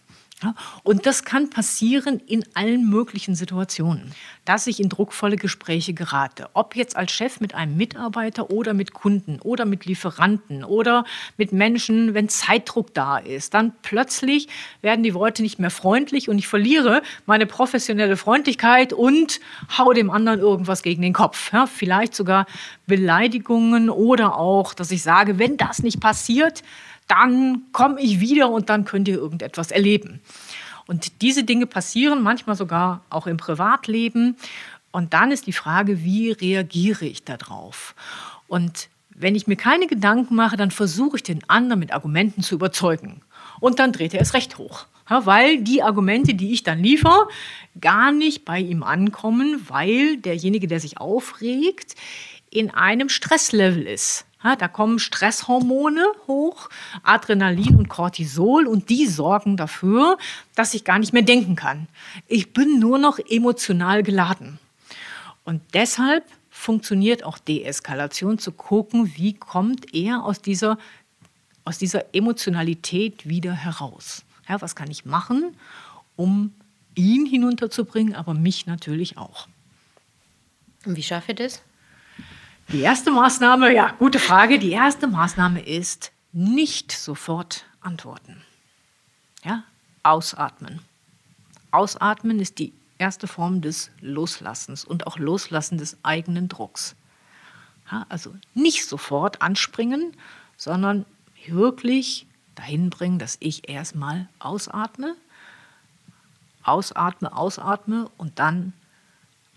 Und 0.84 1.06
das 1.06 1.23
kann 1.23 1.49
passieren 1.49 2.19
in 2.19 2.43
allen 2.54 2.89
möglichen 2.89 3.36
Situationen, 3.36 4.12
dass 4.45 4.67
ich 4.67 4.80
in 4.80 4.89
druckvolle 4.89 5.36
Gespräche 5.36 5.93
gerate. 5.93 6.49
Ob 6.54 6.75
jetzt 6.75 6.95
als 6.95 7.12
Chef 7.12 7.39
mit 7.39 7.54
einem 7.54 7.77
Mitarbeiter 7.77 8.49
oder 8.49 8.73
mit 8.73 8.93
Kunden 8.93 9.39
oder 9.39 9.65
mit 9.65 9.86
Lieferanten 9.86 10.63
oder 10.63 11.06
mit 11.38 11.51
Menschen, 11.51 12.13
wenn 12.13 12.30
Zeitdruck 12.30 12.93
da 12.93 13.17
ist. 13.17 13.54
Dann 13.54 13.73
plötzlich 13.82 14.47
werden 14.82 15.04
die 15.04 15.13
Worte 15.13 15.41
nicht 15.41 15.60
mehr 15.60 15.69
freundlich 15.69 16.30
und 16.30 16.38
ich 16.38 16.47
verliere 16.47 17.02
meine 17.25 17.46
professionelle 17.46 18.17
Freundlichkeit 18.17 18.94
und 18.94 19.39
hau 19.77 19.94
dem 19.94 20.10
anderen 20.10 20.39
irgendwas 20.39 20.81
gegen 20.81 21.02
den 21.02 21.13
Kopf. 21.13 21.54
Ja, 21.54 21.67
vielleicht 21.67 22.15
sogar 22.15 22.46
Beleidigungen 22.87 23.89
oder 23.89 24.35
auch, 24.37 24.73
dass 24.73 24.92
ich 24.92 25.04
sage, 25.04 25.39
wenn 25.39 25.58
das 25.58 25.83
nicht 25.83 26.00
passiert, 26.00 26.63
dann 27.08 27.63
komme 27.71 28.02
ich 28.02 28.19
wieder 28.19 28.49
und 28.49 28.69
dann 28.69 28.85
könnt 28.85 29.08
ihr 29.08 29.15
irgendetwas 29.15 29.71
erleben. 29.71 30.21
Und 30.87 31.21
diese 31.21 31.43
Dinge 31.43 31.67
passieren 31.67 32.21
manchmal 32.21 32.56
sogar 32.56 33.02
auch 33.10 33.27
im 33.27 33.37
Privatleben. 33.37 34.35
Und 34.91 35.13
dann 35.13 35.31
ist 35.31 35.47
die 35.47 35.54
Frage, 35.54 36.04
wie 36.04 36.31
reagiere 36.31 37.06
ich 37.06 37.23
darauf? 37.23 37.95
Und 38.47 38.89
wenn 39.10 39.35
ich 39.35 39.47
mir 39.47 39.56
keine 39.56 39.87
Gedanken 39.87 40.35
mache, 40.35 40.58
dann 40.58 40.71
versuche 40.71 41.17
ich 41.17 41.23
den 41.23 41.47
anderen 41.49 41.79
mit 41.79 41.93
Argumenten 41.93 42.41
zu 42.41 42.56
überzeugen. 42.56 43.21
Und 43.60 43.79
dann 43.79 43.93
dreht 43.93 44.13
er 44.13 44.21
es 44.21 44.33
recht 44.33 44.58
hoch. 44.58 44.85
Weil 45.08 45.62
die 45.62 45.83
Argumente, 45.83 46.33
die 46.33 46.54
ich 46.54 46.63
dann 46.63 46.79
liefere, 46.79 47.27
gar 47.79 48.12
nicht 48.12 48.45
bei 48.45 48.60
ihm 48.60 48.81
ankommen, 48.83 49.65
weil 49.67 50.17
derjenige, 50.17 50.67
der 50.67 50.79
sich 50.79 50.97
aufregt, 50.97 51.95
in 52.49 52.71
einem 52.71 53.10
Stresslevel 53.10 53.87
ist. 53.87 54.25
Ja, 54.44 54.56
da 54.56 54.67
kommen 54.67 54.98
Stresshormone 54.98 56.04
hoch, 56.27 56.69
Adrenalin 57.04 57.75
und 57.75 57.89
Cortisol, 57.89 58.65
und 58.65 58.89
die 58.89 59.06
sorgen 59.06 59.56
dafür, 59.56 60.17
dass 60.56 60.73
ich 60.73 60.83
gar 60.83 60.98
nicht 60.98 61.13
mehr 61.13 61.21
denken 61.21 61.56
kann. 61.56 61.87
Ich 62.27 62.54
bin 62.54 62.79
nur 62.79 62.98
noch 62.98 63.19
emotional 63.19 64.02
geladen. 64.02 64.60
Und 65.44 65.62
deshalb 65.73 66.25
funktioniert 66.50 67.23
auch 67.23 67.37
Deeskalation, 67.37 68.37
zu 68.37 68.52
gucken, 68.52 69.13
wie 69.15 69.33
kommt 69.33 69.94
er 69.94 70.23
aus 70.23 70.42
dieser, 70.42 70.77
aus 71.65 71.77
dieser 71.77 72.13
Emotionalität 72.13 73.27
wieder 73.27 73.54
heraus. 73.54 74.23
Ja, 74.48 74.62
was 74.62 74.75
kann 74.75 74.89
ich 74.92 75.06
machen, 75.06 75.56
um 76.15 76.54
ihn 76.96 77.25
hinunterzubringen, 77.25 78.15
aber 78.15 78.33
mich 78.33 78.65
natürlich 78.65 79.17
auch. 79.17 79.48
Und 80.85 80.98
wie 80.98 81.04
schaffe 81.04 81.31
ich 81.31 81.37
das? 81.37 81.62
Die 82.72 82.80
erste 82.80 83.12
Maßnahme, 83.12 83.76
ja, 83.76 83.92
gute 84.00 84.17
Frage. 84.17 84.58
Die 84.58 84.72
erste 84.72 85.06
Maßnahme 85.06 85.60
ist 85.60 86.13
nicht 86.32 86.94
sofort 86.94 87.65
antworten. 87.82 88.42
Ja, 89.44 89.63
ausatmen. 90.04 90.80
Ausatmen 91.72 92.40
ist 92.40 92.60
die 92.60 92.72
erste 92.98 93.28
Form 93.28 93.60
des 93.60 93.92
Loslassens 94.00 94.86
und 94.86 95.06
auch 95.06 95.17
Loslassen 95.17 95.78
des 95.80 95.98
eigenen 96.04 96.48
Drucks. 96.48 96.96
Ja, 97.92 98.06
also 98.08 98.34
nicht 98.54 98.88
sofort 98.88 99.42
anspringen, 99.42 100.15
sondern 100.56 101.06
wirklich 101.46 102.26
dahin 102.56 102.90
bringen, 102.90 103.19
dass 103.19 103.36
ich 103.42 103.67
erstmal 103.67 104.30
ausatme, 104.40 105.17
ausatme, 106.63 107.36
ausatme 107.36 108.10
und 108.17 108.40
dann 108.40 108.72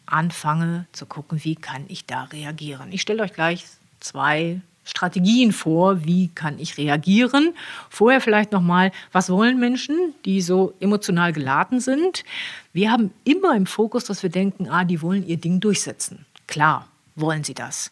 anfange 0.07 0.87
zu 0.93 1.07
gucken, 1.07 1.43
wie 1.45 1.57
kann 1.57 1.85
ich 1.89 2.07
da 2.07 2.25
reagieren. 2.25 2.93
Ich 2.93 3.03
stelle 3.03 3.23
euch 3.23 3.33
gleich 3.33 3.65
zwei 4.01 4.61
Strategien 4.85 5.53
vor, 5.53 6.05
wie 6.05 6.29
kann 6.29 6.59
ich 6.59 6.77
reagieren. 6.77 7.55
Vorher 7.89 8.21
vielleicht 8.21 8.53
noch 8.53 8.61
mal, 8.61 8.93
was 9.13 9.31
wollen 9.31 9.59
Menschen, 9.59 10.15
die 10.25 10.41
so 10.43 10.75
emotional 10.81 11.33
geladen 11.33 11.81
sind? 11.81 12.25
Wir 12.73 12.93
haben 12.93 13.11
immer 13.25 13.57
im 13.57 13.67
Fokus, 13.67 14.05
dass 14.05 14.23
wir 14.23 14.31
denken, 14.31 14.69
ah, 14.69 14.85
die 14.85 15.01
wollen 15.01 15.27
ihr 15.27 15.39
Ding 15.39 15.61
durchsetzen. 15.61 16.27
Klar, 16.47 16.87
wollen 17.17 17.45
sie 17.45 17.55
das. 17.55 17.91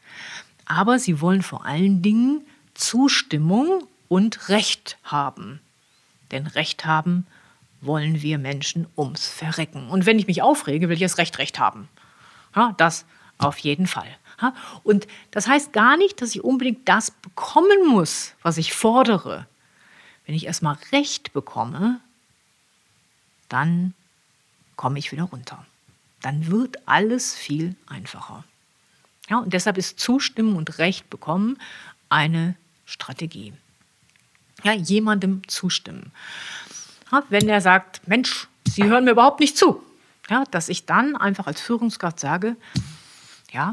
Aber 0.67 0.99
sie 0.99 1.21
wollen 1.21 1.43
vor 1.43 1.65
allen 1.65 2.03
Dingen 2.03 2.43
Zustimmung 2.75 3.85
und 4.09 4.49
Recht 4.51 4.99
haben. 5.05 5.61
Denn 6.31 6.47
Recht 6.47 6.85
haben 6.85 7.27
wollen 7.81 8.23
wir 8.23 8.39
Menschen 8.39 8.87
ums 8.97 9.27
Verrecken. 9.27 9.89
Und 9.89 10.07
wenn 10.07 10.19
ich 10.19 10.27
mich 10.27 10.43
aufrege, 10.43 10.89
will 10.89 10.95
ich 10.95 11.03
das 11.03 11.19
Recht 11.19 11.39
Recht 11.39 11.59
haben. 11.59 11.89
Ja, 12.55 12.74
das 12.76 13.05
auf 13.38 13.59
jeden 13.59 13.86
Fall. 13.86 14.09
Und 14.82 15.07
das 15.30 15.46
heißt 15.46 15.72
gar 15.72 15.96
nicht, 15.96 16.20
dass 16.20 16.30
ich 16.30 16.42
unbedingt 16.42 16.88
das 16.88 17.11
bekommen 17.11 17.86
muss, 17.86 18.34
was 18.42 18.59
ich 18.59 18.72
fordere. 18.72 19.46
Wenn 20.26 20.34
ich 20.34 20.46
erstmal 20.46 20.76
Recht 20.90 21.32
bekomme, 21.32 22.00
dann 23.48 23.94
komme 24.76 24.98
ich 24.98 25.12
wieder 25.12 25.24
runter. 25.24 25.64
Dann 26.22 26.48
wird 26.48 26.88
alles 26.88 27.34
viel 27.34 27.76
einfacher. 27.86 28.44
Ja, 29.28 29.38
und 29.38 29.53
deshalb 29.53 29.78
ist 29.78 30.00
Zustimmen 30.00 30.57
und 30.57 30.78
Recht 30.78 31.09
bekommen 31.11 31.59
eine 32.09 32.57
Strategie. 32.84 33.53
Ja, 34.64 34.72
jemandem 34.72 35.46
zustimmen. 35.48 36.12
Ja, 37.11 37.22
wenn 37.28 37.48
er 37.48 37.61
sagt, 37.61 38.07
Mensch, 38.07 38.48
Sie 38.66 38.84
hören 38.84 39.05
mir 39.05 39.12
überhaupt 39.12 39.40
nicht 39.40 39.57
zu, 39.57 39.84
ja, 40.29 40.45
dass 40.51 40.68
ich 40.68 40.87
dann 40.87 41.16
einfach 41.16 41.47
als 41.47 41.61
Führungskraft 41.61 42.20
sage, 42.20 42.57
ja, 43.53 43.73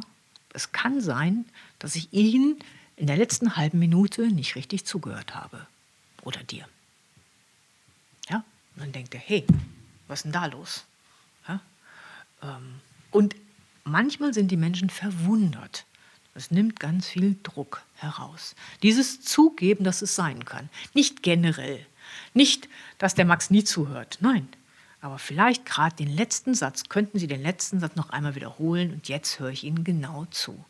es 0.54 0.72
kann 0.72 1.02
sein, 1.02 1.46
dass 1.78 1.96
ich 1.96 2.12
Ihnen 2.12 2.60
in 2.96 3.08
der 3.08 3.18
letzten 3.18 3.56
halben 3.56 3.80
Minute 3.80 4.28
nicht 4.28 4.56
richtig 4.56 4.86
zugehört 4.86 5.36
habe. 5.36 5.66
Oder 6.24 6.44
dir. 6.44 6.68
Ja, 8.30 8.44
und 8.76 8.84
dann 8.84 8.92
denkt 8.92 9.14
er, 9.14 9.22
hey, 9.22 9.46
was 10.08 10.20
ist 10.20 10.24
denn 10.24 10.32
da 10.34 10.48
los? 10.48 10.84
Ja, 11.48 11.62
ähm, 12.44 12.82
und 13.12 13.36
manchmal 13.84 14.34
sind 14.34 14.50
die 14.52 14.58
Menschen 14.58 14.90
verwundert. 14.90 15.86
Das 16.34 16.52
nimmt 16.52 16.80
ganz 16.80 17.08
viel 17.08 17.38
Druck 17.44 17.82
heraus. 17.96 18.56
Dieses 18.84 19.22
Zugeben, 19.22 19.84
dass 19.84 20.02
es 20.02 20.16
sein 20.16 20.46
kann. 20.46 20.70
Nicht 20.94 21.24
generell. 21.24 21.86
Nicht, 22.34 22.70
dass 22.98 23.16
der 23.16 23.26
Max 23.26 23.50
nie 23.50 23.64
zuhört. 23.64 24.18
Nein, 24.22 24.48
aber 25.02 25.18
vielleicht 25.18 25.66
gerade 25.66 25.96
den 25.96 26.14
letzten 26.14 26.54
Satz, 26.54 26.90
könnten 26.90 27.20
Sie 27.20 27.28
den 27.28 27.42
letzten 27.42 27.80
Satz 27.80 27.96
noch 27.96 28.10
einmal 28.10 28.36
wiederholen 28.36 28.94
und 28.94 29.08
jetzt 29.08 29.40
höre 29.40 29.50
ich 29.50 29.64
Ihnen 29.64 29.84
genau 29.84 30.26
zu. 30.32 30.66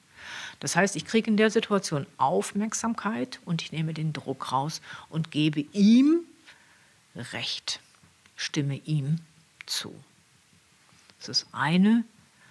Das 0.60 0.76
heißt, 0.76 0.96
ich 0.96 1.06
kriege 1.06 1.30
in 1.30 1.38
der 1.38 1.50
Situation 1.50 2.06
Aufmerksamkeit 2.18 3.40
und 3.46 3.62
ich 3.62 3.72
nehme 3.72 3.94
den 3.94 4.14
Druck 4.14 4.52
raus 4.52 4.82
und 5.10 5.32
gebe 5.32 5.62
ihm 5.72 6.22
Recht, 7.16 7.80
stimme 8.36 8.76
ihm 8.76 9.20
zu. 9.66 9.94
Das 11.20 11.30
ist 11.30 11.48
eine, 11.52 12.04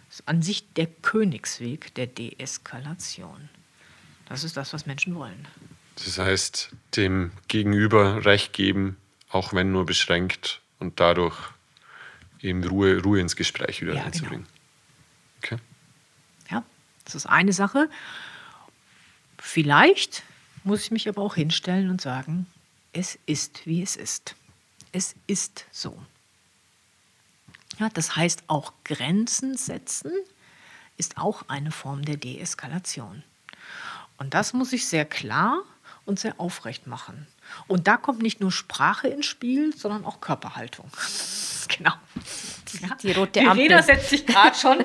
das 0.09 0.21
ist 0.21 0.29
an 0.29 0.43
sich 0.43 0.73
der 0.75 0.87
Königsweg 0.87 1.95
der 1.95 2.07
Deeskalation. 2.07 3.49
Das 4.29 4.45
ist 4.45 4.57
das, 4.57 4.73
was 4.73 4.87
Menschen 4.87 5.15
wollen. 5.15 5.47
Das 5.97 6.19
heißt, 6.19 6.71
dem 6.97 7.33
Gegenüber 7.49 8.25
Recht 8.25 8.53
geben, 8.53 8.97
auch 9.31 9.53
wenn 9.53 9.73
nur 9.73 9.87
beschränkt 9.87 10.61
und 10.79 11.01
dadurch 11.01 11.37
eben 12.41 12.65
Ruhe, 12.65 13.03
Ruhe 13.03 13.21
ins 13.21 13.37
Gespräch 13.37 13.81
wieder 13.81 13.95
ja, 13.95 14.03
reinzubringen. 14.03 14.47
Genau. 15.41 15.55
Okay. 15.57 15.59
Ja, 16.51 16.65
das 17.05 17.15
ist 17.15 17.27
eine 17.27 17.53
Sache. 17.53 17.89
Vielleicht 19.39 20.23
muss 20.65 20.83
ich 20.83 20.91
mich 20.91 21.09
aber 21.09 21.23
auch 21.23 21.35
hinstellen 21.35 21.91
und 21.91 22.01
sagen, 22.01 22.47
es 22.93 23.19
ist, 23.27 23.67
wie 23.67 23.83
es 23.83 23.97
ist. 23.97 24.35
Es 24.93 25.15
ist 25.27 25.67
so. 25.71 26.01
Ja, 27.79 27.89
das 27.91 28.17
heißt, 28.17 28.45
auch 28.49 28.73
Grenzen 28.85 29.57
setzen 29.57 30.13
ist 30.97 31.17
auch 31.17 31.45
eine 31.49 31.71
Form 31.71 32.05
der 32.05 32.17
Deeskalation. 32.17 33.23
Und 34.17 34.35
das 34.35 34.53
muss 34.53 34.73
ich 34.73 34.87
sehr 34.87 35.05
klar 35.05 35.63
und 36.05 36.19
sehr 36.19 36.41
aufrecht 36.41 36.87
machen. 36.89 37.29
Und 37.67 37.87
da 37.87 37.97
kommt 37.97 38.23
nicht 38.23 38.41
nur 38.41 38.53
Sprache 38.53 39.09
ins 39.09 39.27
Spiel, 39.27 39.75
sondern 39.77 40.05
auch 40.05 40.21
Körperhaltung. 40.21 40.87
genau. 41.77 41.93
Ja. 42.83 42.97
Die 43.03 43.13
rote 43.13 43.41
Ampel. 43.41 43.67
Verena 43.67 43.83
setzt 43.83 44.11
sich 44.11 44.27
gerade 44.27 44.57
schon 44.57 44.85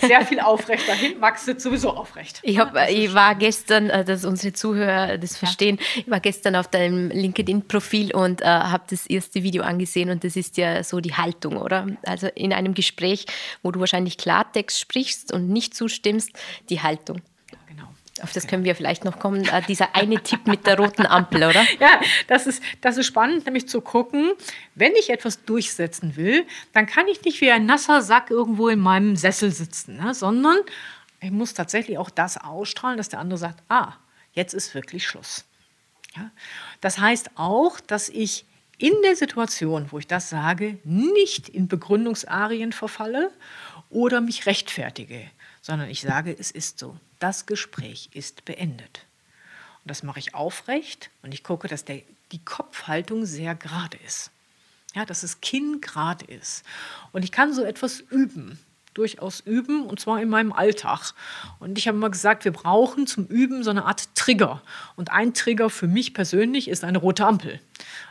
sehr 0.00 0.24
viel 0.24 0.40
aufrecht 0.40 0.88
dahin. 0.88 1.18
Max 1.18 1.44
sitzt 1.44 1.64
sowieso 1.64 1.90
aufrecht. 1.90 2.40
Ich, 2.42 2.58
hab, 2.58 2.76
ich 2.88 3.12
war 3.12 3.34
gestern, 3.34 3.90
äh, 3.90 4.04
dass 4.04 4.24
unsere 4.24 4.52
Zuhörer 4.52 5.18
das 5.18 5.36
verstehen, 5.36 5.78
ja. 5.80 6.02
ich 6.02 6.10
war 6.10 6.20
gestern 6.20 6.56
auf 6.56 6.68
deinem 6.68 7.10
LinkedIn-Profil 7.10 8.14
und 8.14 8.40
äh, 8.40 8.44
habe 8.44 8.84
das 8.88 9.06
erste 9.06 9.42
Video 9.42 9.62
angesehen 9.62 10.10
und 10.10 10.24
das 10.24 10.36
ist 10.36 10.56
ja 10.56 10.84
so 10.84 11.00
die 11.00 11.14
Haltung, 11.14 11.56
oder? 11.56 11.86
Also 12.04 12.28
in 12.28 12.52
einem 12.52 12.74
Gespräch, 12.74 13.26
wo 13.62 13.70
du 13.70 13.80
wahrscheinlich 13.80 14.16
Klartext 14.16 14.78
sprichst 14.78 15.32
und 15.32 15.48
nicht 15.48 15.74
zustimmst, 15.74 16.30
die 16.70 16.82
Haltung. 16.82 17.20
Auf 18.22 18.32
das 18.32 18.46
können 18.46 18.62
wir 18.62 18.76
vielleicht 18.76 19.04
noch 19.04 19.18
kommen, 19.18 19.44
äh, 19.44 19.62
dieser 19.62 19.96
eine 19.96 20.22
Tipp 20.22 20.46
mit 20.46 20.66
der 20.66 20.78
roten 20.78 21.04
Ampel, 21.04 21.44
oder? 21.44 21.64
Ja, 21.80 22.00
das 22.28 22.46
ist, 22.46 22.62
das 22.80 22.96
ist 22.96 23.06
spannend, 23.06 23.44
nämlich 23.46 23.68
zu 23.68 23.80
gucken, 23.80 24.32
wenn 24.76 24.92
ich 24.94 25.10
etwas 25.10 25.44
durchsetzen 25.44 26.14
will, 26.16 26.46
dann 26.72 26.86
kann 26.86 27.08
ich 27.08 27.24
nicht 27.24 27.40
wie 27.40 27.50
ein 27.50 27.66
nasser 27.66 28.02
Sack 28.02 28.30
irgendwo 28.30 28.68
in 28.68 28.78
meinem 28.78 29.16
Sessel 29.16 29.50
sitzen, 29.50 29.96
ne, 29.96 30.14
sondern 30.14 30.58
ich 31.20 31.32
muss 31.32 31.54
tatsächlich 31.54 31.98
auch 31.98 32.10
das 32.10 32.36
ausstrahlen, 32.36 32.98
dass 32.98 33.08
der 33.08 33.18
andere 33.18 33.38
sagt, 33.38 33.62
ah, 33.68 33.94
jetzt 34.32 34.54
ist 34.54 34.74
wirklich 34.74 35.06
Schluss. 35.06 35.44
Ja? 36.16 36.30
Das 36.80 36.98
heißt 36.98 37.30
auch, 37.34 37.80
dass 37.80 38.08
ich 38.08 38.44
in 38.78 38.94
der 39.04 39.16
Situation, 39.16 39.86
wo 39.90 39.98
ich 39.98 40.06
das 40.06 40.28
sage, 40.28 40.78
nicht 40.84 41.48
in 41.48 41.68
Begründungsarien 41.68 42.72
verfalle 42.72 43.30
oder 43.90 44.20
mich 44.20 44.46
rechtfertige, 44.46 45.30
sondern 45.64 45.88
ich 45.88 46.02
sage, 46.02 46.36
es 46.38 46.50
ist 46.50 46.78
so 46.78 46.94
das 47.20 47.46
Gespräch 47.46 48.10
ist 48.12 48.44
beendet. 48.44 49.06
Und 49.82 49.90
das 49.90 50.02
mache 50.02 50.18
ich 50.18 50.34
aufrecht 50.34 51.08
und 51.22 51.32
ich 51.32 51.42
gucke, 51.42 51.68
dass 51.68 51.86
der, 51.86 52.02
die 52.32 52.44
Kopfhaltung 52.44 53.24
sehr 53.24 53.54
gerade 53.54 53.96
ist. 54.04 54.30
Ja, 54.94 55.06
dass 55.06 55.22
das 55.22 55.40
Kinn 55.40 55.80
gerade 55.80 56.26
ist. 56.26 56.64
Und 57.12 57.24
ich 57.24 57.32
kann 57.32 57.54
so 57.54 57.64
etwas 57.64 58.00
üben. 58.00 58.58
Durchaus 58.94 59.40
üben, 59.40 59.86
und 59.86 60.00
zwar 60.00 60.22
in 60.22 60.28
meinem 60.28 60.52
Alltag. 60.52 61.12
Und 61.58 61.78
ich 61.78 61.88
habe 61.88 61.98
immer 61.98 62.10
gesagt, 62.10 62.44
wir 62.44 62.52
brauchen 62.52 63.06
zum 63.06 63.26
Üben 63.26 63.62
so 63.62 63.70
eine 63.70 63.84
Art 63.84 64.14
Trigger. 64.14 64.62
Und 64.96 65.10
ein 65.10 65.34
Trigger 65.34 65.68
für 65.68 65.88
mich 65.88 66.14
persönlich 66.14 66.68
ist 66.68 66.84
eine 66.84 66.98
rote 66.98 67.26
Ampel. 67.26 67.60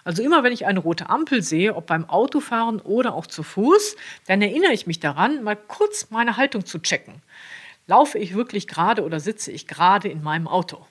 Also 0.03 0.21
immer, 0.21 0.43
wenn 0.43 0.53
ich 0.53 0.65
eine 0.65 0.79
rote 0.79 1.09
Ampel 1.09 1.41
sehe, 1.41 1.75
ob 1.75 1.87
beim 1.87 2.09
Autofahren 2.09 2.79
oder 2.79 3.13
auch 3.13 3.27
zu 3.27 3.43
Fuß, 3.43 3.95
dann 4.27 4.41
erinnere 4.41 4.73
ich 4.73 4.85
mich 4.85 4.99
daran, 4.99 5.43
mal 5.43 5.55
kurz 5.55 6.07
meine 6.11 6.37
Haltung 6.37 6.65
zu 6.65 6.79
checken. 6.79 7.21
Laufe 7.87 8.17
ich 8.17 8.35
wirklich 8.35 8.67
gerade 8.67 9.03
oder 9.03 9.19
sitze 9.19 9.51
ich 9.51 9.67
gerade 9.67 10.09
in 10.09 10.23
meinem 10.23 10.47
Auto? 10.47 10.85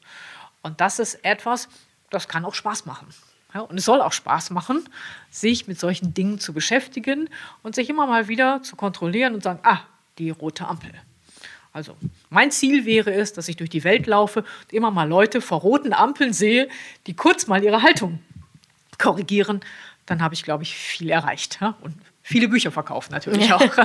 Und 0.62 0.80
das 0.80 0.99
ist 0.99 1.24
etwas, 1.24 1.68
das 2.11 2.28
kann 2.28 2.45
auch 2.45 2.55
Spaß 2.55 2.86
machen. 2.86 3.09
Ja, 3.55 3.61
und 3.61 3.76
es 3.76 3.84
soll 3.84 4.00
auch 4.00 4.12
Spaß 4.12 4.50
machen, 4.50 4.88
sich 5.30 5.68
mit 5.68 5.78
solchen 5.78 6.14
Dingen 6.14 6.38
zu 6.38 6.53
beschäftigen 6.53 7.28
und 7.62 7.74
sich 7.74 7.90
immer 7.90 8.07
mal 8.07 8.28
wieder 8.28 8.62
zu 8.62 8.76
kontrollieren 8.76 9.34
und 9.34 9.42
sagen, 9.42 9.61
ah, 9.62 9.80
die 10.18 10.30
rote 10.30 10.66
Ampel. 10.66 10.92
Also 11.72 11.96
mein 12.28 12.50
Ziel 12.50 12.84
wäre 12.84 13.12
es, 13.12 13.32
dass 13.32 13.48
ich 13.48 13.57
durch 13.57 13.70
die 13.70 13.84
Welt 13.84 14.07
laufe 14.07 14.40
und 14.40 14.72
immer 14.72 14.90
mal 14.90 15.09
Leute 15.09 15.40
vor 15.40 15.61
roten 15.61 15.92
Ampeln 15.92 16.32
sehe, 16.32 16.68
die 17.07 17.14
kurz 17.14 17.46
mal 17.46 17.62
ihre 17.62 17.82
Haltung 17.82 18.20
korrigieren. 18.98 19.61
Dann 20.07 20.22
habe 20.22 20.34
ich, 20.34 20.42
glaube 20.42 20.64
ich, 20.64 20.74
viel 20.74 21.11
erreicht. 21.11 21.59
Ja? 21.61 21.76
Und 21.80 21.94
viele 22.22 22.48
Bücher 22.48 22.70
verkauft 22.70 23.11
natürlich 23.11 23.53
auch. 23.53 23.62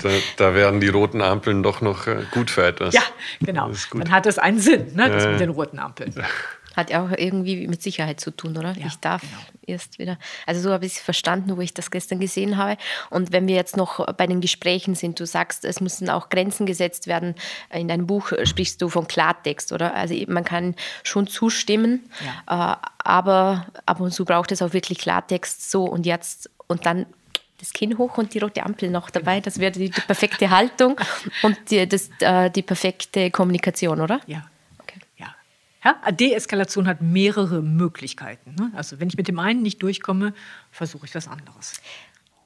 Da, 0.00 0.10
da, 0.36 0.54
werden 0.54 0.80
die 0.80 0.86
roten 0.86 1.20
Ampeln 1.20 1.64
doch 1.64 1.80
noch 1.80 2.06
äh, 2.06 2.22
gut 2.30 2.52
für 2.52 2.64
etwas. 2.64 2.94
Ja, 2.94 3.02
genau. 3.40 3.72
Dann 3.92 4.12
hat 4.12 4.26
es 4.26 4.38
einen 4.38 4.60
Sinn, 4.60 4.94
ne, 4.94 5.10
das 5.10 5.26
mit 5.26 5.40
den 5.40 5.50
roten 5.50 5.80
Ampeln. 5.80 6.14
Hat 6.78 6.90
ja 6.90 7.04
auch 7.04 7.10
irgendwie 7.10 7.66
mit 7.66 7.82
Sicherheit 7.82 8.20
zu 8.20 8.30
tun, 8.30 8.56
oder? 8.56 8.72
Ja, 8.78 8.86
ich 8.86 8.94
darf 9.00 9.22
genau. 9.22 9.32
erst 9.66 9.98
wieder. 9.98 10.16
Also 10.46 10.60
so 10.60 10.70
habe 10.70 10.86
ich 10.86 10.92
es 10.92 11.00
verstanden, 11.00 11.56
wo 11.56 11.60
ich 11.60 11.74
das 11.74 11.90
gestern 11.90 12.20
gesehen 12.20 12.56
habe. 12.56 12.76
Und 13.10 13.32
wenn 13.32 13.48
wir 13.48 13.56
jetzt 13.56 13.76
noch 13.76 14.06
bei 14.14 14.28
den 14.28 14.40
Gesprächen 14.40 14.94
sind, 14.94 15.18
du 15.18 15.26
sagst, 15.26 15.64
es 15.64 15.80
müssen 15.80 16.08
auch 16.08 16.28
Grenzen 16.28 16.66
gesetzt 16.66 17.08
werden. 17.08 17.34
In 17.72 17.88
deinem 17.88 18.06
Buch 18.06 18.30
sprichst 18.44 18.80
du 18.80 18.88
von 18.88 19.08
Klartext, 19.08 19.72
oder? 19.72 19.92
Also 19.92 20.14
man 20.28 20.44
kann 20.44 20.76
schon 21.02 21.26
zustimmen, 21.26 22.08
ja. 22.46 22.74
Äh, 22.74 22.76
aber 22.98 23.66
ab 23.84 23.98
und 23.98 24.12
zu 24.12 24.24
braucht 24.24 24.52
es 24.52 24.62
auch 24.62 24.72
wirklich 24.72 24.98
Klartext 24.98 25.70
so 25.72 25.82
und 25.84 26.06
jetzt 26.06 26.48
und 26.68 26.86
dann 26.86 27.06
das 27.58 27.72
Kinn 27.72 27.98
hoch 27.98 28.18
und 28.18 28.34
die 28.34 28.38
rote 28.38 28.64
Ampel 28.64 28.88
noch 28.88 29.10
dabei. 29.10 29.40
Das 29.40 29.58
wäre 29.58 29.72
die, 29.72 29.90
die, 29.90 30.00
perfekte 30.02 30.50
Haltung 30.50 30.96
und 31.42 31.56
die, 31.70 31.88
das, 31.88 32.10
äh, 32.20 32.50
die 32.50 32.62
perfekte 32.62 33.32
Kommunikation, 33.32 34.00
oder? 34.00 34.20
Ja. 34.26 34.44
Ja. 35.84 36.10
Deeskalation 36.10 36.86
hat 36.86 37.00
mehrere 37.00 37.62
Möglichkeiten. 37.62 38.54
Ne? 38.58 38.72
Also 38.74 39.00
wenn 39.00 39.08
ich 39.08 39.16
mit 39.16 39.28
dem 39.28 39.38
einen 39.38 39.62
nicht 39.62 39.82
durchkomme, 39.82 40.34
versuche 40.70 41.06
ich 41.06 41.14
was 41.14 41.28
anderes. 41.28 41.80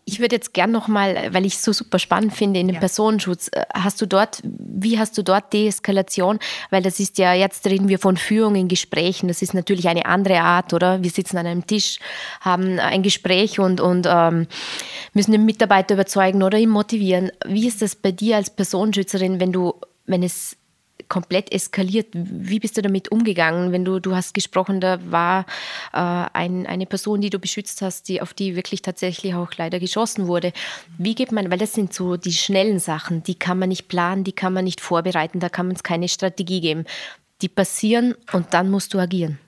Ich 0.04 0.18
würde 0.18 0.34
jetzt 0.34 0.52
gern 0.52 0.72
noch 0.72 0.88
mal, 0.88 1.32
weil 1.32 1.46
ich 1.46 1.54
es 1.54 1.62
so 1.62 1.72
super 1.72 2.00
spannend 2.00 2.34
finde, 2.34 2.58
in 2.58 2.66
den 2.66 2.74
ja. 2.74 2.80
Personenschutz. 2.80 3.48
Äh, 3.52 3.62
hast 3.72 4.00
du 4.00 4.06
dort, 4.06 4.42
wie 4.42 4.98
hast 4.98 5.16
du 5.16 5.22
dort 5.22 5.52
Deeskalation? 5.52 6.40
Weil 6.70 6.82
das 6.82 6.98
ist 6.98 7.18
ja, 7.18 7.32
jetzt 7.34 7.66
reden 7.66 7.88
wir 7.88 8.00
von 8.00 8.16
Führung 8.16 8.56
in 8.56 8.66
Gesprächen. 8.66 9.28
Das 9.28 9.42
ist 9.42 9.54
natürlich 9.54 9.88
eine 9.88 10.06
andere 10.06 10.40
Art, 10.40 10.74
oder? 10.74 11.02
Wir 11.04 11.10
sitzen 11.10 11.38
an 11.38 11.46
einem 11.46 11.66
Tisch, 11.66 12.00
haben 12.40 12.80
ein 12.80 13.04
Gespräch 13.04 13.60
und, 13.60 13.80
und 13.80 14.06
ähm, 14.10 14.48
müssen 15.14 15.32
den 15.32 15.44
Mitarbeiter 15.44 15.94
überzeugen 15.94 16.42
oder 16.42 16.58
ihn 16.58 16.70
motivieren. 16.70 17.30
Wie 17.46 17.68
ist 17.68 17.80
das 17.80 17.94
bei 17.94 18.10
dir 18.10 18.36
als 18.36 18.50
Personenschützerin, 18.50 19.38
wenn 19.38 19.52
du, 19.52 19.74
wenn 20.06 20.24
es 20.24 20.56
komplett 21.12 21.52
eskaliert. 21.52 22.06
Wie 22.14 22.58
bist 22.58 22.78
du 22.78 22.80
damit 22.80 23.12
umgegangen, 23.12 23.70
wenn 23.70 23.84
du, 23.84 24.00
du 24.00 24.16
hast 24.16 24.32
gesprochen, 24.32 24.80
da 24.80 24.98
war 25.10 25.44
äh, 25.92 25.98
ein, 26.32 26.66
eine 26.66 26.86
Person, 26.86 27.20
die 27.20 27.28
du 27.28 27.38
beschützt 27.38 27.82
hast, 27.82 28.08
die, 28.08 28.22
auf 28.22 28.32
die 28.32 28.56
wirklich 28.56 28.80
tatsächlich 28.80 29.34
auch 29.34 29.50
leider 29.58 29.78
geschossen 29.78 30.26
wurde. 30.26 30.54
Wie 30.96 31.14
geht 31.14 31.30
man, 31.30 31.50
weil 31.50 31.58
das 31.58 31.74
sind 31.74 31.92
so 31.92 32.16
die 32.16 32.32
schnellen 32.32 32.78
Sachen, 32.78 33.22
die 33.22 33.34
kann 33.34 33.58
man 33.58 33.68
nicht 33.68 33.88
planen, 33.88 34.24
die 34.24 34.32
kann 34.32 34.54
man 34.54 34.64
nicht 34.64 34.80
vorbereiten, 34.80 35.38
da 35.38 35.50
kann 35.50 35.66
man 35.66 35.76
es 35.76 35.82
keine 35.82 36.08
Strategie 36.08 36.62
geben. 36.62 36.86
Die 37.42 37.50
passieren 37.50 38.14
und 38.32 38.54
dann 38.54 38.70
musst 38.70 38.94
du 38.94 38.98
agieren. 38.98 39.38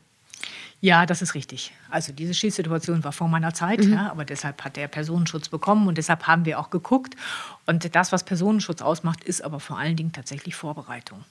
Ja, 0.84 1.06
das 1.06 1.22
ist 1.22 1.34
richtig. 1.34 1.72
Also 1.88 2.12
diese 2.12 2.34
Schießsituation 2.34 3.04
war 3.04 3.12
vor 3.12 3.26
meiner 3.26 3.54
Zeit, 3.54 3.82
mhm. 3.82 3.94
ja, 3.94 4.10
aber 4.10 4.26
deshalb 4.26 4.62
hat 4.66 4.76
der 4.76 4.86
Personenschutz 4.86 5.48
bekommen 5.48 5.88
und 5.88 5.96
deshalb 5.96 6.26
haben 6.26 6.44
wir 6.44 6.58
auch 6.58 6.68
geguckt. 6.68 7.16
Und 7.64 7.94
das, 7.94 8.12
was 8.12 8.22
Personenschutz 8.22 8.82
ausmacht, 8.82 9.24
ist 9.24 9.40
aber 9.40 9.60
vor 9.60 9.78
allen 9.78 9.96
Dingen 9.96 10.12
tatsächlich 10.12 10.54
Vorbereitung. 10.54 11.24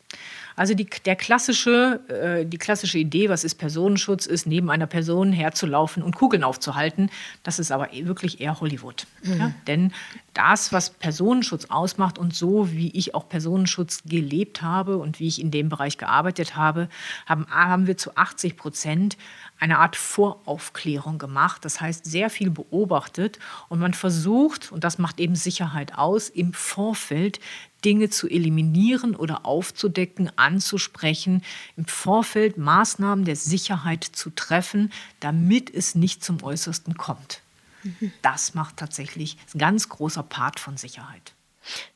Also 0.56 0.74
die, 0.74 0.88
der 1.06 1.16
klassische, 1.16 2.02
äh, 2.08 2.46
die 2.46 2.58
klassische 2.58 2.98
Idee, 2.98 3.30
was 3.30 3.44
ist 3.44 3.56
Personenschutz, 3.56 4.26
ist 4.26 4.46
neben 4.46 4.70
einer 4.70 4.88
Person 4.88 5.32
herzulaufen 5.32 6.04
und 6.04 6.16
Kugeln 6.16 6.44
aufzuhalten. 6.44 7.10
Das 7.44 7.60
ist 7.60 7.72
aber 7.72 7.94
e, 7.94 8.06
wirklich 8.06 8.42
eher 8.42 8.60
Hollywood. 8.60 9.08
Mhm. 9.24 9.40
Ja? 9.40 9.52
Denn 9.68 9.94
das, 10.34 10.74
was 10.74 10.90
Personenschutz 10.90 11.66
ausmacht 11.66 12.18
und 12.18 12.36
so, 12.36 12.72
wie 12.72 12.92
ich 12.92 13.14
auch 13.16 13.30
Personenschutz 13.30 14.04
gelebt 14.06 14.62
habe 14.62 14.98
und 14.98 15.20
wie 15.20 15.28
ich 15.28 15.40
in 15.40 15.52
dem 15.52 15.70
Bereich 15.70 15.98
gearbeitet 15.98 16.56
habe, 16.56 16.90
haben, 17.26 17.46
haben 17.50 17.88
wir 17.88 17.98
zu 17.98 18.16
80 18.16 18.58
Prozent 18.58 19.18
eine 19.60 19.80
Art 19.80 19.96
Voraufklärung 19.96 21.20
gemacht. 21.20 21.64
Das 21.66 21.80
heißt, 21.80 22.06
sehr 22.06 22.30
viel 22.30 22.50
beobachtet 22.50 23.40
und 23.70 23.80
man 23.80 23.94
versucht, 23.94 24.72
und 24.72 24.84
das 24.84 24.98
macht 24.98 25.20
eben 25.20 25.36
Sicherheit 25.36 25.98
aus, 25.98 26.30
im 26.30 26.54
Vorfeld 26.54 27.40
Dinge 27.84 28.10
zu 28.10 28.28
eliminieren 28.28 29.16
oder 29.16 29.46
aufzudecken, 29.46 30.32
anzusprechen, 30.38 31.44
im 31.78 31.86
Vorfeld 31.86 32.58
Maßnahmen 32.58 33.26
der 33.26 33.36
Sicherheit 33.36 34.04
zu 34.04 34.30
treffen, 34.30 34.92
damit 35.20 35.74
es 35.74 35.96
nicht 35.96 36.24
zum 36.24 36.44
Äußersten 36.44 36.96
kommt. 36.96 37.42
Mhm. 37.84 38.12
Das 38.22 38.54
macht 38.54 38.78
tatsächlich 38.78 39.38
ein 39.54 39.60
ganz 39.60 39.90
großer 39.90 40.24
Part 40.24 40.60
von 40.60 40.78
Sicherheit. 40.78 41.34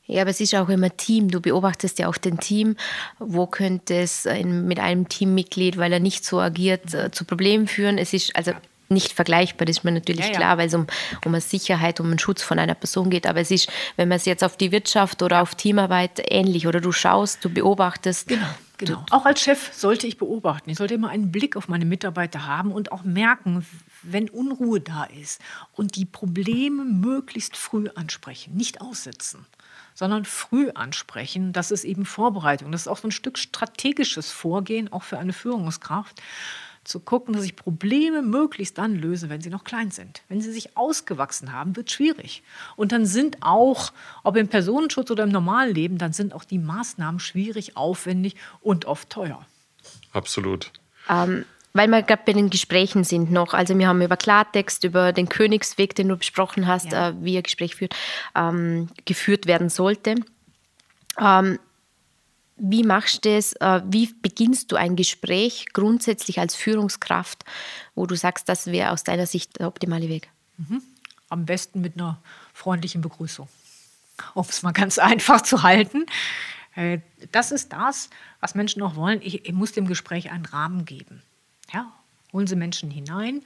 Ja, 0.06 0.22
aber 0.22 0.30
es 0.30 0.40
ist 0.40 0.54
auch 0.54 0.70
immer 0.70 0.96
Team. 0.96 1.30
Du 1.30 1.40
beobachtest 1.40 1.98
ja 1.98 2.08
auch 2.08 2.16
den 2.16 2.38
Team. 2.38 2.76
Wo 3.18 3.46
könnte 3.46 3.96
es 3.96 4.26
mit 4.44 4.78
einem 4.80 5.08
Teammitglied, 5.08 5.76
weil 5.76 5.92
er 5.92 6.00
nicht 6.00 6.24
so 6.24 6.40
agiert, 6.40 6.94
äh, 6.94 7.10
zu 7.10 7.24
Problemen 7.26 7.66
führen? 7.66 7.98
Es 7.98 8.14
ist 8.14 8.34
also 8.34 8.52
nicht 8.90 9.12
vergleichbar, 9.12 9.66
das 9.66 9.78
ist 9.78 9.84
mir 9.84 9.92
natürlich 9.92 10.26
ja, 10.26 10.32
ja. 10.32 10.36
klar, 10.38 10.58
weil 10.58 10.68
es 10.68 10.74
um, 10.74 10.86
um 11.24 11.34
eine 11.34 11.40
Sicherheit, 11.40 12.00
um 12.00 12.06
einen 12.06 12.18
Schutz 12.18 12.42
von 12.42 12.58
einer 12.58 12.74
Person 12.74 13.10
geht. 13.10 13.26
Aber 13.26 13.40
es 13.40 13.50
ist, 13.50 13.70
wenn 13.96 14.08
man 14.08 14.16
es 14.16 14.24
jetzt 14.24 14.44
auf 14.44 14.56
die 14.56 14.72
Wirtschaft 14.72 15.22
oder 15.22 15.42
auf 15.42 15.54
Teamarbeit 15.54 16.22
ähnlich 16.30 16.66
oder 16.66 16.80
du 16.80 16.92
schaust, 16.92 17.44
du 17.44 17.50
beobachtest. 17.50 18.28
Genau. 18.28 18.46
Genau. 18.78 19.04
Auch 19.10 19.24
als 19.26 19.42
Chef 19.42 19.72
sollte 19.74 20.06
ich 20.06 20.18
beobachten. 20.18 20.70
Ich 20.70 20.78
sollte 20.78 20.94
immer 20.94 21.08
einen 21.08 21.32
Blick 21.32 21.56
auf 21.56 21.66
meine 21.66 21.84
Mitarbeiter 21.84 22.46
haben 22.46 22.70
und 22.70 22.92
auch 22.92 23.02
merken, 23.02 23.66
wenn 24.02 24.30
Unruhe 24.30 24.80
da 24.80 25.02
ist 25.02 25.40
und 25.72 25.96
die 25.96 26.04
Probleme 26.04 26.84
möglichst 26.84 27.56
früh 27.56 27.88
ansprechen, 27.94 28.54
nicht 28.54 28.80
aussetzen 28.80 29.46
sondern 29.94 30.24
früh 30.24 30.70
ansprechen. 30.70 31.52
Das 31.52 31.72
ist 31.72 31.82
eben 31.82 32.04
Vorbereitung. 32.04 32.70
Das 32.70 32.82
ist 32.82 32.86
auch 32.86 32.98
so 32.98 33.08
ein 33.08 33.10
Stück 33.10 33.36
strategisches 33.36 34.30
Vorgehen, 34.30 34.92
auch 34.92 35.02
für 35.02 35.18
eine 35.18 35.32
Führungskraft 35.32 36.22
zu 36.88 37.00
gucken, 37.00 37.34
dass 37.34 37.44
ich 37.44 37.54
Probleme 37.54 38.22
möglichst 38.22 38.78
dann 38.78 38.96
löse, 38.96 39.28
wenn 39.28 39.40
sie 39.40 39.50
noch 39.50 39.64
klein 39.64 39.90
sind. 39.90 40.22
Wenn 40.28 40.40
sie 40.40 40.52
sich 40.52 40.76
ausgewachsen 40.76 41.52
haben, 41.52 41.76
wird 41.76 41.88
es 41.88 41.94
schwierig. 41.94 42.42
Und 42.76 42.92
dann 42.92 43.06
sind 43.06 43.38
auch, 43.40 43.92
ob 44.24 44.36
im 44.36 44.48
Personenschutz 44.48 45.10
oder 45.10 45.24
im 45.24 45.30
normalen 45.30 45.74
Leben, 45.74 45.98
dann 45.98 46.12
sind 46.12 46.32
auch 46.32 46.44
die 46.44 46.58
Maßnahmen 46.58 47.20
schwierig, 47.20 47.76
aufwendig 47.76 48.36
und 48.60 48.86
oft 48.86 49.10
teuer. 49.10 49.46
Absolut. 50.12 50.72
Ähm, 51.08 51.44
weil 51.74 51.88
wir 51.88 52.02
gerade 52.02 52.22
bei 52.24 52.32
den 52.32 52.50
Gesprächen 52.50 53.04
sind 53.04 53.30
noch. 53.30 53.54
Also 53.54 53.78
wir 53.78 53.86
haben 53.86 54.02
über 54.02 54.16
Klartext, 54.16 54.84
über 54.84 55.12
den 55.12 55.28
Königsweg, 55.28 55.94
den 55.94 56.08
du 56.08 56.16
besprochen 56.16 56.66
hast, 56.66 56.92
ja. 56.92 57.10
äh, 57.10 57.14
wie 57.20 57.36
ein 57.36 57.42
Gespräch 57.42 57.76
führt, 57.76 57.94
ähm, 58.34 58.88
geführt 59.04 59.46
werden 59.46 59.68
sollte. 59.68 60.16
Ähm, 61.20 61.58
wie 62.58 62.84
machst 62.84 63.24
du 63.24 63.34
das? 63.34 63.52
Äh, 63.54 63.82
wie 63.86 64.12
beginnst 64.22 64.72
du 64.72 64.76
ein 64.76 64.96
Gespräch 64.96 65.66
grundsätzlich 65.72 66.38
als 66.38 66.54
Führungskraft, 66.54 67.44
wo 67.94 68.06
du 68.06 68.14
sagst, 68.14 68.48
das 68.48 68.66
wäre 68.66 68.90
aus 68.90 69.04
deiner 69.04 69.26
Sicht 69.26 69.58
der 69.58 69.68
optimale 69.68 70.08
Weg? 70.08 70.28
Mhm. 70.56 70.82
Am 71.28 71.46
besten 71.46 71.80
mit 71.80 71.94
einer 71.94 72.20
freundlichen 72.52 73.00
Begrüßung, 73.00 73.48
um 74.34 74.46
es 74.48 74.62
mal 74.62 74.72
ganz 74.72 74.98
einfach 74.98 75.42
zu 75.42 75.62
halten. 75.62 76.06
Äh, 76.74 77.00
das 77.32 77.52
ist 77.52 77.72
das, 77.72 78.10
was 78.40 78.54
Menschen 78.54 78.82
auch 78.82 78.96
wollen. 78.96 79.20
Ich, 79.22 79.44
ich 79.44 79.52
muss 79.52 79.72
dem 79.72 79.86
Gespräch 79.86 80.30
einen 80.30 80.46
Rahmen 80.46 80.84
geben. 80.84 81.22
Ja, 81.72 81.92
holen 82.32 82.46
Sie 82.46 82.56
Menschen 82.56 82.90
hinein. 82.90 83.42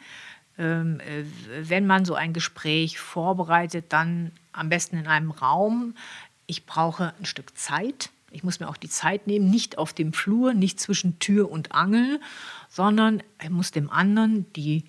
Ähm, 0.59 1.01
äh, 1.01 1.25
wenn 1.69 1.87
man 1.87 2.05
so 2.05 2.15
ein 2.15 2.33
Gespräch 2.33 2.99
vorbereitet, 2.99 3.87
dann 3.89 4.33
am 4.53 4.69
besten 4.69 4.99
in 4.99 5.07
einem 5.07 5.31
Raum. 5.31 5.95
Ich 6.47 6.67
brauche 6.67 7.15
ein 7.19 7.25
Stück 7.25 7.57
Zeit. 7.57 8.11
Ich 8.33 8.43
muss 8.43 8.61
mir 8.61 8.69
auch 8.69 8.77
die 8.77 8.89
Zeit 8.89 9.27
nehmen, 9.27 9.51
nicht 9.51 9.79
auf 9.79 9.93
dem 9.93 10.13
Flur, 10.13 10.55
nicht 10.55 10.81
zwischen 10.81 11.19
Tür 11.19 11.51
und 11.51 11.73
Angel, 11.73 12.21
sondern 12.69 13.23
ich 13.43 13.51
muss 13.51 13.71
dem 13.71 13.91
anderen 13.91 14.51
die, 14.55 14.85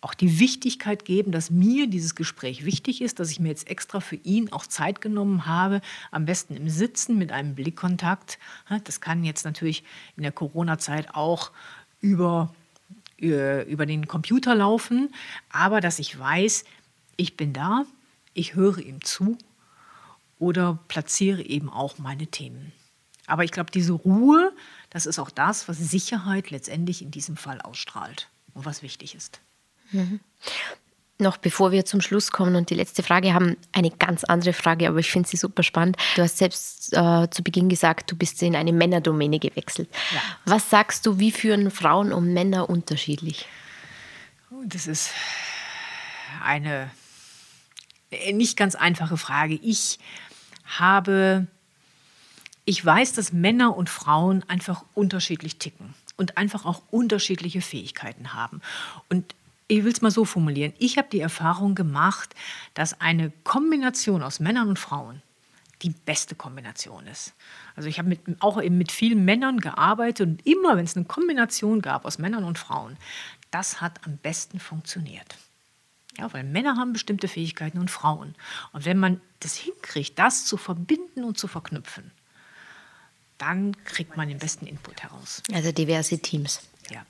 auch 0.00 0.14
die 0.14 0.38
Wichtigkeit 0.38 1.04
geben, 1.04 1.32
dass 1.32 1.50
mir 1.50 1.86
dieses 1.86 2.14
Gespräch 2.14 2.64
wichtig 2.64 3.00
ist, 3.00 3.20
dass 3.20 3.30
ich 3.30 3.40
mir 3.40 3.48
jetzt 3.48 3.68
extra 3.68 4.00
für 4.00 4.16
ihn 4.16 4.52
auch 4.52 4.66
Zeit 4.66 5.00
genommen 5.00 5.46
habe, 5.46 5.80
am 6.10 6.26
besten 6.26 6.56
im 6.56 6.68
Sitzen 6.68 7.16
mit 7.16 7.32
einem 7.32 7.54
Blickkontakt. 7.54 8.38
Das 8.84 9.00
kann 9.00 9.24
jetzt 9.24 9.44
natürlich 9.44 9.82
in 10.16 10.22
der 10.22 10.32
Corona-Zeit 10.32 11.14
auch 11.14 11.52
über 12.00 12.54
äh, 13.20 13.62
über 13.70 13.86
den 13.86 14.06
Computer 14.06 14.54
laufen, 14.54 15.14
aber 15.48 15.80
dass 15.80 15.98
ich 15.98 16.18
weiß, 16.18 16.64
ich 17.16 17.36
bin 17.36 17.52
da, 17.52 17.84
ich 18.32 18.54
höre 18.54 18.78
ihm 18.78 19.02
zu 19.02 19.38
oder 20.38 20.78
platziere 20.88 21.42
eben 21.42 21.70
auch 21.70 21.98
meine 21.98 22.26
Themen. 22.26 22.72
Aber 23.26 23.44
ich 23.44 23.52
glaube, 23.52 23.70
diese 23.70 23.92
Ruhe, 23.92 24.52
das 24.90 25.06
ist 25.06 25.18
auch 25.18 25.30
das, 25.30 25.68
was 25.68 25.78
Sicherheit 25.78 26.50
letztendlich 26.50 27.02
in 27.02 27.10
diesem 27.10 27.36
Fall 27.36 27.60
ausstrahlt 27.60 28.28
und 28.52 28.66
was 28.66 28.82
wichtig 28.82 29.14
ist. 29.14 29.40
Mhm. 29.92 30.20
Noch 31.18 31.36
bevor 31.36 31.70
wir 31.70 31.84
zum 31.84 32.00
Schluss 32.00 32.32
kommen 32.32 32.56
und 32.56 32.70
die 32.70 32.74
letzte 32.74 33.04
Frage 33.04 33.32
haben, 33.34 33.56
eine 33.72 33.90
ganz 33.90 34.24
andere 34.24 34.52
Frage, 34.52 34.88
aber 34.88 34.98
ich 34.98 35.10
finde 35.10 35.28
sie 35.28 35.36
super 35.36 35.62
spannend. 35.62 35.96
Du 36.16 36.22
hast 36.22 36.38
selbst 36.38 36.92
äh, 36.92 37.30
zu 37.30 37.44
Beginn 37.44 37.68
gesagt, 37.68 38.10
du 38.10 38.16
bist 38.16 38.42
in 38.42 38.56
eine 38.56 38.72
Männerdomäne 38.72 39.38
gewechselt. 39.38 39.88
Ja. 40.12 40.20
Was 40.44 40.70
sagst 40.70 41.06
du, 41.06 41.20
wie 41.20 41.30
führen 41.30 41.70
Frauen 41.70 42.12
und 42.12 42.34
Männer 42.34 42.68
unterschiedlich? 42.68 43.46
Das 44.66 44.86
ist 44.88 45.10
eine 46.42 46.90
nicht 48.32 48.56
ganz 48.56 48.74
einfache 48.74 49.16
Frage. 49.16 49.54
Ich 49.54 49.98
habe, 50.78 51.46
ich 52.64 52.84
weiß, 52.84 53.12
dass 53.12 53.32
Männer 53.32 53.76
und 53.76 53.90
Frauen 53.90 54.44
einfach 54.48 54.84
unterschiedlich 54.94 55.58
ticken 55.58 55.94
und 56.16 56.36
einfach 56.36 56.64
auch 56.64 56.82
unterschiedliche 56.90 57.60
Fähigkeiten 57.60 58.32
haben. 58.34 58.60
Und 59.08 59.34
ich 59.66 59.84
will 59.84 59.92
es 59.92 60.02
mal 60.02 60.10
so 60.10 60.24
formulieren. 60.24 60.72
Ich 60.78 60.98
habe 60.98 61.08
die 61.10 61.20
Erfahrung 61.20 61.74
gemacht, 61.74 62.34
dass 62.74 63.00
eine 63.00 63.32
Kombination 63.44 64.22
aus 64.22 64.40
Männern 64.40 64.68
und 64.68 64.78
Frauen 64.78 65.22
die 65.82 65.90
beste 65.90 66.34
Kombination 66.34 67.06
ist. 67.06 67.34
Also 67.76 67.88
ich 67.88 67.98
habe 67.98 68.16
auch 68.40 68.60
eben 68.60 68.78
mit 68.78 68.92
vielen 68.92 69.24
Männern 69.24 69.60
gearbeitet 69.60 70.26
und 70.26 70.46
immer, 70.46 70.76
wenn 70.76 70.84
es 70.84 70.96
eine 70.96 71.04
Kombination 71.04 71.82
gab 71.82 72.04
aus 72.04 72.18
Männern 72.18 72.44
und 72.44 72.58
Frauen, 72.58 72.96
das 73.50 73.80
hat 73.80 74.00
am 74.06 74.16
besten 74.18 74.60
funktioniert. 74.60 75.36
Ja, 76.18 76.32
weil 76.32 76.44
Männer 76.44 76.76
haben 76.76 76.92
bestimmte 76.92 77.28
Fähigkeiten 77.28 77.78
und 77.78 77.90
Frauen. 77.90 78.34
Und 78.72 78.84
wenn 78.84 78.98
man 78.98 79.20
das 79.40 79.56
hinkriegt, 79.56 80.18
das 80.18 80.44
zu 80.44 80.56
verbinden 80.56 81.24
und 81.24 81.38
zu 81.38 81.48
verknüpfen, 81.48 82.12
dann 83.38 83.76
kriegt 83.84 84.16
man 84.16 84.28
den 84.28 84.38
besten 84.38 84.66
Input 84.66 85.02
heraus. 85.02 85.42
Also 85.52 85.72
diverse 85.72 86.18
Teams. 86.18 86.60
Ja. 86.90 87.04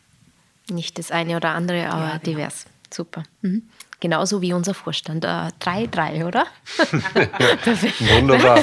Nicht 0.71 0.99
das 0.99 1.11
eine 1.11 1.37
oder 1.37 1.51
andere, 1.51 1.91
aber 1.91 2.05
ja, 2.05 2.19
genau. 2.19 2.23
divers. 2.25 2.67
Super. 2.91 3.25
Mhm. 3.43 3.69
Genauso 4.01 4.41
wie 4.43 4.53
unser 4.53 4.75
Vorstand. 4.75 5.25
3-3, 5.25 6.13
äh, 6.13 6.25
oder? 6.25 6.47
Wunderbar. 8.15 8.63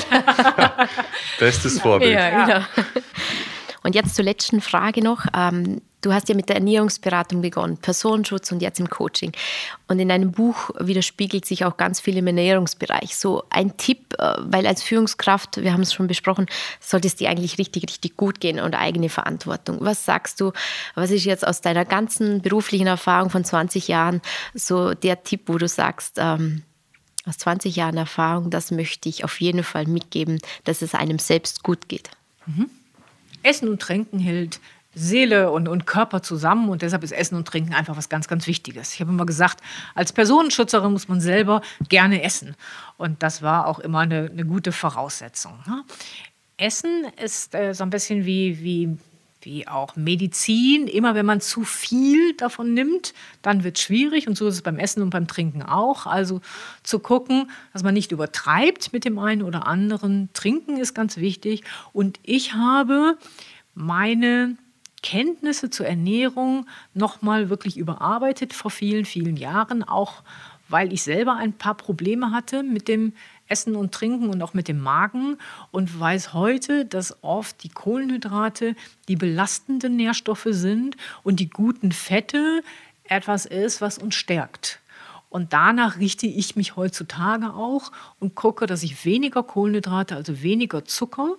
Bestes 1.40 1.80
Vorbild. 1.80 2.14
Ja, 2.14 2.46
genau. 2.46 2.66
Und 3.84 3.96
jetzt 3.96 4.16
zur 4.16 4.26
letzten 4.26 4.62
Frage 4.62 5.04
noch. 5.04 5.26
Ähm, 5.36 5.82
Du 6.02 6.12
hast 6.12 6.30
ja 6.30 6.36
mit 6.36 6.50
der 6.50 6.56
Ernährungsberatung 6.56 7.42
begonnen, 7.42 7.78
Personenschutz 7.78 8.52
und 8.52 8.62
jetzt 8.62 8.80
im 8.80 8.90
Coaching. 8.90 9.32
Und 9.88 10.00
in 10.00 10.10
deinem 10.10 10.32
Buch 10.32 10.72
widerspiegelt 10.80 11.46
sich 11.46 11.64
auch 11.64 11.78
ganz 11.78 12.00
viel 12.00 12.18
im 12.18 12.26
Ernährungsbereich. 12.26 13.16
So 13.16 13.44
ein 13.52 13.78
Tipp, 13.78 14.16
äh, 14.18 14.34
weil 14.40 14.66
als 14.66 14.82
Führungskraft, 14.82 15.58
wir 15.58 15.74
haben 15.74 15.82
es 15.82 15.94
schon 15.94 16.08
besprochen, 16.08 16.48
sollte 16.80 17.08
es 17.08 17.16
dir 17.16 17.30
eigentlich 17.30 17.60
richtig, 17.60 17.84
richtig 17.84 18.18
gut 18.18 18.40
gehen 18.40 18.60
und 18.60 18.74
eigene 18.74 19.10
Verantwortung. 19.10 19.78
Was 19.82 20.04
sagst 20.04 20.42
du, 20.42 20.52
was 20.96 21.12
ist 21.12 21.26
jetzt 21.26 21.46
aus 21.46 21.62
deiner 21.62 21.86
ganzen 21.86 22.42
beruflichen 22.42 22.88
Erfahrung 22.88 23.30
von 23.30 23.44
20 23.44 23.88
Jahren 23.88 24.22
so 24.56 24.96
der 24.96 25.24
Tipp, 25.24 25.42
wo 25.46 25.60
du 25.60 25.68
sagst, 25.68 26.16
ähm, 26.18 26.64
aus 27.26 27.38
20 27.38 27.76
Jahren 27.76 27.98
Erfahrung, 27.98 28.50
das 28.50 28.72
möchte 28.72 29.08
ich 29.08 29.24
auf 29.24 29.40
jeden 29.40 29.64
Fall 29.64 29.86
mitgeben, 29.86 30.40
dass 30.64 30.82
es 30.82 30.96
einem 30.96 31.20
selbst 31.20 31.62
gut 31.62 31.88
geht? 31.88 32.10
Mhm. 32.48 32.72
Essen 33.44 33.70
und 33.70 33.80
Trinken 33.80 34.20
hält 34.20 34.60
Seele 34.94 35.52
und, 35.52 35.68
und 35.68 35.86
Körper 35.86 36.22
zusammen 36.22 36.70
und 36.70 36.82
deshalb 36.82 37.04
ist 37.04 37.12
Essen 37.12 37.36
und 37.36 37.48
Trinken 37.48 37.74
einfach 37.74 37.96
was 37.96 38.10
ganz, 38.10 38.28
ganz 38.28 38.48
Wichtiges. 38.48 38.94
Ich 38.94 39.02
habe 39.02 39.12
immer 39.12 39.26
gesagt, 39.26 39.62
als 39.96 40.12
Personenschützerin 40.12 40.92
muss 40.92 41.08
man 41.08 41.22
selber 41.22 41.62
gerne 41.88 42.24
essen 42.24 42.56
und 42.98 43.24
das 43.24 43.42
war 43.42 43.68
auch 43.68 43.80
immer 43.80 44.00
eine, 44.00 44.30
eine 44.32 44.46
gute 44.46 44.72
Voraussetzung. 44.72 45.60
Ne? 45.66 45.84
Essen 46.58 47.06
ist 47.24 47.56
äh, 47.56 47.74
so 47.74 47.84
ein 47.84 47.90
bisschen 47.90 48.26
wie, 48.26 48.62
wie, 48.62 48.98
wie 49.42 49.68
auch 49.68 49.96
Medizin. 49.96 50.88
Immer 50.88 51.16
wenn 51.16 51.26
man 51.26 51.42
zu 51.42 51.64
viel 51.64 52.36
davon 52.36 52.74
nimmt, 52.74 53.14
dann 53.42 53.64
wird 53.64 53.78
es 53.78 53.84
schwierig 53.84 54.28
und 54.28 54.38
so 54.38 54.48
ist 54.48 54.56
es 54.56 54.62
beim 54.62 54.78
Essen 54.78 55.02
und 55.02 55.10
beim 55.10 55.28
Trinken 55.28 55.64
auch. 55.64 56.06
Also 56.06 56.42
zu 56.84 57.00
gucken, 57.00 57.50
dass 57.74 57.84
man 57.84 57.94
nicht 57.94 58.12
übertreibt 58.12 58.94
mit 58.94 59.06
dem 59.06 59.18
einen 59.18 59.42
oder 59.42 59.68
anderen. 59.68 60.30
Trinken 60.34 60.78
ist 60.78 60.94
ganz 60.94 61.18
wichtig 61.18 61.64
und 61.94 62.20
ich 62.24 62.54
habe 62.54 63.18
meine 63.74 64.58
Kenntnisse 65.04 65.70
zur 65.70 65.88
Ernährung 65.88 66.68
nochmal 66.94 67.50
wirklich 67.50 67.78
überarbeitet 67.78 68.54
vor 68.54 68.72
vielen, 68.72 69.06
vielen 69.06 69.38
Jahren, 69.38 69.84
auch 69.84 70.24
weil 70.70 70.94
ich 70.94 71.04
selber 71.04 71.36
ein 71.36 71.54
paar 71.54 71.76
Probleme 71.76 72.32
hatte 72.32 72.64
mit 72.64 72.88
dem 72.88 73.14
Essen 73.48 73.76
und 73.76 73.94
Trinken 73.94 74.30
und 74.30 74.42
auch 74.42 74.54
mit 74.54 74.68
dem 74.68 74.80
Magen 74.80 75.38
und 75.72 76.00
weiß 76.00 76.34
heute, 76.34 76.86
dass 76.86 77.22
oft 77.22 77.64
die 77.64 77.70
Kohlenhydrate 77.70 78.76
die 79.10 79.18
belastenden 79.18 79.98
Nährstoffe 79.98 80.48
sind 80.50 80.96
und 81.24 81.40
die 81.42 81.50
guten 81.50 81.92
Fette 81.92 82.64
etwas 83.04 83.46
ist, 83.46 83.82
was 83.82 83.98
uns 83.98 84.16
stärkt. 84.16 84.80
Und 85.30 85.54
danach 85.54 85.98
richte 85.98 86.28
ich 86.28 86.56
mich 86.56 86.76
heutzutage 86.76 87.54
auch 87.54 87.92
und 88.20 88.36
gucke, 88.36 88.66
dass 88.68 88.84
ich 88.84 89.06
weniger 89.06 89.44
Kohlenhydrate, 89.44 90.16
also 90.16 90.42
weniger 90.42 90.84
Zucker 90.86 91.36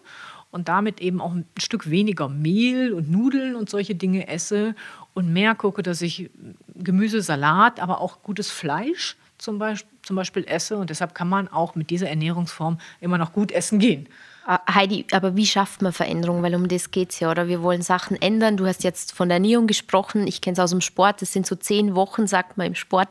und 0.53 0.69
damit 0.69 1.01
eben 1.01 1.21
auch 1.21 1.33
ein 1.33 1.47
Stück 1.59 1.91
weniger 1.91 2.29
Mehl 2.29 2.93
und 2.93 3.11
Nudeln 3.11 3.57
und 3.57 3.69
solche 3.69 3.97
Dinge 3.97 4.29
esse 4.29 4.77
und 5.15 5.33
mehr 5.33 5.57
gucke, 5.57 5.83
dass 5.83 6.01
ich 6.03 6.31
Gemüse, 6.77 7.23
Salat, 7.23 7.81
aber 7.81 8.01
auch 8.01 8.23
gutes 8.23 8.51
Fleisch 8.51 9.17
zum 9.39 9.59
Beispiel, 9.59 9.91
zum 10.03 10.17
Beispiel 10.17 10.45
esse. 10.47 10.77
Und 10.77 10.91
deshalb 10.91 11.15
kann 11.15 11.29
man 11.29 11.49
auch 11.49 11.75
mit 11.75 11.91
dieser 11.91 12.09
Ernährungsform 12.09 12.79
immer 13.01 13.19
noch 13.19 13.33
gut 13.33 13.51
essen 13.51 13.79
gehen. 13.79 14.09
Ah, 14.45 14.75
Heidi, 14.75 15.07
aber 15.13 15.37
wie 15.37 15.47
schafft 15.47 15.83
man 15.83 15.93
Veränderung? 15.93 16.43
Weil 16.43 16.57
um 16.57 16.67
das 16.67 16.91
geht 16.91 17.11
es 17.11 17.21
ja, 17.21 17.31
oder? 17.31 17.47
Wir 17.47 17.63
wollen 17.63 17.83
Sachen 17.83 18.21
ändern. 18.21 18.57
Du 18.57 18.67
hast 18.67 18.83
jetzt 18.83 19.13
von 19.13 19.29
der 19.29 19.37
Ernährung 19.37 19.69
gesprochen. 19.69 20.27
Ich 20.27 20.41
kenne 20.41 20.55
es 20.55 20.59
aus 20.59 20.71
dem 20.71 20.81
Sport. 20.81 21.23
Das 21.23 21.33
sind 21.33 21.47
so 21.47 21.55
zehn 21.55 21.95
Wochen, 21.95 22.27
sagt 22.27 22.59
man 22.59 22.67
im 22.67 22.75
Sport, 22.75 23.09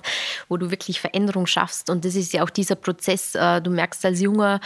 wo 0.49 0.57
du 0.57 0.71
wirklich 0.71 0.99
Veränderung 0.99 1.47
schaffst. 1.47 1.89
Und 1.89 2.03
das 2.03 2.15
ist 2.15 2.33
ja 2.33 2.43
auch 2.43 2.49
dieser 2.49 2.75
Prozess. 2.75 3.33
Äh, 3.35 3.61
du 3.61 3.71
merkst 3.71 4.03
als 4.03 4.19
junger 4.19 4.59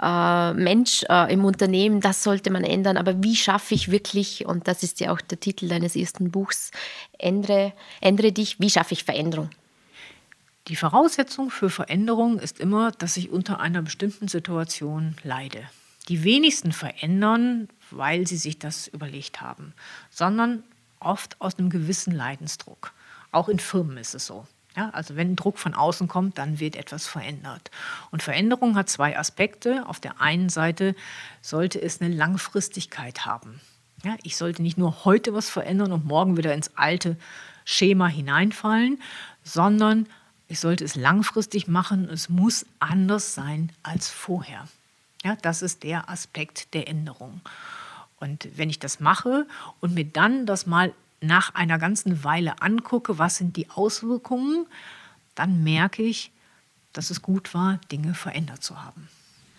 äh, 0.00 0.52
Mensch 0.52 1.04
äh, 1.08 1.32
im 1.32 1.44
Unternehmen, 1.44 2.00
das 2.00 2.22
sollte 2.22 2.52
man 2.52 2.62
ändern. 2.62 2.98
Aber 2.98 3.20
wie 3.24 3.34
schaffe 3.34 3.74
ich 3.74 3.90
wirklich, 3.90 4.46
und 4.46 4.68
das 4.68 4.84
ist 4.84 5.00
ja 5.00 5.12
auch 5.12 5.20
der 5.20 5.40
Titel 5.40 5.66
deines 5.66 5.96
ersten 5.96 6.30
Buchs, 6.30 6.70
ändere, 7.18 7.72
ändere 8.00 8.30
dich, 8.30 8.60
wie 8.60 8.70
schaffe 8.70 8.94
ich 8.94 9.02
Veränderung? 9.02 9.50
Die 10.68 10.76
Voraussetzung 10.76 11.50
für 11.50 11.68
Veränderung 11.68 12.38
ist 12.38 12.60
immer, 12.60 12.92
dass 12.92 13.16
ich 13.16 13.30
unter 13.30 13.58
einer 13.58 13.82
bestimmten 13.82 14.28
Situation 14.28 15.16
leide 15.24 15.64
die 16.08 16.24
wenigsten 16.24 16.72
verändern, 16.72 17.68
weil 17.90 18.26
sie 18.26 18.36
sich 18.36 18.58
das 18.58 18.88
überlegt 18.88 19.40
haben, 19.40 19.72
sondern 20.10 20.62
oft 21.00 21.40
aus 21.40 21.58
einem 21.58 21.70
gewissen 21.70 22.14
Leidensdruck. 22.14 22.92
Auch 23.30 23.48
in 23.48 23.58
Firmen 23.58 23.96
ist 23.96 24.14
es 24.14 24.26
so. 24.26 24.46
Ja, 24.76 24.88
also 24.90 25.16
wenn 25.16 25.36
Druck 25.36 25.58
von 25.58 25.74
außen 25.74 26.08
kommt, 26.08 26.38
dann 26.38 26.58
wird 26.58 26.76
etwas 26.76 27.06
verändert. 27.06 27.70
Und 28.10 28.22
Veränderung 28.22 28.74
hat 28.76 28.88
zwei 28.88 29.18
Aspekte. 29.18 29.86
Auf 29.86 30.00
der 30.00 30.20
einen 30.20 30.48
Seite 30.48 30.94
sollte 31.42 31.80
es 31.80 32.00
eine 32.00 32.14
Langfristigkeit 32.14 33.26
haben. 33.26 33.60
Ja, 34.02 34.16
ich 34.22 34.36
sollte 34.36 34.62
nicht 34.62 34.78
nur 34.78 35.04
heute 35.04 35.34
was 35.34 35.50
verändern 35.50 35.92
und 35.92 36.06
morgen 36.06 36.36
wieder 36.36 36.54
ins 36.54 36.76
alte 36.76 37.16
Schema 37.64 38.08
hineinfallen, 38.08 39.00
sondern 39.44 40.06
ich 40.48 40.58
sollte 40.58 40.84
es 40.84 40.96
langfristig 40.96 41.68
machen. 41.68 42.08
Es 42.08 42.28
muss 42.28 42.66
anders 42.78 43.34
sein 43.34 43.70
als 43.82 44.08
vorher. 44.08 44.66
Ja, 45.22 45.36
das 45.36 45.62
ist 45.62 45.82
der 45.82 46.08
Aspekt 46.08 46.74
der 46.74 46.88
Änderung. 46.88 47.40
Und 48.18 48.48
wenn 48.56 48.70
ich 48.70 48.78
das 48.78 49.00
mache 49.00 49.46
und 49.80 49.94
mir 49.94 50.04
dann 50.04 50.46
das 50.46 50.66
mal 50.66 50.92
nach 51.20 51.54
einer 51.54 51.78
ganzen 51.78 52.24
Weile 52.24 52.60
angucke, 52.60 53.18
was 53.18 53.36
sind 53.36 53.56
die 53.56 53.70
Auswirkungen, 53.70 54.66
dann 55.34 55.62
merke 55.62 56.02
ich, 56.02 56.32
dass 56.92 57.10
es 57.10 57.22
gut 57.22 57.54
war, 57.54 57.78
Dinge 57.90 58.14
verändert 58.14 58.62
zu 58.62 58.82
haben. 58.82 59.08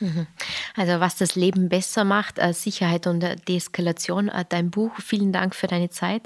Mhm. 0.03 0.27
Also 0.75 0.99
was 0.99 1.15
das 1.15 1.35
Leben 1.35 1.69
besser 1.69 2.03
macht, 2.03 2.37
äh, 2.37 2.53
Sicherheit 2.53 3.07
und 3.07 3.25
Deeskalation, 3.47 4.27
äh, 4.27 4.43
dein 4.47 4.69
Buch. 4.69 4.91
Vielen 4.99 5.31
Dank 5.31 5.55
für 5.55 5.67
deine 5.67 5.89
Zeit. 5.89 6.23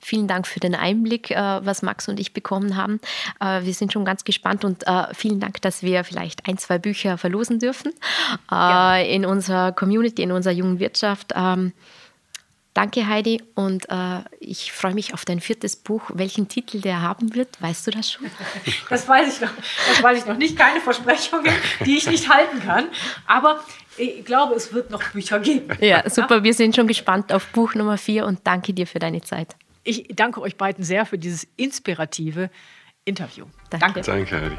Vielen 0.00 0.26
Dank 0.26 0.48
für 0.48 0.58
den 0.58 0.74
Einblick, 0.74 1.30
äh, 1.30 1.36
was 1.36 1.82
Max 1.82 2.08
und 2.08 2.18
ich 2.18 2.32
bekommen 2.32 2.76
haben. 2.76 3.00
Wir 3.40 3.74
sind 3.74 3.92
schon 3.92 4.04
ganz 4.04 4.24
gespannt 4.24 4.64
und 4.64 4.84
vielen 5.12 5.40
Dank, 5.40 5.62
dass 5.62 5.82
wir 5.82 6.04
vielleicht 6.04 6.48
ein, 6.48 6.58
zwei 6.58 6.78
Bücher 6.78 7.18
verlosen 7.18 7.58
dürfen 7.58 7.92
in 8.50 9.24
unserer 9.24 9.72
Community, 9.72 10.22
in 10.22 10.32
unserer 10.32 10.52
jungen 10.52 10.78
Wirtschaft. 10.78 11.32
Danke, 12.72 13.08
Heidi. 13.08 13.42
Und 13.54 13.88
äh, 13.88 14.20
ich 14.38 14.72
freue 14.72 14.94
mich 14.94 15.12
auf 15.12 15.24
dein 15.24 15.40
viertes 15.40 15.74
Buch. 15.76 16.10
Welchen 16.14 16.48
Titel 16.48 16.80
der 16.80 17.02
haben 17.02 17.34
wird, 17.34 17.60
weißt 17.60 17.86
du 17.86 17.90
das 17.90 18.12
schon? 18.12 18.26
Das 18.88 19.08
weiß 19.08 19.34
ich 19.34 19.40
noch. 19.40 19.50
Das 19.88 20.02
weiß 20.02 20.18
ich 20.18 20.26
noch 20.26 20.36
nicht. 20.36 20.56
Keine 20.56 20.80
Versprechungen, 20.80 21.52
die 21.84 21.96
ich 21.96 22.06
nicht 22.08 22.28
halten 22.28 22.60
kann. 22.60 22.86
Aber 23.26 23.62
ich 23.96 24.24
glaube, 24.24 24.54
es 24.54 24.72
wird 24.72 24.90
noch 24.90 25.02
Bücher 25.12 25.40
geben. 25.40 25.76
Ja, 25.80 26.08
super. 26.08 26.44
Wir 26.44 26.54
sind 26.54 26.76
schon 26.76 26.86
gespannt 26.86 27.32
auf 27.32 27.46
Buch 27.48 27.74
Nummer 27.74 27.98
vier 27.98 28.26
und 28.26 28.40
danke 28.44 28.72
dir 28.72 28.86
für 28.86 28.98
deine 28.98 29.20
Zeit. 29.20 29.56
Ich 29.82 30.08
danke 30.14 30.40
euch 30.40 30.56
beiden 30.56 30.84
sehr 30.84 31.06
für 31.06 31.18
dieses 31.18 31.46
inspirative 31.56 32.50
Interview. 33.04 33.46
Danke. 33.70 34.02
Danke, 34.02 34.40
Heidi. 34.40 34.56